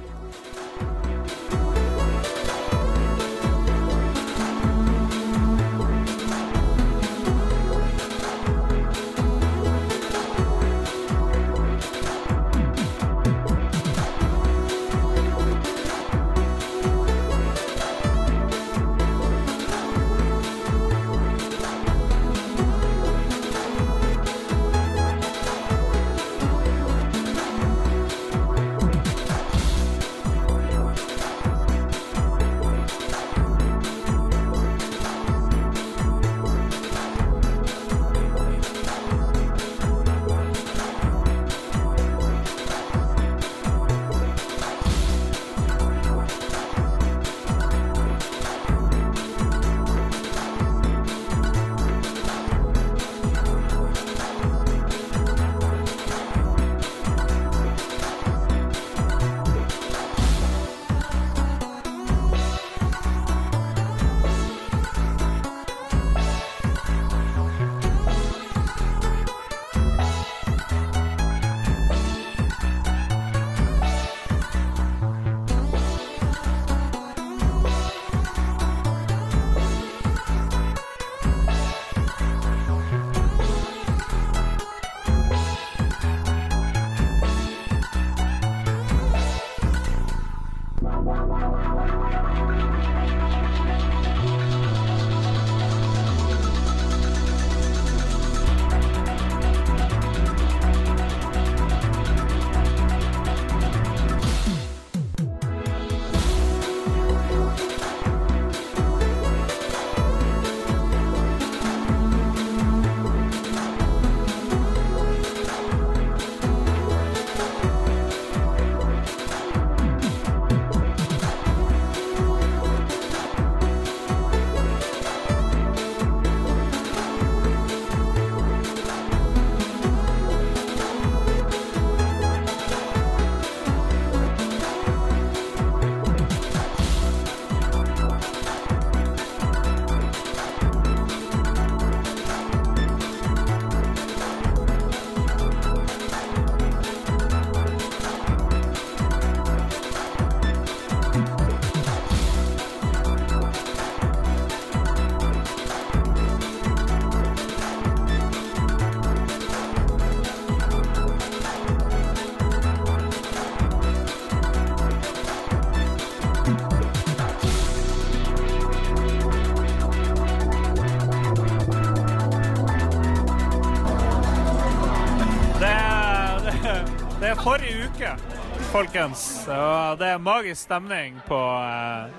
[178.75, 179.47] folkens.
[179.47, 182.09] Og det er magisk stemning på eh,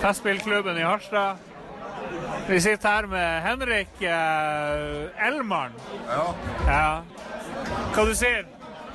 [0.00, 1.36] Festspillklubben i Harstad.
[2.48, 5.76] Vi sitter her med Henrik eh, Elmann.
[6.08, 6.24] Ja.
[6.66, 6.86] Ja.
[7.94, 8.46] Hva du sier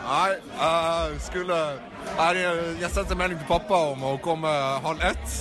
[0.05, 1.55] Nei, jeg skulle
[2.17, 2.43] Jeg,
[2.81, 4.51] jeg sendte melding til pappa om å komme
[4.85, 5.37] halv ett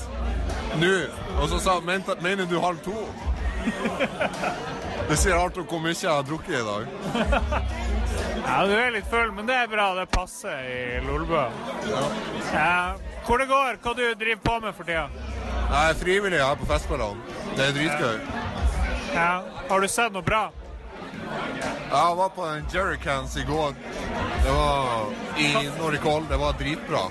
[0.80, 0.94] nå.
[1.38, 2.96] Og så sa han mener du halv to?
[5.08, 7.74] Det sier alt om hvor mye jeg har drukket i dag.
[8.44, 9.88] Ja, du er litt full, men det er bra.
[9.96, 11.46] Det passer i Lolbø.
[11.88, 12.02] Ja.
[12.52, 12.74] Ja.
[13.24, 15.08] Hvor det går, hva du driver på med for tida?
[15.64, 17.38] Jeg er frivillig her på Festspillene.
[17.56, 18.20] Det er dritgøy.
[19.14, 19.30] Ja.
[19.70, 20.42] Har du sett noe bra?
[21.94, 23.72] Jeg var på en Jerrycans i går.
[24.44, 25.48] Det var i
[25.78, 27.02] Nordic Det var dritbra.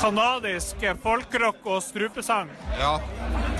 [0.00, 2.50] Kanadisk folkrock og strupesang.
[2.78, 3.00] Ja,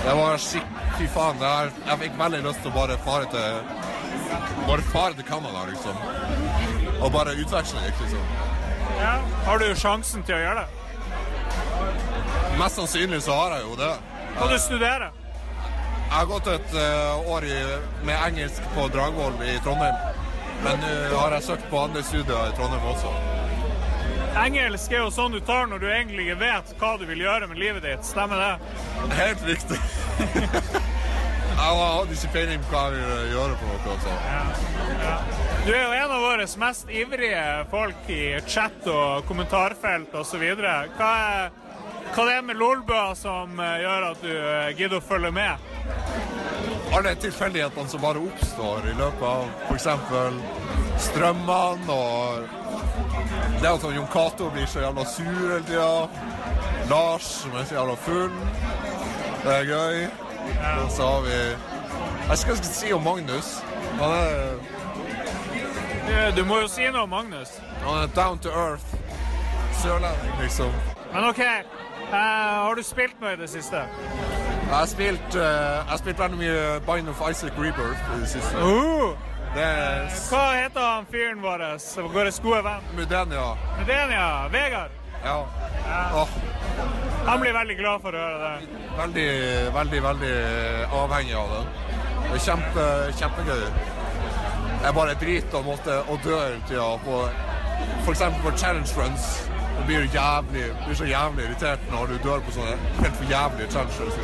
[0.03, 0.77] det var skikk...
[0.97, 1.41] Fy faen.
[1.41, 3.61] Er, jeg fikk veldig lyst til å bare fare til
[4.67, 5.95] Bare fare til Canada, liksom.
[7.01, 8.21] Og bare utveksle litt, liksom.
[9.01, 9.15] Ja.
[9.45, 10.69] Har du sjansen til å gjøre det?
[12.59, 13.91] Mest sannsynlig så har jeg jo det.
[14.37, 15.09] Hva du studerer?
[16.11, 17.59] Jeg har gått et eh, år i,
[18.05, 19.95] med engelsk på Dragvoll i Trondheim.
[20.61, 23.13] Men nå har jeg søkt på andre studier i Trondheim også.
[24.41, 27.49] Engelsk er jo sånn du tar når du egentlig ikke vet hva du vil gjøre
[27.49, 28.05] med livet ditt.
[28.07, 28.53] Stemmer det?
[29.17, 29.79] Helt riktig.
[31.61, 33.95] jeg hadde ikke peiling på hva jeg ville gjøre på noe.
[33.95, 34.11] Altså.
[35.65, 40.41] Du er jo en av våre mest ivrige folk i chat og kommentarfelt osv.
[40.57, 41.51] Hva, er-
[42.15, 45.69] hva det er med Lolbø som eh, gjør at du eh, gidder å følge med?
[46.91, 49.87] Alle tilfeldighetene som bare oppstår i løpet av f.eks.
[51.05, 52.57] strømmene og
[53.61, 56.09] Det at Jon Cato blir så jævla sur hele tida.
[56.89, 58.33] Lars som er så jævla full.
[59.45, 60.03] Det er gøy.
[60.83, 61.29] Og så har vi
[62.29, 63.63] Jeg skal ikke si om Magnus.
[63.99, 64.53] Han er,
[66.35, 67.49] Du, må jo si noe om Magnus.
[67.83, 68.85] han er down to earth.
[69.81, 70.71] Sørlending, liksom.
[71.13, 71.39] Men OK,
[72.11, 73.77] Uh, har du spilt noe i det siste?
[73.77, 78.27] Jeg har spilt, uh, jeg har spilt veldig mye Bind of Isaac Rebirth i det
[78.33, 78.57] siste.
[78.57, 79.15] Uh,
[79.55, 81.63] Det er hva heter han fyren vår?
[82.11, 82.81] Vår gode venn?
[82.95, 83.45] Mudenia.
[83.79, 84.27] Mudenia.
[84.51, 84.91] Vegard?
[85.23, 85.37] Ja.
[86.19, 86.27] Åh,
[87.25, 88.81] Han blir veldig glad for å høre det.
[88.97, 89.27] veldig,
[89.75, 90.33] veldig, veldig
[91.01, 91.61] avhengig av det.
[92.25, 92.85] Det er kjempe,
[93.19, 93.63] kjempegøy.
[94.81, 97.21] Jeg bare driter om å dø hele tida på
[98.05, 98.23] f.eks.
[98.43, 99.27] på challenge runs.
[99.77, 103.71] Du blir jævlig, blir så jævlig irritert når du dør på sånne helt for jævlige
[103.71, 104.15] challenge runs.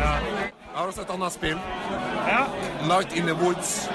[0.00, 0.14] Ja.
[0.70, 1.58] Jeg har også et annet spill.
[2.28, 2.42] Ja.
[2.88, 3.90] Night in the Woods.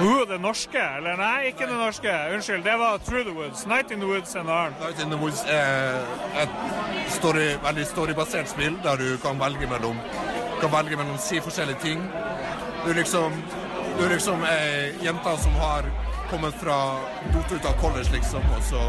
[0.00, 0.80] Uh, det norske?
[0.96, 2.16] Eller nei, ikke det norske.
[2.34, 3.66] Unnskyld, det var Through the Woods.
[3.66, 4.74] Night in the Woods and Arn.
[4.80, 6.00] Night in the Woods er
[6.40, 6.54] et
[7.12, 9.98] story, veldig storybasert spill der du kan velge mellom
[10.60, 12.02] kan velge mellom si forskjellige ting.
[12.86, 13.32] Du liksom
[13.98, 15.84] du liksom ei jente som har
[16.30, 16.76] kommet fra
[17.32, 18.82] Dota ut av college, liksom, og så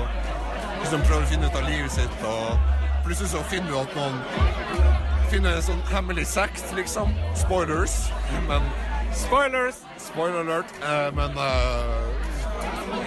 [0.82, 4.22] liksom prøver å finne ut av livet sitt, og plutselig så finner du at noen
[5.32, 7.12] finner en sånn hemmelig sekt, liksom.
[7.40, 7.98] Spoilers,
[8.48, 8.68] men
[9.14, 9.76] Spoilers!
[9.98, 11.44] Spoiler alert, eh, men uh,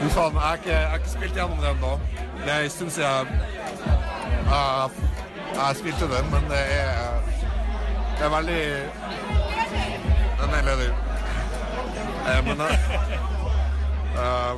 [0.00, 0.40] Fy faen, jeg
[0.88, 2.00] har ikke, spilt gjennom det ennå.
[2.44, 3.28] Det er en stund siden
[5.54, 7.20] jeg, spilte den, men det er,
[8.18, 8.62] det er veldig
[10.40, 10.90] Den er ledig.
[12.28, 12.66] Eh, men, eh,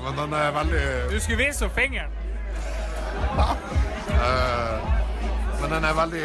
[0.05, 0.83] men den er veldig
[1.13, 2.11] Du skulle vise fingeren.
[4.09, 4.77] eh,
[5.61, 6.23] Men den er veldig,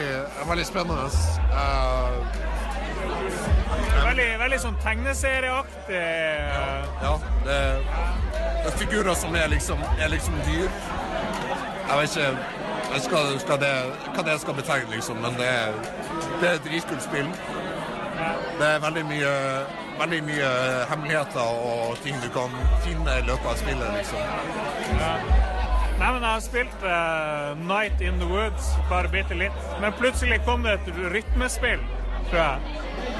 [0.47, 1.09] veldig spennende.
[3.01, 6.01] Eh, Veldig, veldig sånn tegneserieaktig.
[6.51, 6.63] Ja,
[7.01, 7.13] Ja,
[7.45, 7.59] det
[8.61, 10.67] det er figurer som er liksom, er liksom dyr.
[11.87, 12.59] Jeg vet ikke
[12.91, 13.71] jeg skal, skal det,
[14.13, 15.77] hva det skal betegne, liksom, men det er,
[16.41, 17.29] det er dritkult spill.
[18.59, 19.31] Det er veldig mye,
[20.01, 20.49] veldig mye
[20.91, 22.53] hemmeligheter og ting du kan
[22.83, 24.19] finne i løpet av spillet, liksom.
[26.01, 29.57] Nei, men jeg har spilt uh, Night in the Woods, bare bitte litt.
[29.81, 31.81] Men plutselig kom det et rytmespill,
[32.29, 32.77] tror jeg,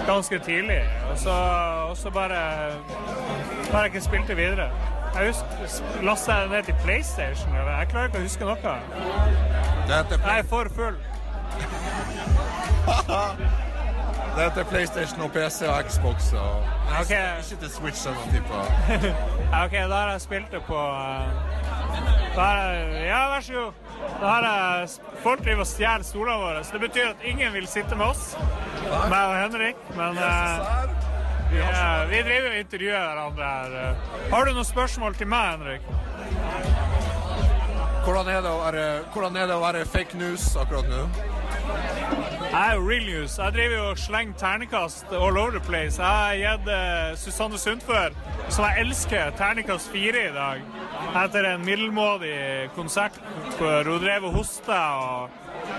[0.07, 0.81] ganske tidlig.
[1.11, 1.35] Og så,
[1.89, 2.71] og så bare
[3.71, 4.69] bare ikke spilte videre.
[5.15, 5.45] Jeg husker,
[6.03, 7.55] Lasta jeg ned til PlayStation?
[7.55, 7.77] Eller?
[7.77, 8.55] Jeg klarer ikke å huske noe.
[9.87, 10.95] Det heter, Jeg er for full.
[14.35, 16.33] det heter PlayStation og PC og Xbox.
[16.33, 16.63] Og,
[17.01, 17.39] okay.
[17.43, 18.53] Ikke til Switch eller noe type.
[19.63, 21.27] OK, da har jeg spilt det på eh,
[22.37, 23.73] jeg, Ja, vær så god.
[24.21, 24.89] Da har jeg
[25.23, 28.31] Folk driver og stjeler stolene våre, så det betyr at ingen vil sitte med oss.
[29.11, 29.83] Meg og Henrik.
[29.97, 30.95] Men eh,
[31.57, 33.75] ja, vi driver og intervjuer hverandre her.
[33.83, 34.31] eh.
[34.31, 35.81] Har du noen spørsmål til meg, Henrik?
[38.01, 38.85] Hvordan er, det å være,
[39.29, 41.03] er det å være fake news akkurat nå?
[42.51, 43.37] Jeg er jo real news.
[43.39, 46.01] Jeg driver jo og slenger ternekast all over the place.
[46.03, 48.09] Jeg har gitt uh, Susanne Sundfør,
[48.49, 50.59] som jeg elsker, ternekast fire i dag.
[51.23, 52.35] Etter en middelmådig
[52.75, 53.15] konsert
[53.55, 55.29] hvor hun drev og hosta og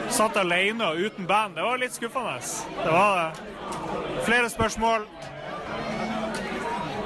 [0.08, 1.60] satt alene og uten band.
[1.60, 2.40] Det var litt skuffende.
[2.80, 3.44] Det var det.
[4.24, 5.06] Flere spørsmål.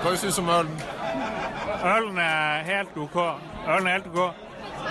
[0.02, 0.82] Hva syns du om ølen?
[1.96, 3.22] Ølen er helt OK.
[3.66, 4.45] Ølen er helt OK.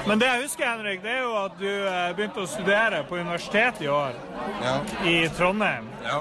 [0.07, 3.17] Men det jeg husker, Henrik, det er jo at du eh, begynte å studere på
[3.17, 4.13] universitetet i år,
[4.61, 4.75] Ja.
[5.03, 5.87] i Trondheim.
[6.05, 6.19] ja.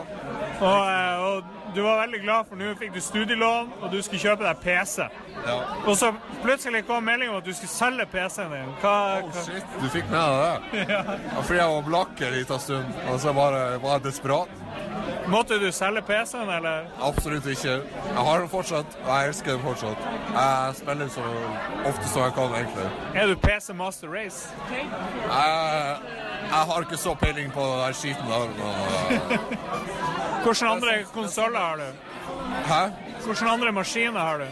[0.61, 1.45] Og, eh, og
[1.75, 5.07] du var veldig glad for nå fikk du studielån, og du skulle kjøpe deg PC.
[5.47, 5.57] ja.
[5.87, 8.75] Og så plutselig kom melding om at du skulle selge PC-en din.
[8.83, 9.43] Hva, Oh, hva?
[9.45, 10.87] shit, du fikk med deg det?
[10.95, 11.03] Ja.
[11.43, 14.49] Fordi jeg var blakk en liten stund, og så bare var jeg desperat.
[15.29, 16.85] Måtte du selge PC-en, eller?
[17.03, 17.75] Absolutt ikke.
[17.81, 20.09] Jeg har den fortsatt, og jeg elsker den fortsatt.
[20.35, 21.25] Jeg spiller så
[21.89, 22.89] ofte som jeg kan, egentlig.
[23.15, 24.49] Er du PC Master Race?
[24.71, 25.97] Jeg,
[26.45, 28.49] jeg har ikke så peiling på den skiten der.
[28.59, 29.49] Men,
[30.45, 31.89] Hvilke andre konsoller har du?
[32.65, 32.83] hæ?
[33.25, 34.45] Hvilke andre maskiner har du?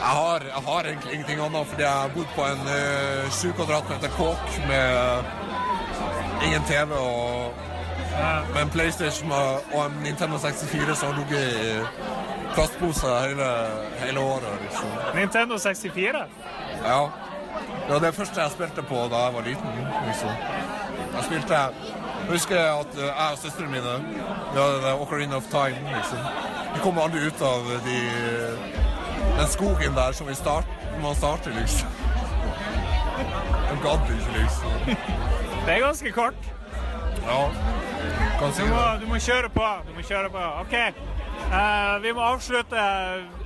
[0.00, 2.62] Jeg har, jeg har egentlig ingenting annet, fordi jeg har bodd på en
[3.26, 5.24] uh, 7 kvadratmeter kåk med
[6.46, 7.54] ingen TV og
[8.54, 11.80] med en PlayStation og, og en Nintendo 64 som har ligget i
[12.54, 13.48] plastpose hele,
[14.04, 14.54] hele året.
[14.62, 14.88] Liksom.
[15.14, 16.24] Nintendo 64?
[16.84, 17.08] Ja.
[17.86, 19.70] Det var det første jeg spilte på da jeg var liten.
[20.06, 20.30] Liksom.
[21.14, 21.54] Jeg spilte
[22.28, 23.94] Jeg at uh, jeg og søstrene mine
[24.52, 25.80] vi hadde det Ocarina of Time.
[25.94, 26.18] Liksom.
[26.74, 27.98] Vi kom aldri ut av de,
[29.38, 30.66] den skogen der som vi start,
[31.02, 31.88] man starter, liksom.
[33.70, 34.70] Jeg gadd ikke, liksom.
[35.66, 36.50] Det er ganske kort.
[37.26, 37.40] Ja,
[38.38, 39.00] kan si Du må, det.
[39.00, 39.66] du må kjøre på.
[39.88, 40.44] Du må kjøre på.
[40.64, 40.76] OK.
[41.50, 42.86] Uh, vi må avslutte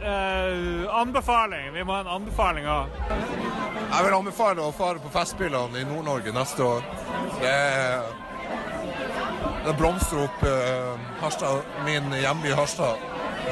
[0.05, 1.73] Uh, anbefaling.
[1.73, 2.91] Vi må ha en anbefaling òg.
[3.09, 6.85] Jeg vil anbefale å fare på Festspillene i Nord-Norge neste år.
[7.39, 8.03] Det er
[9.65, 12.97] det blomstrer opp eh, Harstad, min hjemby Harstad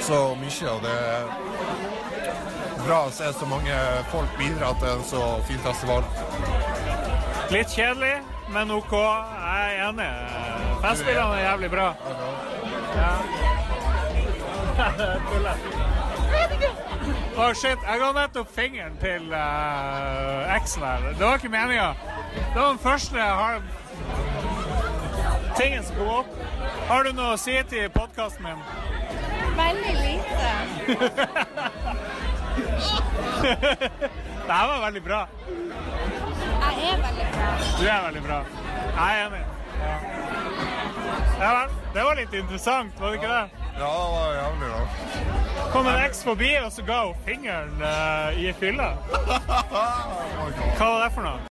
[0.00, 1.24] så mye, og det er
[2.82, 3.76] bra å se så mange
[4.12, 6.04] folk bidra til en så fin festival.
[7.52, 8.14] Litt kjedelig,
[8.52, 8.92] men OK.
[8.96, 10.10] Jeg er enig.
[10.82, 11.88] Festspillene er jævlig bra.
[12.96, 13.12] Ja.
[15.28, 15.66] Tuller.
[17.32, 17.80] Å, shit.
[17.86, 21.06] Jeg ga nettopp fingeren til uh, eksen her.
[21.12, 21.92] Det var ikke meninga.
[22.34, 23.62] Det var den første har...
[25.56, 26.26] tingen som kom opp.
[26.88, 28.60] Har du noe å si til podkasten min?
[29.56, 30.50] Veldig lite.
[34.46, 35.28] Det her var veldig bra.
[36.62, 37.50] Jeg er veldig bra.
[37.80, 38.38] Du er veldig bra.
[38.96, 39.42] Jeg er enig.
[39.82, 39.96] Ja.
[41.40, 41.76] ja vel.
[41.94, 43.62] Det var litt interessant, var det ikke det?
[43.78, 45.70] Ja, det var jævlig bra.
[45.72, 48.92] Kom en eks forbi, og så ga hun fingeren uh, i fylla.
[50.76, 51.51] Hva var det for noe?